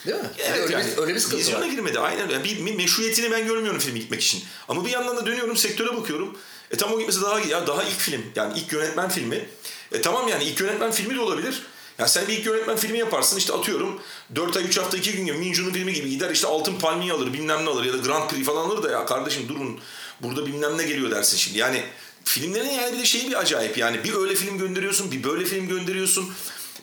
Değil 0.05 0.17
mi? 0.17 0.29
Evet, 0.37 0.59
öyle, 0.59 0.73
yani, 0.73 0.91
bir, 0.91 1.01
öyle 1.01 1.15
bir 1.15 1.19
sıkıntı 1.19 1.41
vizyona 1.41 1.65
var. 1.65 1.69
girmedi. 1.69 1.99
Aynen. 1.99 2.29
Yani 2.29 2.43
bir, 2.43 2.65
bir 2.65 2.75
meşruiyetini 2.75 3.31
ben 3.31 3.47
görmüyorum 3.47 3.79
filmi 3.79 3.99
gitmek 3.99 4.21
için. 4.21 4.43
Ama 4.67 4.85
bir 4.85 4.89
yandan 4.89 5.17
da 5.17 5.25
dönüyorum 5.25 5.57
sektöre 5.57 5.97
bakıyorum. 5.97 6.37
E 6.71 6.77
tamam 6.77 6.97
gitmesi 6.97 7.21
daha 7.21 7.39
ya 7.39 7.67
daha 7.67 7.83
ilk 7.83 7.99
film. 7.99 8.25
Yani 8.35 8.59
ilk 8.59 8.73
yönetmen 8.73 9.09
filmi. 9.09 9.49
E 9.91 10.01
tamam 10.01 10.27
yani 10.27 10.43
ilk 10.43 10.59
yönetmen 10.59 10.91
filmi 10.91 11.15
de 11.15 11.19
olabilir. 11.19 11.61
Ya 11.99 12.07
sen 12.07 12.27
bir 12.27 12.33
ilk 12.33 12.45
yönetmen 12.45 12.77
filmi 12.77 12.97
yaparsın 12.97 13.37
işte 13.37 13.53
atıyorum 13.53 14.01
4 14.35 14.57
ay 14.57 14.63
3 14.63 14.77
hafta 14.77 14.97
2 14.97 15.11
gün 15.13 15.25
gibi 15.25 15.37
Minju'nun 15.37 15.73
filmi 15.73 15.93
gibi 15.93 16.09
gider 16.09 16.29
işte 16.29 16.47
altın 16.47 16.79
palmiye 16.79 17.13
alır 17.13 17.33
bilmem 17.33 17.65
ne 17.65 17.69
alır 17.69 17.85
ya 17.85 17.93
da 17.93 17.97
Grand 17.97 18.29
Prix 18.29 18.45
falan 18.45 18.65
alır 18.65 18.83
da 18.83 18.91
ya 18.91 19.05
kardeşim 19.05 19.49
durun 19.49 19.79
burada 20.21 20.45
bilmem 20.45 20.77
ne 20.77 20.83
geliyor 20.83 21.11
dersin 21.11 21.37
şimdi. 21.37 21.57
Yani 21.57 21.83
filmlerin 22.23 22.69
yani 22.69 22.93
bir 22.93 22.99
de 22.99 23.05
şeyi 23.05 23.29
bir 23.29 23.39
acayip 23.39 23.77
yani 23.77 24.03
bir 24.03 24.13
öyle 24.13 24.35
film 24.35 24.57
gönderiyorsun 24.57 25.11
bir 25.11 25.23
böyle 25.23 25.45
film 25.45 25.67
gönderiyorsun. 25.67 26.33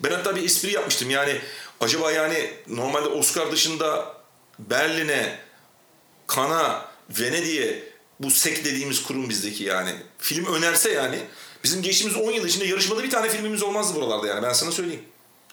Ben 0.02 0.10
hatta 0.10 0.36
bir 0.36 0.44
espri 0.44 0.72
yapmıştım 0.72 1.10
yani 1.10 1.40
acaba 1.80 2.12
yani 2.12 2.50
normalde 2.68 3.08
Oscar 3.08 3.52
dışında 3.52 4.14
Berlin'e, 4.58 5.38
Kana, 6.26 6.88
Venedik'e 7.10 7.82
bu 8.20 8.30
SEK 8.30 8.64
dediğimiz 8.64 9.02
kurum 9.02 9.28
bizdeki 9.28 9.64
yani 9.64 9.90
film 10.18 10.46
önerse 10.46 10.92
yani 10.92 11.18
Bizim 11.64 11.82
geçtiğimiz 11.82 12.16
10 12.16 12.32
yıl 12.32 12.46
içinde 12.46 12.64
yarışmada 12.64 13.02
bir 13.02 13.10
tane 13.10 13.28
filmimiz 13.28 13.62
olmazdı 13.62 14.00
buralarda 14.00 14.26
yani 14.26 14.42
ben 14.42 14.52
sana 14.52 14.72
söyleyeyim. 14.72 15.02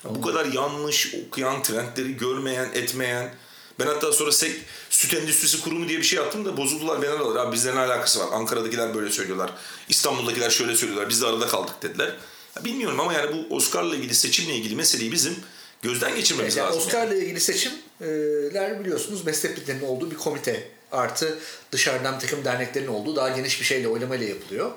Bu 0.04 0.22
kadar 0.22 0.46
yanlış 0.46 1.16
okuyan, 1.28 1.64
trendleri 1.64 2.18
görmeyen, 2.18 2.70
etmeyen. 2.74 3.34
Ben 3.80 3.86
hatta 3.88 4.12
sonra 4.12 4.32
sek, 4.32 4.52
süt 4.90 5.14
endüstrisi 5.14 5.62
kurumu 5.62 5.90
diye 5.90 5.98
bir 6.00 6.04
şey 6.04 6.18
yaptım 6.18 6.46
da 6.46 6.58
bozuldular. 6.58 7.02
Ben 7.02 7.08
aradılar. 7.08 7.46
Abi 7.46 7.56
bizle 7.56 7.76
ne 7.76 7.80
alakası 7.80 8.20
var? 8.20 8.28
Ankara'dakiler 8.32 8.96
böyle 8.96 9.12
söylüyorlar. 9.12 9.54
İstanbul'dakiler 9.90 10.50
şöyle 10.50 10.76
söylüyorlar. 10.76 11.10
Biz 11.10 11.22
de 11.22 11.28
arada 11.28 11.48
kaldık 11.48 11.74
dediler. 11.82 12.16
Ya 12.56 12.66
bilmiyorum 12.66 13.00
ama 13.00 13.14
yani 13.14 13.32
bu 13.34 13.56
Oscar'la 13.56 13.96
ilgili, 13.96 14.16
seçimle 14.16 14.56
ilgili 14.56 14.76
meseleyi 14.76 15.12
bizim 15.12 15.36
gözden 15.82 16.16
geçirmemiz 16.16 16.58
Yani 16.58 16.68
lazım. 16.68 16.82
Oscar'la 16.82 17.16
ilgili 17.16 17.40
seçimler 17.40 18.80
biliyorsunuz 18.80 19.26
mesleklerinin 19.26 19.84
olduğu 19.84 20.12
bir 20.12 20.18
komite 20.18 20.68
artı 20.92 21.40
dışarıdan 21.72 22.20
takım 22.20 22.46
derneklerin 22.46 22.88
olduğu 22.88 23.16
daha 23.16 23.30
geniş 23.30 23.60
bir 23.60 23.66
şeyle 23.66 23.88
oylamayla 23.88 24.28
yapılıyor. 24.28 24.72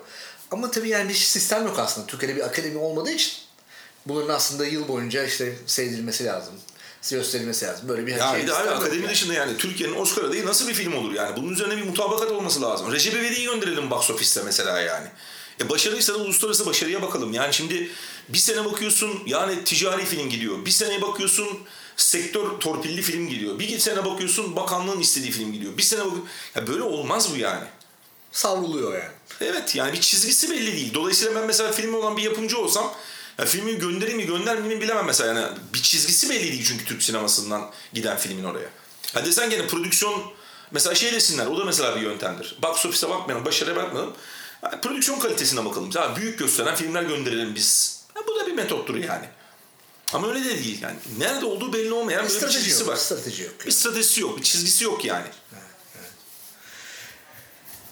Ama 0.51 0.70
tabii 0.70 0.88
yani 0.88 1.09
bir 1.09 1.14
sistem 1.14 1.66
yok 1.66 1.78
aslında. 1.78 2.07
Türkiye'de 2.07 2.36
bir 2.36 2.47
akademi 2.47 2.78
olmadığı 2.78 3.11
için 3.11 3.32
bunların 4.07 4.34
aslında 4.34 4.66
yıl 4.66 4.88
boyunca 4.88 5.24
işte 5.24 5.57
sevdirilmesi 5.66 6.24
lazım. 6.24 6.55
Gösterilmesi 7.11 7.64
lazım. 7.66 7.88
Böyle 7.88 8.07
bir 8.07 8.16
Ya 8.16 8.30
şey 8.32 8.42
bir 8.42 8.47
de 8.47 8.55
abi 8.55 8.68
akademi 8.70 9.03
yani. 9.03 9.12
dışında 9.12 9.34
yani 9.34 9.57
Türkiye'nin 9.57 9.95
Oscar 9.95 10.24
adayı 10.24 10.47
nasıl 10.47 10.68
bir 10.68 10.74
film 10.74 10.97
olur 10.97 11.12
yani? 11.12 11.36
Bunun 11.36 11.53
üzerine 11.53 11.76
bir 11.76 11.82
mutabakat 11.82 12.30
olması 12.30 12.62
lazım. 12.62 12.92
Recep 12.92 13.14
İvedik'i 13.14 13.45
gönderelim 13.45 13.90
box 13.90 14.11
office'te 14.11 14.42
mesela 14.45 14.80
yani. 14.80 15.09
E 15.61 15.68
başarıysa 15.68 16.14
da 16.14 16.18
uluslararası 16.18 16.66
başarıya 16.66 17.03
bakalım. 17.03 17.32
Yani 17.32 17.55
şimdi 17.55 17.90
bir 18.28 18.38
sene 18.38 18.64
bakıyorsun 18.64 19.22
yani 19.26 19.64
ticari 19.64 20.05
film 20.05 20.30
gidiyor. 20.30 20.64
Bir 20.66 20.70
sene 20.70 21.03
bakıyorsun 21.03 21.49
sektör 21.97 22.51
torpilli 22.61 23.03
film 23.03 23.28
gidiyor. 23.28 23.59
Bir 23.59 23.78
sene 23.78 24.05
bakıyorsun 24.05 24.57
bakanlığın 24.57 25.01
istediği 25.01 25.32
film 25.32 25.53
gidiyor. 25.53 25.76
Bir 25.78 25.82
sene 25.82 26.01
bak 26.05 26.12
ya 26.55 26.66
böyle 26.66 26.82
olmaz 26.82 27.32
bu 27.34 27.36
yani. 27.36 27.64
Savruluyor 28.32 28.95
yani. 28.95 29.13
Evet 29.41 29.74
yani 29.74 29.93
bir 29.93 30.01
çizgisi 30.01 30.51
belli 30.51 30.72
değil. 30.72 30.95
Dolayısıyla 30.95 31.35
ben 31.35 31.47
mesela 31.47 31.72
filmi 31.72 31.97
olan 31.97 32.16
bir 32.16 32.22
yapımcı 32.22 32.59
olsam 32.59 32.95
ya 33.39 33.45
filmi 33.45 33.78
göndereyim 33.78 34.16
mi 34.16 34.26
göndermeyeyim 34.26 34.78
mi 34.78 34.85
bilemem 34.85 35.07
mesela. 35.07 35.41
Yani 35.41 35.57
bir 35.74 35.82
çizgisi 35.82 36.30
belli 36.30 36.43
değil 36.53 36.64
çünkü 36.68 36.85
Türk 36.85 37.03
sinemasından 37.03 37.70
giden 37.93 38.16
filmin 38.16 38.45
oraya. 38.45 38.68
Ha 39.14 39.24
desen 39.24 39.51
gene 39.51 39.66
prodüksiyon 39.66 40.22
mesela 40.70 40.95
şey 40.95 41.12
desinler 41.12 41.47
o 41.47 41.59
da 41.59 41.64
mesela 41.64 41.97
bir 41.97 42.01
yöntemdir. 42.01 42.57
Box 42.62 42.87
office'e 42.87 43.11
bakmayalım, 43.11 43.45
başarıya 43.45 43.76
bakmayalım. 43.76 44.14
Yani 44.62 44.80
prodüksiyon 44.80 45.18
kalitesine 45.18 45.64
bakalım. 45.64 45.91
Ya 45.95 46.16
büyük 46.16 46.39
gösteren 46.39 46.74
filmler 46.74 47.03
gönderelim 47.03 47.55
biz. 47.55 48.01
Ha, 48.14 48.20
bu 48.28 48.41
da 48.41 48.47
bir 48.47 48.53
metottur 48.53 48.95
yani. 48.95 49.26
Ama 50.12 50.28
öyle 50.28 50.45
de 50.45 50.49
değil 50.64 50.82
yani. 50.82 50.97
Nerede 51.18 51.45
olduğu 51.47 51.72
belli 51.72 51.93
olmayan 51.93 52.24
Bir 52.24 52.28
bir 52.28 52.35
strateji 52.35 52.59
çizgisi 52.59 52.80
yok. 52.80 52.89
var. 52.89 52.97
Bir 52.97 53.01
strateji 53.01 53.43
yok. 53.43 53.53
Bir 53.66 53.70
stratejisi 53.70 54.20
yok, 54.20 54.39
bir 54.39 54.43
çizgisi 54.43 54.85
yok 54.85 55.05
yani. 55.05 55.26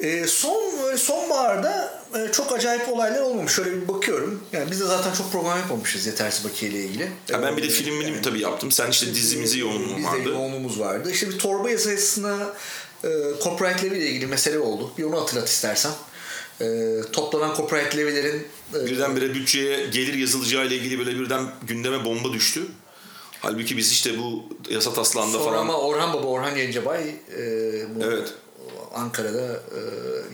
Ee, 0.03 0.27
son 0.27 0.97
sonbaharda 0.97 2.03
e, 2.19 2.33
çok 2.33 2.53
acayip 2.53 2.89
olaylar 2.89 3.21
olmamış. 3.21 3.53
Şöyle 3.53 3.73
bir 3.83 3.89
bakıyorum. 3.89 4.43
Yani 4.53 4.71
biz 4.71 4.81
de 4.81 4.85
zaten 4.85 5.13
çok 5.13 5.33
program 5.33 5.59
yapmamışız 5.59 6.07
yetersiz 6.07 6.45
bakiye 6.45 6.71
ile 6.71 6.81
ilgili. 6.85 7.09
Ya 7.29 7.43
ben 7.43 7.57
bir 7.57 7.63
de 7.63 7.67
Ee, 7.67 7.71
filmini 7.71 8.11
yani- 8.11 8.23
tabii 8.23 8.41
yaptım. 8.41 8.71
Sen 8.73 8.91
işte 8.91 9.15
dizimizi 9.15 9.59
yoğunluğun 9.59 9.97
Bizde 9.97 10.09
vardı. 10.09 10.29
yoğunluğumuz 10.29 10.81
vardı. 10.81 11.11
İşte 11.11 11.29
bir 11.31 11.39
torba 11.39 11.71
yazısına 11.71 12.37
e, 13.05 13.09
copyright 13.45 13.83
ile 13.83 14.09
ilgili 14.09 14.27
mesele 14.27 14.59
oldu. 14.59 14.91
Bir 14.99 15.05
onu 15.05 15.21
hatırlat 15.21 15.49
istersen. 15.49 15.93
E, 16.61 16.97
toplanan 17.13 17.55
copyright 17.57 17.97
levy'lerin 17.97 18.47
e, 18.75 18.87
Birdenbire 18.87 19.35
bütçeye 19.35 19.87
gelir 19.87 20.15
yazılacağı 20.15 20.67
ile 20.67 20.77
ilgili 20.77 20.99
böyle 20.99 21.19
birden 21.21 21.47
gündeme 21.63 22.05
bomba 22.05 22.33
düştü. 22.33 22.61
Halbuki 23.41 23.77
biz 23.77 23.93
işte 23.93 24.19
bu 24.19 24.45
yasa 24.71 24.93
taslağında 24.95 25.39
sonra 25.39 25.45
falan... 25.51 25.59
ama 25.59 25.79
Orhan 25.79 26.13
Baba, 26.13 26.27
Orhan 26.27 26.55
Gencebay 26.57 27.03
e, 27.09 27.41
bu 27.95 28.05
Evet. 28.05 28.29
Ankara'da 28.95 29.53
e, 29.53 29.81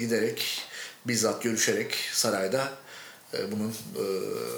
giderek 0.00 0.62
bizzat 1.06 1.42
görüşerek 1.42 1.94
sarayda 2.12 2.72
e, 3.34 3.52
bunun 3.52 3.68
e, 3.68 4.04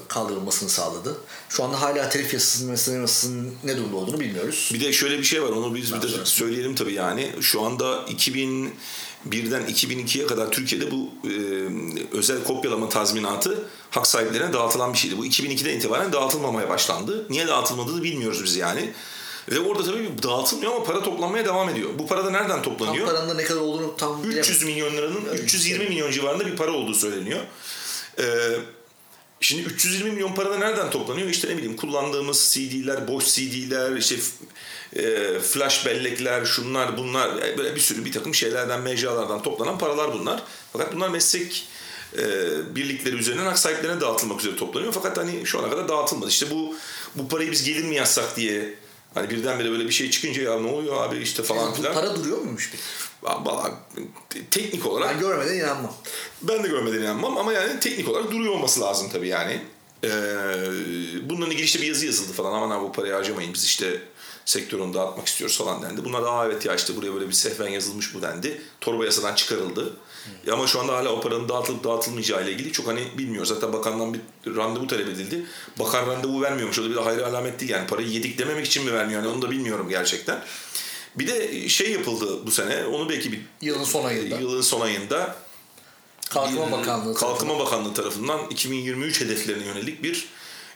kaldırılmasını 0.09 0.69
sağladı. 0.69 1.17
Şu 1.49 1.65
anda 1.65 1.81
hala 1.81 2.09
telif 2.09 2.35
yasasının 2.35 2.73
ve 2.73 2.77
sinema 2.77 3.01
yasasının 3.01 3.55
ne 3.65 3.77
durumda 3.77 3.97
olduğunu 3.97 4.21
bilmiyoruz. 4.21 4.71
Bir 4.75 4.81
de 4.81 4.93
şöyle 4.93 5.19
bir 5.19 5.25
şey 5.25 5.43
var 5.43 5.49
onu 5.49 5.75
biz 5.75 5.95
bir 5.95 6.03
de 6.03 6.09
söyleyelim 6.25 6.75
tabii 6.75 6.93
yani. 6.93 7.31
Şu 7.41 7.63
anda 7.63 7.85
2001'den 7.85 9.63
2002'ye 9.63 10.27
kadar 10.27 10.51
Türkiye'de 10.51 10.91
bu 10.91 11.11
e, 11.25 11.33
özel 12.17 12.45
kopyalama 12.45 12.89
tazminatı 12.89 13.65
hak 13.91 14.07
sahiplerine 14.07 14.53
dağıtılan 14.53 14.93
bir 14.93 14.99
şeydi. 14.99 15.19
Bu 15.19 15.27
2002'den 15.27 15.77
itibaren 15.77 16.13
dağıtılmamaya 16.13 16.69
başlandı. 16.69 17.27
Niye 17.31 17.47
dağıtılmadığını 17.47 18.03
bilmiyoruz 18.03 18.45
biz 18.45 18.57
yani. 18.57 18.93
Ve 19.49 19.61
orada 19.61 19.85
tabii 19.85 20.11
dağıtılmıyor 20.23 20.75
ama 20.75 20.85
para 20.85 21.03
toplanmaya 21.03 21.45
devam 21.45 21.69
ediyor. 21.69 21.91
Bu 21.99 22.07
para 22.07 22.25
da 22.25 22.31
nereden 22.31 22.49
Tam 22.49 22.63
toplanıyor? 22.63 23.07
paranın 23.07 23.29
da 23.31 23.35
ne 23.35 23.45
kadar 23.45 23.61
olduğunu 23.61 23.97
tam 23.97 24.25
300 24.25 24.63
bilemedim. 24.63 24.67
milyon 24.67 24.93
liranın 24.97 25.37
320 25.43 25.85
milyon 25.89 26.11
civarında 26.11 26.47
bir 26.47 26.57
para 26.57 26.73
olduğu 26.73 26.95
söyleniyor. 26.95 27.41
Ee, 28.19 28.25
şimdi 29.41 29.63
320 29.63 30.11
milyon 30.11 30.35
para 30.35 30.51
da 30.51 30.59
nereden 30.59 30.91
toplanıyor? 30.91 31.29
İşte 31.29 31.49
ne 31.49 31.57
bileyim 31.57 31.77
kullandığımız 31.77 32.51
CD'ler, 32.55 33.09
boş 33.09 33.25
CD'ler, 33.35 33.97
işte 33.97 34.17
e, 34.97 35.39
flash 35.41 35.87
bellekler, 35.87 36.45
şunlar 36.45 36.97
bunlar 36.97 37.43
e, 37.43 37.59
böyle 37.59 37.75
bir 37.75 37.81
sürü 37.81 38.05
bir 38.05 38.13
takım 38.13 38.35
şeylerden, 38.35 38.81
mecralardan 38.81 39.43
toplanan 39.43 39.79
paralar 39.79 40.13
bunlar. 40.13 40.43
Fakat 40.73 40.95
bunlar 40.95 41.09
meslek 41.09 41.69
e, 42.19 42.23
birlikleri 42.77 43.17
üzerinden 43.17 43.45
hak 43.47 43.59
sahiplerine 43.59 44.01
dağıtılmak 44.01 44.41
üzere 44.41 44.57
toplanıyor. 44.57 44.93
Fakat 44.93 45.19
hani 45.19 45.47
şu 45.47 45.59
ana 45.59 45.71
kadar 45.71 45.89
dağıtılmadı. 45.89 46.29
İşte 46.31 46.51
bu 46.51 46.75
bu 47.15 47.29
parayı 47.29 47.51
biz 47.51 47.65
gelir 47.65 47.85
mi 47.85 47.95
yazsak 47.95 48.37
diye 48.37 48.75
hani 49.15 49.31
birdenbire 49.31 49.71
böyle 49.71 49.85
bir 49.85 49.91
şey 49.91 50.11
çıkınca 50.11 50.43
ya 50.43 50.61
ne 50.61 50.71
oluyor 50.73 51.03
abi 51.03 51.17
işte 51.19 51.43
falan 51.43 51.75
filan. 51.75 51.95
para 51.95 52.17
duruyor 52.17 52.39
muymuş 52.39 52.73
bir? 52.73 52.81
Vallahi 53.23 53.73
teknik 54.51 54.87
olarak 54.87 55.15
Ben 55.15 55.21
görmeden 55.21 55.55
inanmam. 55.55 55.95
ben 56.43 56.65
de 56.65 56.69
görmeden 56.69 56.99
inanmam 57.03 57.39
ama 57.39 57.53
yani 57.53 57.81
teknik 57.81 58.09
olarak 58.09 58.31
duruyor 58.33 58.53
olması 58.55 58.81
lazım 58.81 59.09
tabii 59.13 59.29
yani. 59.29 59.61
Ee, 60.05 60.11
bununla 61.31 61.47
ilgili 61.47 61.63
işte 61.63 61.81
bir 61.83 61.87
yazı 61.87 62.07
yazıldı 62.07 62.33
falan 62.33 62.53
aman 62.53 62.71
abi 62.77 62.85
bu 62.85 62.93
parayı 62.93 63.13
harcamayın 63.15 63.55
biz 63.55 63.65
işte 63.65 64.03
sektörünü 64.45 64.95
dağıtmak 64.95 65.27
istiyoruz 65.29 65.59
falan 65.59 65.83
dendi. 65.83 66.05
Bunlar 66.05 66.25
da 66.25 66.47
evet 66.47 66.67
ya 66.67 66.75
işte 66.75 66.97
buraya 66.97 67.15
böyle 67.15 67.29
bir 67.29 67.33
sehven 67.33 67.69
yazılmış 67.69 68.15
bu 68.15 68.23
dendi. 68.23 68.63
Torba 68.81 69.05
yasadan 69.05 69.35
çıkarıldı. 69.35 69.93
Ya 70.47 70.55
ama 70.55 70.67
şu 70.67 70.81
anda 70.81 70.93
hala 70.97 71.09
o 71.09 71.21
paranın 71.21 71.49
dağıtılıp 71.49 71.85
dağıtılmayacağı 71.85 72.45
ile 72.45 72.53
ilgili 72.53 72.73
çok 72.73 72.87
hani 72.87 73.01
bilmiyoruz. 73.19 73.49
Zaten 73.49 73.73
bakandan 73.73 74.15
bir 74.15 74.21
randevu 74.57 74.87
talep 74.87 75.09
edildi. 75.09 75.47
Bakan 75.79 76.07
randevu 76.07 76.43
vermiyormuş. 76.43 76.79
O 76.79 76.85
da 76.85 76.91
bir 76.91 76.95
de 76.97 77.01
hayır 77.01 77.19
alamet 77.19 77.61
değil 77.61 77.71
yani. 77.73 77.87
Parayı 77.87 78.09
yedik 78.09 78.39
dememek 78.39 78.67
için 78.67 78.85
mi 78.85 78.93
vermiyor? 78.93 79.23
Yani 79.23 79.33
onu 79.35 79.43
da 79.43 79.51
bilmiyorum 79.51 79.89
gerçekten. 79.89 80.43
Bir 81.17 81.27
de 81.27 81.69
şey 81.69 81.91
yapıldı 81.93 82.47
bu 82.47 82.51
sene. 82.51 82.85
Onu 82.85 83.09
belki 83.09 83.33
bir 83.33 83.41
Yılın 83.61 83.85
son 83.85 84.05
ayında. 84.05 84.37
yılın 84.37 84.61
son 84.61 84.81
ayında 84.81 85.37
Kalkınma 86.31 86.73
Bakanlığı. 86.73 87.15
Kalkınma 87.15 87.59
Bakanlığı 87.59 87.95
tarafından 87.95 88.41
2023 88.51 89.21
hedeflerine 89.21 89.65
yönelik 89.65 90.03
bir 90.03 90.29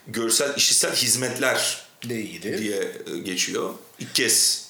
görsel 0.06 0.56
işitsel 0.56 0.94
hizmetler 0.94 1.84
ilgili. 2.02 2.58
diye 2.58 2.92
e, 3.14 3.18
geçiyor. 3.18 3.70
İlk 3.98 4.14
kez. 4.14 4.63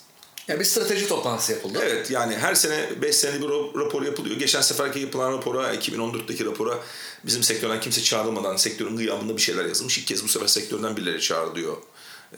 Yani 0.49 0.61
bir 0.61 0.65
strateji 0.65 1.09
toplantısı 1.09 1.53
yapıldı. 1.53 1.79
Evet 1.83 2.11
yani 2.11 2.37
her 2.37 2.55
sene 2.55 3.03
5 3.03 3.17
senede 3.17 3.43
bir 3.43 3.49
rapor 3.81 4.03
yapılıyor. 4.03 4.37
Geçen 4.37 4.61
seferki 4.61 4.99
yapılan 4.99 5.33
rapora, 5.33 5.75
2014'teki 5.75 6.45
rapora 6.45 6.79
bizim 7.27 7.43
sektörden 7.43 7.81
kimse 7.81 8.03
çağrılmadan 8.03 8.57
sektörün 8.57 8.97
gıyabında 8.97 9.37
bir 9.37 9.43
şeyler 9.43 9.65
yazılmış. 9.65 9.99
İlk 9.99 10.07
kez 10.07 10.25
bu 10.25 10.29
sefer 10.29 10.47
sektörden 10.47 10.97
birileri 10.97 11.21
çağrılıyor 11.21 11.77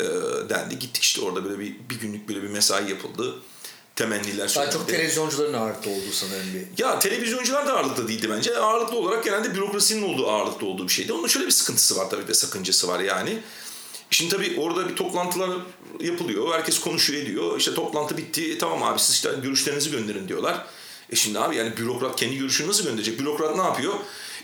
e, 0.00 0.04
dendi. 0.48 0.78
Gittik 0.78 1.02
işte 1.02 1.20
orada 1.20 1.44
böyle 1.44 1.59
bir, 1.59 1.76
bir 1.90 2.00
günlük 2.00 2.28
böyle 2.28 2.42
bir 2.42 2.48
mesai 2.48 2.90
yapıldı. 2.90 3.34
Temenniler 3.96 4.38
Daha 4.38 4.48
söylendi. 4.48 4.72
çok 4.72 4.88
televizyoncuların 4.88 5.52
ağırlıkta 5.52 5.90
olduğu 5.90 6.12
sanırım 6.12 6.46
bir. 6.54 6.82
Ya 6.82 6.98
televizyoncular 6.98 7.66
da 7.66 7.72
ağırlıklı 7.76 8.09
değildi 8.09 8.30
bence. 8.30 8.59
Ağırlıklı 8.59 8.98
olarak 8.98 9.24
genelde 9.24 9.54
bürokrasinin 9.54 10.02
olduğu 10.02 10.30
ağırlıklı 10.30 10.66
olduğu 10.66 10.88
bir 10.88 10.92
şeydi. 10.92 11.12
Onun 11.12 11.26
şöyle 11.26 11.46
bir 11.46 11.52
sıkıntısı 11.52 11.96
var 11.96 12.11
tabii 12.11 12.28
de 12.28 12.34
sakıncası 12.34 12.88
var 12.88 13.00
yani. 13.00 13.42
Şimdi 14.11 14.36
tabii 14.36 14.57
orada 14.61 14.88
bir 14.88 14.96
toplantılar 14.96 15.50
yapılıyor. 16.00 16.54
Herkes 16.54 16.80
konuşuyor 16.80 17.22
ediyor. 17.22 17.59
İşte 17.59 17.74
toplantı 17.74 18.16
bitti. 18.16 18.59
Tamam 18.59 18.82
abi 18.82 18.98
siz 18.98 19.14
işte 19.14 19.30
görüşlerinizi 19.42 19.90
gönderin 19.90 20.28
diyorlar. 20.28 20.66
E 21.11 21.16
şimdi 21.16 21.38
abi 21.38 21.57
yani 21.57 21.76
bürokrat 21.76 22.16
kendi 22.16 22.38
görüşünü 22.38 22.68
nasıl 22.68 22.84
gönderecek? 22.84 23.20
Bürokrat 23.20 23.57
ne 23.57 23.62
yapıyor? 23.62 23.94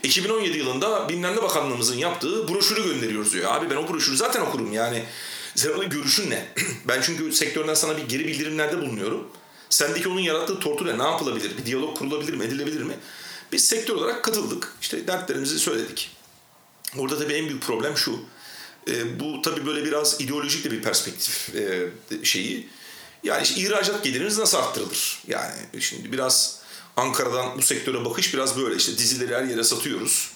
2017 0.03 0.57
yılında 0.57 1.09
bilmem 1.09 1.35
ne 1.35 1.43
bakanlığımızın 1.43 1.97
yaptığı 1.97 2.47
broşürü 2.47 2.83
gönderiyoruz 2.83 3.33
diyor. 3.33 3.55
Abi 3.55 3.69
ben 3.69 3.75
o 3.75 3.89
broşürü 3.89 4.17
zaten 4.17 4.41
okurum 4.41 4.73
yani. 4.73 5.03
Sen 5.55 5.89
görüşün 5.89 6.29
ne? 6.29 6.47
ben 6.87 7.01
çünkü 7.01 7.33
sektörden 7.33 7.73
sana 7.73 7.97
bir 7.97 8.09
geri 8.09 8.27
bildirimlerde 8.27 8.81
bulunuyorum. 8.81 9.27
Sendeki 9.69 10.09
onun 10.09 10.19
yarattığı 10.19 10.59
tortuyla 10.59 10.97
ne 10.97 11.03
yapılabilir? 11.03 11.57
Bir 11.57 11.65
diyalog 11.65 11.97
kurulabilir 11.97 12.33
mi? 12.33 12.43
Edilebilir 12.43 12.81
mi? 12.81 12.93
Biz 13.51 13.67
sektör 13.67 13.95
olarak 13.95 14.23
katıldık. 14.23 14.75
İşte 14.81 15.07
dertlerimizi 15.07 15.59
söyledik. 15.59 16.11
Orada 16.97 17.19
tabii 17.19 17.33
en 17.33 17.47
büyük 17.47 17.63
problem 17.63 17.97
şu. 17.97 18.19
E, 18.87 19.19
bu 19.19 19.41
tabii 19.41 19.65
böyle 19.65 19.85
biraz 19.85 20.21
ideolojik 20.21 20.65
de 20.65 20.71
bir 20.71 20.81
perspektif 20.81 21.55
e, 21.55 21.89
şeyi. 22.23 22.69
Yani 23.23 23.43
işte 23.43 23.61
ihracat 23.61 24.03
geliriniz 24.03 24.37
nasıl 24.37 24.57
arttırılır? 24.57 25.23
Yani 25.27 25.55
şimdi 25.79 26.11
biraz 26.11 26.59
Ankara'dan 26.97 27.57
bu 27.57 27.61
sektöre 27.61 28.05
bakış 28.05 28.33
biraz 28.33 28.57
böyle. 28.57 28.75
İşte 28.75 28.97
dizileri 28.97 29.35
her 29.35 29.43
yere 29.43 29.63
satıyoruz. 29.63 30.31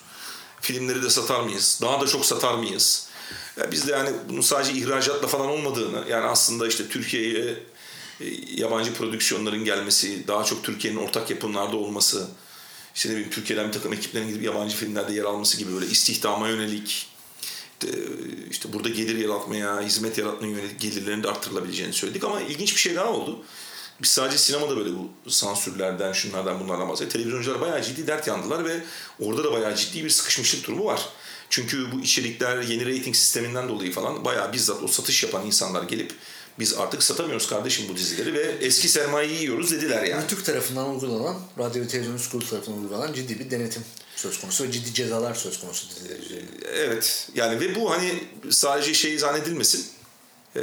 Filmleri 0.62 1.04
de 1.04 1.10
satar 1.10 1.42
mıyız? 1.42 1.80
Daha 1.82 2.02
da 2.02 2.08
çok 2.08 2.26
satar 2.26 2.54
mıyız? 2.54 3.08
Ya 3.58 3.72
biz 3.72 3.88
de 3.88 3.92
yani 3.92 4.10
bunun 4.30 4.42
sadece 4.42 4.74
ihracatla 4.74 5.28
falan 5.28 5.48
olmadığını 5.48 6.06
yani 6.10 6.26
aslında 6.26 6.68
işte 6.68 6.90
Türkiye'ye 6.90 7.60
e, 8.20 8.26
yabancı 8.56 8.94
prodüksiyonların 8.94 9.66
gelmesi, 9.66 10.28
daha 10.28 10.44
çok 10.44 10.64
Türkiye'nin 10.64 10.98
ortak 10.98 11.30
yapımlarda 11.30 11.78
olması, 11.78 12.28
işte 12.96 13.10
ne 13.10 13.14
bileyim 13.14 13.32
Türkiye'den 13.32 13.68
bir 13.68 13.74
takım 13.74 13.94
ekiplerin 13.94 14.28
gidip 14.28 14.44
yabancı 14.44 14.76
filmlerde 14.76 15.14
yer 15.14 15.24
alması 15.24 15.58
gibi 15.58 15.74
böyle 15.74 15.86
istihdama 15.86 16.50
yönelik 16.50 17.10
işte, 17.84 18.02
işte 18.52 18.74
burada 18.74 18.90
gelir 18.90 19.16
yaratmaya, 19.16 19.82
hizmet 19.82 20.18
yaratmaya 20.18 20.54
yönelik 20.54 20.80
gelirlerin 20.80 21.24
de 21.24 21.28
arttırılabileceğini 21.28 21.94
söyledik 21.94 22.24
ama 22.24 22.42
ilginç 22.42 22.76
bir 22.76 22.80
şey 22.80 22.96
daha 22.96 23.12
oldu. 23.12 23.40
Biz 24.02 24.10
sadece 24.10 24.38
sinemada 24.38 24.78
böyle 24.78 24.90
bu 24.90 25.32
sansürlerden, 25.32 26.14
şunlardan 26.14 26.60
bunlardan 26.60 26.90
bahsediyoruz. 26.90 27.14
Televizyoncular 27.14 27.62
bayağı 27.62 27.84
ciddi 27.84 28.08
dert 28.08 28.28
yandılar 28.28 28.66
ve 28.66 28.84
orada 29.20 29.44
da 29.44 29.52
bayağı 29.52 29.76
ciddi 29.76 30.04
bir 30.04 30.10
sıkışmışlık 30.10 30.68
durumu 30.68 30.86
var. 30.86 31.10
Çünkü 31.50 31.92
bu 31.92 32.00
içerikler 32.00 32.62
yeni 32.62 32.86
rating 32.86 33.16
sisteminden 33.16 33.70
dolayı 33.70 33.92
falan 33.92 34.26
bayağı 34.26 34.54
bizzat 34.54 34.84
o 34.84 34.88
satış 34.88 35.24
yapan 35.24 35.46
insanlar 35.46 35.84
gelip 35.84 36.14
biz 36.60 36.74
artık 36.74 37.04
satamıyoruz 37.04 37.50
kardeşim 37.50 37.86
bu 37.90 37.98
dizileri 37.98 38.34
ve 38.34 38.56
eski 38.62 38.90
sermayeyi 38.90 39.40
yiyoruz 39.40 39.72
dediler 39.72 40.04
yani. 40.04 40.24
Rütük 40.24 40.46
tarafından 40.46 40.90
uygulanan, 40.90 41.36
radyo 41.60 41.84
ve 41.84 41.88
televizyon 41.88 42.20
kurulu 42.32 42.50
tarafından 42.50 42.82
uygulanan 42.82 43.14
ciddi 43.14 43.40
bir 43.40 43.52
denetim 43.52 43.84
söz 44.16 44.42
konusu 44.42 44.64
ve 44.64 44.72
ciddi 44.72 44.94
cezalar 44.94 45.34
söz 45.34 45.60
konusu 45.60 45.90
diziler 45.90 46.20
üzerinde. 46.20 46.52
Evet 46.74 47.30
yani 47.36 47.60
ve 47.60 47.76
bu 47.76 47.92
hani 47.92 48.24
sadece 48.50 48.94
şey 48.94 49.18
zannedilmesin. 49.18 49.86
Ee, 50.56 50.62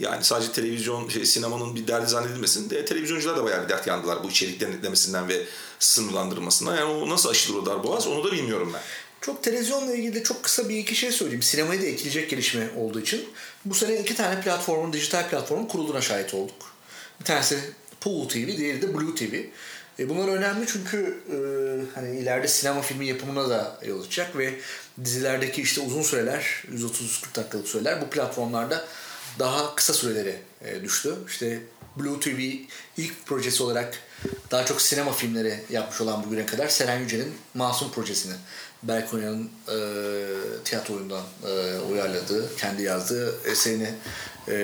yani 0.00 0.24
sadece 0.24 0.52
televizyon, 0.52 1.08
şey, 1.08 1.26
sinemanın 1.26 1.74
bir 1.74 1.86
derdi 1.86 2.10
zannedilmesin. 2.10 2.70
De, 2.70 2.84
televizyoncular 2.84 3.36
da 3.36 3.44
bayağı 3.44 3.64
bir 3.64 3.68
dert 3.68 3.86
yandılar 3.86 4.24
bu 4.24 4.30
içerik 4.30 4.60
denetlemesinden 4.60 5.28
ve 5.28 5.42
sınırlandırmasından. 5.78 6.76
Yani 6.76 6.92
o 6.92 7.08
nasıl 7.08 7.28
aşılır 7.28 7.58
o 7.58 7.66
darboğaz 7.66 8.06
onu 8.06 8.24
da 8.24 8.32
bilmiyorum 8.32 8.70
ben. 8.74 8.80
Çok 9.20 9.42
televizyonla 9.42 9.94
ilgili 9.94 10.14
de 10.14 10.22
çok 10.22 10.42
kısa 10.42 10.68
bir 10.68 10.76
iki 10.76 10.94
şey 10.94 11.12
söyleyeyim. 11.12 11.42
Sinemayı 11.42 11.82
da 11.82 11.86
etkileyecek 11.86 12.30
gelişme 12.30 12.70
olduğu 12.76 13.00
için 13.00 13.24
bu 13.64 13.74
sene 13.74 14.00
iki 14.00 14.16
tane 14.16 14.40
platformun, 14.40 14.92
dijital 14.92 15.28
platformun 15.28 15.66
kurulduğuna 15.66 16.00
şahit 16.00 16.34
olduk. 16.34 16.74
Bir 17.20 17.24
tanesi 17.24 17.58
Pool 18.00 18.28
TV, 18.28 18.34
diğeri 18.34 18.82
de 18.82 18.94
Blue 18.94 19.14
TV. 19.14 19.34
E 19.98 20.08
bunlar 20.08 20.28
önemli 20.28 20.66
çünkü 20.66 21.18
e, 21.30 21.36
hani 21.94 22.18
ileride 22.18 22.48
sinema 22.48 22.82
filmi 22.82 23.06
yapımına 23.06 23.48
da 23.48 23.78
yol 23.86 24.00
açacak 24.00 24.36
ve 24.36 24.54
dizilerdeki 25.04 25.62
işte 25.62 25.80
uzun 25.80 26.02
süreler, 26.02 26.64
130-140 26.72 27.36
dakikalık 27.36 27.68
süreler 27.68 28.00
bu 28.00 28.10
platformlarda 28.10 28.84
daha 29.38 29.74
kısa 29.74 29.92
sürelere 29.92 30.36
e, 30.64 30.82
düştü. 30.82 31.14
İşte 31.28 31.60
Blue 31.96 32.20
TV 32.20 32.40
ilk 32.96 33.26
projesi 33.26 33.62
olarak 33.62 33.98
daha 34.50 34.64
çok 34.64 34.82
sinema 34.82 35.12
filmleri 35.12 35.60
yapmış 35.70 36.00
olan 36.00 36.24
bugüne 36.24 36.46
kadar 36.46 36.68
Seren 36.68 37.00
Yücel'in 37.00 37.34
Masum 37.54 37.90
projesini 37.90 38.34
Berk 38.82 39.14
Oya'nın 39.14 39.50
e, 39.68 39.76
tiyatro 40.64 40.94
oyundan 40.94 41.22
e, 41.46 41.78
uyarladığı, 41.78 42.56
kendi 42.56 42.82
yazdığı 42.82 43.34
eserini 43.50 43.88
e, 44.48 44.54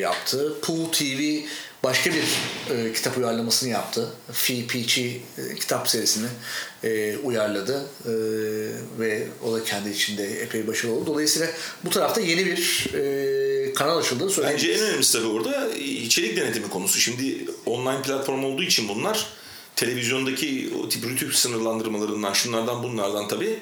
yaptı. 0.00 0.54
Pool 0.62 0.92
TV 0.92 1.40
başka 1.84 2.10
bir 2.10 2.24
e, 2.70 2.92
kitap 2.92 3.18
uyarlamasını 3.18 3.70
yaptı. 3.70 4.08
Fi 4.32 4.66
Peachy 4.66 5.16
e, 5.38 5.54
kitap 5.60 5.88
serisini 5.88 6.28
e, 6.84 7.16
uyarladı 7.16 7.86
e, 8.04 8.12
ve 9.00 9.28
o 9.44 9.52
da 9.52 9.64
kendi 9.64 9.90
içinde 9.90 10.40
epey 10.40 10.66
başarılı 10.66 10.96
oldu. 10.96 11.06
Dolayısıyla 11.06 11.48
bu 11.84 11.90
tarafta 11.90 12.20
yeni 12.20 12.46
bir 12.46 12.90
e, 12.94 13.72
kanal 13.72 13.98
açıldı. 13.98 14.42
Bence 14.42 14.72
en 14.72 14.80
önemlisi 14.80 15.12
tabii 15.12 15.26
orada 15.26 15.68
içerik 15.78 16.36
denetimi 16.36 16.68
konusu. 16.68 16.98
Şimdi 16.98 17.44
online 17.66 18.02
platform 18.02 18.44
olduğu 18.44 18.62
için 18.62 18.88
bunlar 18.88 19.26
televizyondaki 19.76 20.72
o 20.82 20.88
tip 20.88 21.04
rütük 21.04 21.34
sınırlandırmalarından 21.34 22.32
şunlardan 22.32 22.82
bunlardan 22.82 23.28
tabii 23.28 23.58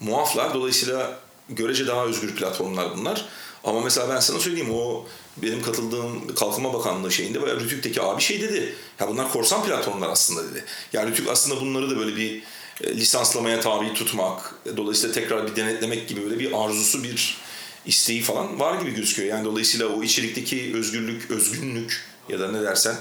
muaflar. 0.00 0.54
Dolayısıyla 0.54 1.20
görece 1.48 1.86
daha 1.86 2.04
özgür 2.04 2.34
platformlar 2.34 2.96
bunlar. 2.96 3.26
Ama 3.64 3.80
mesela 3.80 4.08
ben 4.08 4.20
sana 4.20 4.38
söyleyeyim 4.38 4.74
o 4.74 5.06
benim 5.36 5.62
katıldığım 5.62 6.34
Kalkınma 6.34 6.74
Bakanlığı 6.74 7.12
şeyinde 7.12 7.42
bayağı 7.42 7.60
Rütük'teki 7.60 8.02
abi 8.02 8.22
şey 8.22 8.40
dedi. 8.40 8.74
Ya 9.00 9.08
bunlar 9.08 9.32
korsan 9.32 9.64
platformlar 9.64 10.08
aslında 10.08 10.50
dedi. 10.50 10.64
Yani 10.92 11.10
Rütük 11.10 11.28
aslında 11.28 11.60
bunları 11.60 11.90
da 11.90 11.98
böyle 11.98 12.16
bir 12.16 12.42
e, 12.80 12.96
lisanslamaya 12.96 13.60
tabi 13.60 13.94
tutmak, 13.94 14.54
dolayısıyla 14.76 15.14
tekrar 15.14 15.46
bir 15.46 15.56
denetlemek 15.56 16.08
gibi 16.08 16.22
böyle 16.22 16.38
bir 16.38 16.64
arzusu 16.64 17.04
bir 17.04 17.38
isteği 17.86 18.22
falan 18.22 18.60
var 18.60 18.80
gibi 18.80 18.94
gözüküyor. 18.94 19.28
Yani 19.28 19.44
dolayısıyla 19.44 19.86
o 19.86 20.02
içerikteki 20.02 20.72
özgürlük, 20.74 21.30
özgünlük 21.30 22.04
ya 22.28 22.40
da 22.40 22.52
ne 22.52 22.62
dersen 22.62 22.96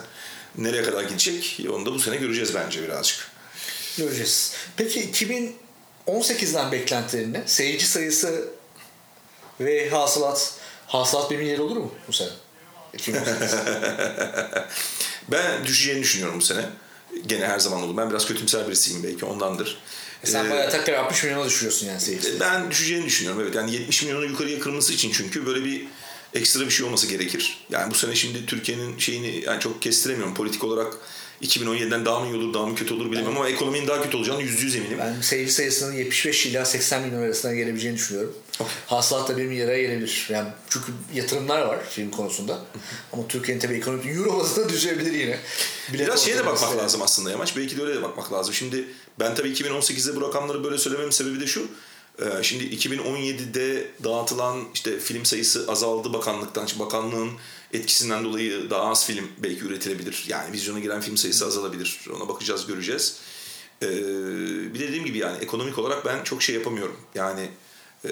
nereye 0.57 0.83
kadar 0.83 1.03
gidecek 1.03 1.59
onu 1.73 1.85
da 1.85 1.93
bu 1.93 1.99
sene 1.99 2.15
göreceğiz 2.15 2.55
bence 2.55 2.83
birazcık. 2.83 3.31
Göreceğiz. 3.97 4.53
Peki 4.77 5.11
2018'den 6.07 6.71
beklentilerini 6.71 7.41
seyirci 7.45 7.87
sayısı 7.87 8.49
ve 9.59 9.89
hasılat 9.89 10.53
hasılat 10.87 11.31
bir 11.31 11.37
milyar 11.37 11.59
olur 11.59 11.77
mu 11.77 11.91
bu 12.07 12.13
sene? 12.13 12.29
2018. 12.93 13.55
ben 15.31 15.65
düşeceğini 15.65 16.01
düşünüyorum 16.01 16.39
bu 16.39 16.43
sene. 16.43 16.65
Gene 17.25 17.47
her 17.47 17.59
zaman 17.59 17.83
olur. 17.83 17.97
Ben 17.97 18.09
biraz 18.09 18.27
kötümser 18.27 18.67
birisiyim 18.67 19.03
belki 19.03 19.25
ondandır. 19.25 19.77
E 20.23 20.27
sen 20.27 20.45
ee, 20.45 20.49
bayağı 20.49 20.71
tekrar 20.71 20.93
60 20.93 21.23
milyona 21.23 21.45
düşürüyorsun 21.45 21.87
yani 21.87 22.01
seyirci. 22.01 22.39
Ben 22.39 22.71
düşeceğini 22.71 23.05
düşünüyorum 23.05 23.41
evet. 23.41 23.55
Yani 23.55 23.73
70 23.73 24.03
milyonu 24.03 24.25
yukarıya 24.25 24.59
kırması 24.59 24.93
için 24.93 25.11
çünkü 25.11 25.45
böyle 25.45 25.65
bir 25.65 25.87
ekstra 26.33 26.65
bir 26.65 26.69
şey 26.71 26.85
olması 26.85 27.07
gerekir. 27.07 27.57
Yani 27.69 27.91
bu 27.91 27.95
sene 27.95 28.15
şimdi 28.15 28.45
Türkiye'nin 28.45 28.97
şeyini 28.97 29.43
yani 29.45 29.59
çok 29.59 29.81
kestiremiyorum. 29.81 30.33
Politik 30.33 30.63
olarak 30.63 30.97
2017'den 31.41 32.05
daha 32.05 32.19
mı 32.19 32.25
iyi 32.27 32.35
olur 32.35 32.53
daha 32.53 32.65
mı 32.65 32.75
kötü 32.75 32.93
olur 32.93 33.05
bilmiyorum 33.05 33.37
ama 33.37 33.49
ekonominin 33.49 33.87
daha 33.87 34.03
kötü 34.03 34.17
olacağını 34.17 34.41
yüzde 34.41 34.61
yüz 34.61 34.75
eminim. 34.75 34.97
Ben 34.99 35.21
seyirci 35.21 35.51
sayısının 35.53 35.93
75 35.93 36.45
ila 36.45 36.65
80 36.65 37.01
milyon 37.01 37.21
arasında 37.21 37.55
gelebileceğini 37.55 37.97
düşünüyorum. 37.97 38.33
Okay. 38.59 38.73
Hasılat 38.87 39.29
da 39.29 39.37
1 39.37 39.45
milyara 39.45 39.77
gelebilir. 39.77 40.27
Yani 40.29 40.49
çünkü 40.69 40.91
yatırımlar 41.13 41.61
var 41.61 41.79
film 41.89 42.11
konusunda. 42.11 42.59
ama 43.13 43.27
Türkiye'nin 43.27 43.61
tabii 43.61 43.73
ekonomik 43.73 44.05
euro 44.05 44.39
bazında 44.39 44.69
düşebilir 44.73 45.11
yine. 45.13 45.39
Bilet 45.93 46.07
Biraz 46.07 46.25
şeye 46.25 46.37
de 46.37 46.45
bakmak 46.45 46.61
mesela. 46.61 46.83
lazım 46.83 47.01
aslında 47.01 47.31
Yamaç. 47.31 47.57
Belki 47.57 47.77
de 47.77 47.81
öyle 47.81 47.95
de 47.95 48.01
bakmak 48.01 48.33
lazım. 48.33 48.53
Şimdi 48.53 48.85
ben 49.19 49.35
tabii 49.35 49.49
2018'de 49.49 50.15
bu 50.15 50.21
rakamları 50.21 50.63
böyle 50.63 50.77
söylememin 50.77 51.11
sebebi 51.11 51.39
de 51.39 51.47
şu. 51.47 51.67
Ee, 52.19 52.43
şimdi 52.43 52.63
2017'de 52.63 53.87
dağıtılan 54.03 54.63
işte 54.73 54.99
film 54.99 55.25
sayısı 55.25 55.65
azaldı 55.67 56.13
bakanlıktan. 56.13 56.67
Bakanlığın 56.79 57.31
etkisinden 57.73 58.23
dolayı 58.23 58.69
daha 58.69 58.81
az 58.81 59.05
film 59.05 59.27
belki 59.37 59.65
üretilebilir. 59.65 60.25
Yani 60.27 60.53
vizyona 60.53 60.79
giren 60.79 61.01
film 61.01 61.17
sayısı 61.17 61.45
azalabilir. 61.45 61.99
Ona 62.15 62.27
bakacağız, 62.27 62.67
göreceğiz. 62.67 63.17
Ee, 63.81 63.87
bir 64.73 64.79
de 64.79 64.87
dediğim 64.87 65.05
gibi 65.05 65.17
yani 65.17 65.37
ekonomik 65.37 65.79
olarak 65.79 66.05
ben 66.05 66.23
çok 66.23 66.43
şey 66.43 66.55
yapamıyorum. 66.55 66.97
Yani 67.15 67.49
e, 68.05 68.11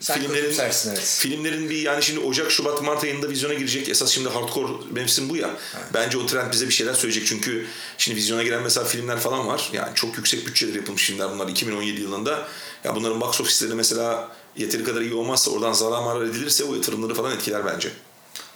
Sen 0.00 0.20
filmlerin 0.20 0.54
evet. 0.60 0.98
filmlerin 1.00 1.70
bir 1.70 1.76
yani 1.76 2.02
şimdi 2.02 2.20
Ocak, 2.20 2.50
Şubat, 2.50 2.82
Mart 2.82 3.04
ayında 3.04 3.28
vizyona 3.28 3.54
girecek. 3.54 3.88
Esas 3.88 4.10
şimdi 4.10 4.28
hardcore 4.28 4.72
mevsim 4.90 5.28
bu 5.28 5.36
ya. 5.36 5.50
Evet. 5.76 5.86
Bence 5.94 6.18
o 6.18 6.26
trend 6.26 6.52
bize 6.52 6.68
bir 6.68 6.72
şeyler 6.72 6.94
söyleyecek. 6.94 7.26
Çünkü 7.26 7.66
şimdi 7.98 8.16
vizyona 8.16 8.42
giren 8.42 8.62
mesela 8.62 8.86
filmler 8.86 9.18
falan 9.18 9.46
var. 9.46 9.70
Yani 9.72 9.94
çok 9.94 10.16
yüksek 10.16 10.46
bütçeler 10.46 10.74
yapılmış 10.74 11.02
filmler 11.02 11.30
bunlar 11.30 11.48
2017 11.48 12.00
yılında. 12.00 12.48
Ya 12.84 12.94
bunların 12.94 13.20
box 13.20 13.40
ofisleri 13.40 13.74
mesela 13.74 14.36
yeteri 14.56 14.84
kadar 14.84 15.00
iyi 15.00 15.14
olmazsa 15.14 15.50
oradan 15.50 15.72
zarar 15.72 16.02
marar 16.02 16.24
edilirse 16.24 16.64
o 16.64 16.74
yatırımları 16.74 17.14
falan 17.14 17.32
etkiler 17.32 17.66
bence. 17.66 17.92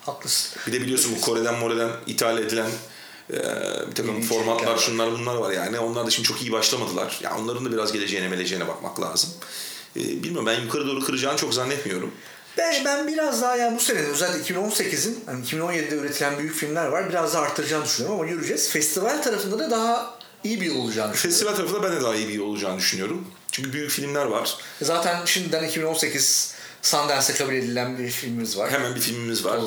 Haklısın. 0.07 0.61
Bir 0.67 0.73
de 0.73 0.81
biliyorsun 0.81 1.13
bu 1.17 1.21
Kore'den 1.21 1.55
More'den 1.55 1.91
ithal 2.07 2.39
edilen 2.39 2.71
e, 3.33 3.37
bir 3.91 3.95
takım 3.95 4.21
İyi 4.21 4.23
formatlar 4.23 4.79
şunlar 4.79 5.13
bunlar 5.13 5.35
var 5.35 5.51
yani. 5.51 5.79
Onlar 5.79 6.07
da 6.07 6.11
şimdi 6.11 6.29
çok 6.29 6.43
iyi 6.43 6.53
başlamadılar. 6.53 7.19
Ya 7.23 7.31
yani 7.31 7.43
onların 7.43 7.65
da 7.65 7.73
biraz 7.73 7.93
geleceğine 7.93 8.29
meleceğine 8.29 8.69
bakmak 8.69 9.01
lazım. 9.01 9.31
E, 9.97 10.01
bilmiyorum 10.01 10.47
ben 10.47 10.61
yukarı 10.61 10.87
doğru 10.87 11.05
kıracağını 11.05 11.37
çok 11.37 11.55
zannetmiyorum. 11.55 12.13
Ben, 12.59 12.85
ben 12.85 13.09
biraz 13.09 13.43
daha 13.43 13.57
yani 13.57 13.77
bu 13.77 13.81
sene 13.81 13.99
özellikle 13.99 14.55
2018'in 14.55 15.19
hani 15.27 15.45
2017'de 15.45 15.97
üretilen 15.97 16.39
büyük 16.39 16.55
filmler 16.55 16.87
var. 16.87 17.09
Biraz 17.09 17.35
daha 17.35 17.43
arttıracağını 17.43 17.85
düşünüyorum 17.85 18.21
ama 18.21 18.31
göreceğiz. 18.31 18.71
Festival 18.71 19.23
tarafında 19.23 19.59
da 19.59 19.71
daha 19.71 20.19
iyi 20.45 20.61
bir 20.61 20.67
yol 20.67 20.77
olacağını 20.77 21.13
düşünüyorum. 21.13 21.39
Festival 21.39 21.55
tarafında 21.57 21.83
ben 21.83 21.97
de 21.97 22.03
daha 22.03 22.15
iyi 22.15 22.29
bir 22.29 22.35
yol 22.35 22.47
olacağını 22.47 22.79
düşünüyorum. 22.79 23.27
Çünkü 23.53 23.73
büyük 23.73 23.91
filmler 23.91 24.25
var. 24.25 24.57
Zaten 24.83 25.25
şimdiden 25.25 25.65
2018 25.65 26.55
Sundance'e 26.83 27.37
kabul 27.37 27.55
edilen 27.55 27.99
bir 27.99 28.11
filmimiz 28.11 28.59
var. 28.59 28.71
Hemen 28.71 28.95
bir 28.95 29.01
filmimiz 29.01 29.45
var. 29.45 29.61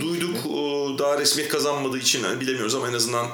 Duyduk 0.00 0.46
o, 0.46 0.90
daha 0.98 1.18
resmiyet 1.18 1.52
kazanmadığı 1.52 1.98
için 1.98 2.24
yani 2.24 2.40
bilemiyoruz 2.40 2.74
ama 2.74 2.88
en 2.88 2.92
azından 2.92 3.26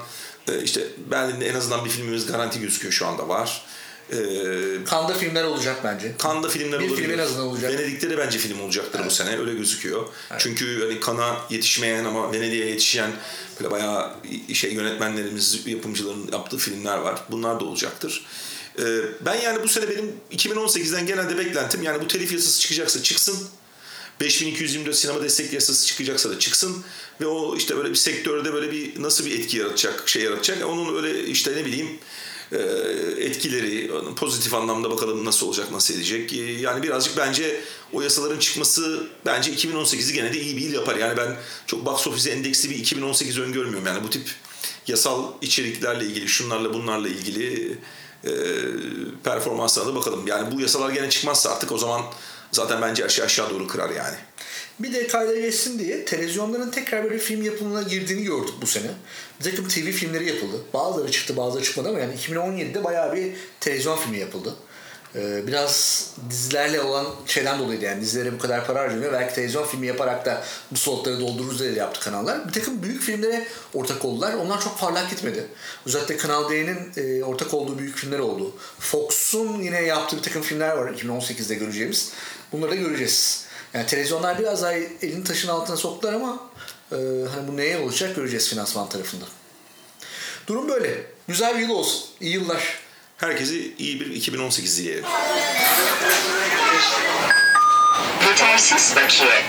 e, 0.49 0.63
işte 0.63 0.81
Berlin'de 1.11 1.49
en 1.49 1.55
azından 1.55 1.85
bir 1.85 1.91
filmimiz 1.91 2.27
garanti 2.27 2.61
gözüküyor 2.61 2.93
şu 2.93 3.07
anda 3.07 3.29
var. 3.29 3.65
Ee, 4.13 4.85
Kanda 4.85 5.15
filmler 5.15 5.45
olacak 5.45 5.77
bence. 5.85 6.15
Kanda 6.19 6.49
filmler 6.49 6.81
bir 6.81 6.89
olabilir. 6.89 7.03
film 7.03 7.19
en 7.19 7.23
azından 7.23 7.47
olacak. 7.47 7.73
Venedik'te 7.73 8.11
de 8.11 8.19
bence 8.19 8.39
film 8.39 8.61
olacaktır 8.61 8.99
evet. 8.99 9.11
bu 9.11 9.15
sene 9.15 9.39
öyle 9.39 9.55
gözüküyor. 9.55 10.09
Evet. 10.31 10.41
Çünkü 10.41 10.81
hani 10.83 11.01
Kana 11.01 11.37
yetişmeyen 11.51 12.05
ama 12.05 12.33
Venedik'e 12.33 12.65
yetişen 12.65 13.11
böyle 13.61 13.71
bayağı 13.71 14.11
şey 14.53 14.73
yönetmenlerimiz, 14.73 15.67
yapımcıların 15.67 16.29
yaptığı 16.33 16.59
filmler 16.59 16.99
var. 16.99 17.19
Bunlar 17.31 17.61
da 17.61 17.65
olacaktır. 17.65 18.27
Ee, 18.79 18.83
ben 19.21 19.35
yani 19.35 19.63
bu 19.63 19.69
sene 19.69 19.91
benim 19.91 20.13
2018'den 20.33 21.07
genelde 21.07 21.39
beklentim 21.39 21.83
yani 21.83 22.03
bu 22.03 22.09
telif 22.09 22.33
yasası 22.33 22.61
çıkacaksa 22.61 23.03
çıksın. 23.03 23.49
5224 24.21 24.97
sinema 24.97 25.23
destek 25.23 25.53
yasası 25.53 25.87
çıkacaksa 25.87 26.31
da 26.31 26.39
çıksın 26.39 26.85
ve 27.21 27.27
o 27.27 27.57
işte 27.57 27.77
böyle 27.77 27.91
bir 27.91 27.95
sektörde 27.95 28.53
böyle 28.53 28.73
bir 28.73 29.03
nasıl 29.03 29.27
bir 29.27 29.39
etki 29.39 29.57
yaratacak, 29.57 30.09
şey 30.09 30.23
yaratacak. 30.23 30.67
Onun 30.67 30.97
öyle 30.97 31.27
işte 31.27 31.57
ne 31.57 31.65
bileyim 31.65 31.99
etkileri 33.19 33.91
pozitif 34.17 34.55
anlamda 34.55 34.91
bakalım 34.91 35.25
nasıl 35.25 35.47
olacak, 35.47 35.73
nasıl 35.73 35.95
edecek. 35.95 36.33
E, 36.33 36.37
yani 36.37 36.83
birazcık 36.83 37.17
bence 37.17 37.61
o 37.93 38.03
yasaların 38.03 38.39
çıkması 38.39 39.07
bence 39.27 39.53
2018'i 39.53 40.15
gene 40.15 40.33
de 40.33 40.41
iyi 40.41 40.57
bir 40.57 40.63
yıl 40.63 40.73
yapar. 40.73 40.97
Yani 40.97 41.17
ben 41.17 41.37
çok 41.67 41.87
box 41.87 42.07
office 42.07 42.31
endeksli 42.31 42.71
bir 42.71 42.77
2018 42.77 43.39
öngörmüyorum. 43.39 43.87
Yani 43.87 44.05
bu 44.05 44.11
tip 44.11 44.31
yasal 44.87 45.33
içeriklerle 45.41 46.05
ilgili, 46.05 46.29
şunlarla 46.29 46.75
bunlarla 46.75 47.09
ilgili 47.09 47.79
e, 48.25 48.31
performanslarına 49.25 49.91
da 49.91 49.95
bakalım. 49.95 50.27
Yani 50.27 50.57
bu 50.57 50.61
yasalar 50.61 50.91
gene 50.91 51.11
çıkmazsa 51.11 51.51
artık 51.51 51.73
o 51.73 51.79
zaman 51.79 52.03
zaten 52.53 52.83
bence 52.83 53.05
aşağı 53.05 53.27
aşağı 53.27 53.51
doğru 53.51 53.67
kırar 53.67 53.91
yani. 53.91 54.17
Bir 54.83 54.93
de 54.93 55.07
kayda 55.07 55.35
geçsin 55.35 55.79
diye 55.79 56.05
televizyonların 56.05 56.71
tekrar 56.71 57.05
böyle 57.05 57.19
film 57.19 57.43
yapımına 57.43 57.83
girdiğini 57.83 58.25
gördük 58.25 58.55
bu 58.63 58.67
sene. 58.67 58.91
Bir 59.41 59.51
takım 59.51 59.69
TV 59.69 59.91
filmleri 59.91 60.29
yapıldı. 60.29 60.57
Bazıları 60.75 61.11
çıktı 61.11 61.37
bazıları 61.37 61.65
çıkmadı 61.65 61.89
ama 61.89 61.99
yani 61.99 62.15
2017'de 62.15 62.85
bayağı 62.85 63.17
bir 63.17 63.33
televizyon 63.61 63.97
filmi 63.97 64.19
yapıldı. 64.19 64.57
Ee, 65.17 65.47
biraz 65.47 66.07
dizilerle 66.31 66.81
olan 66.81 67.07
şeyden 67.27 67.59
dolayıydı 67.59 67.85
yani 67.85 68.01
dizilere 68.01 68.33
bu 68.33 68.39
kadar 68.39 68.67
para 68.67 68.81
harcanıyor. 68.81 69.13
Belki 69.13 69.35
televizyon 69.35 69.65
filmi 69.65 69.87
yaparak 69.87 70.27
da 70.27 70.45
bu 70.71 70.77
slotları 70.77 71.21
doldururuz 71.21 71.61
diye 71.61 71.73
yaptı 71.73 72.01
kanallar. 72.01 72.49
Bir 72.49 72.53
takım 72.53 72.83
büyük 72.83 73.03
filmlere 73.03 73.47
ortak 73.75 74.05
oldular. 74.05 74.35
Onlar 74.35 74.61
çok 74.61 74.79
parlak 74.79 75.11
gitmedi. 75.11 75.47
Özellikle 75.87 76.17
Kanal 76.17 76.51
D'nin 76.51 76.93
e, 76.97 77.25
ortak 77.25 77.55
olduğu 77.55 77.79
büyük 77.79 77.97
filmler 77.97 78.19
oldu. 78.19 78.53
Fox'un 78.79 79.63
yine 79.63 79.83
yaptığı 79.83 80.17
bir 80.17 80.23
takım 80.23 80.43
filmler 80.43 80.77
var 80.77 80.93
2018'de 80.93 81.55
göreceğimiz. 81.55 82.13
Bunları 82.53 82.71
da 82.71 82.75
göreceğiz. 82.75 83.52
Yani 83.75 83.87
televizyonlar 83.87 84.39
biraz 84.39 84.63
daha 84.63 84.73
elini 84.73 85.25
taşın 85.25 85.49
altına 85.49 85.77
soktular 85.77 86.13
ama 86.13 86.39
e, 86.93 86.97
hani 87.35 87.49
bu 87.49 87.57
neye 87.57 87.79
olacak 87.79 88.17
göreceğiz 88.17 88.49
finansman 88.49 88.89
tarafında. 88.89 89.25
Durum 90.47 90.69
böyle. 90.69 91.07
Güzel 91.29 91.55
bir 91.57 91.61
yıl 91.63 91.71
olsun. 91.71 92.05
İyi 92.21 92.35
yıllar. 92.35 92.79
Herkese 93.17 93.55
iyi 93.57 94.01
bir 94.01 94.07
2018 94.07 94.79
dileyelim. 94.79 95.05
Yetersiz 98.29 98.97
bakiye. 98.97 99.43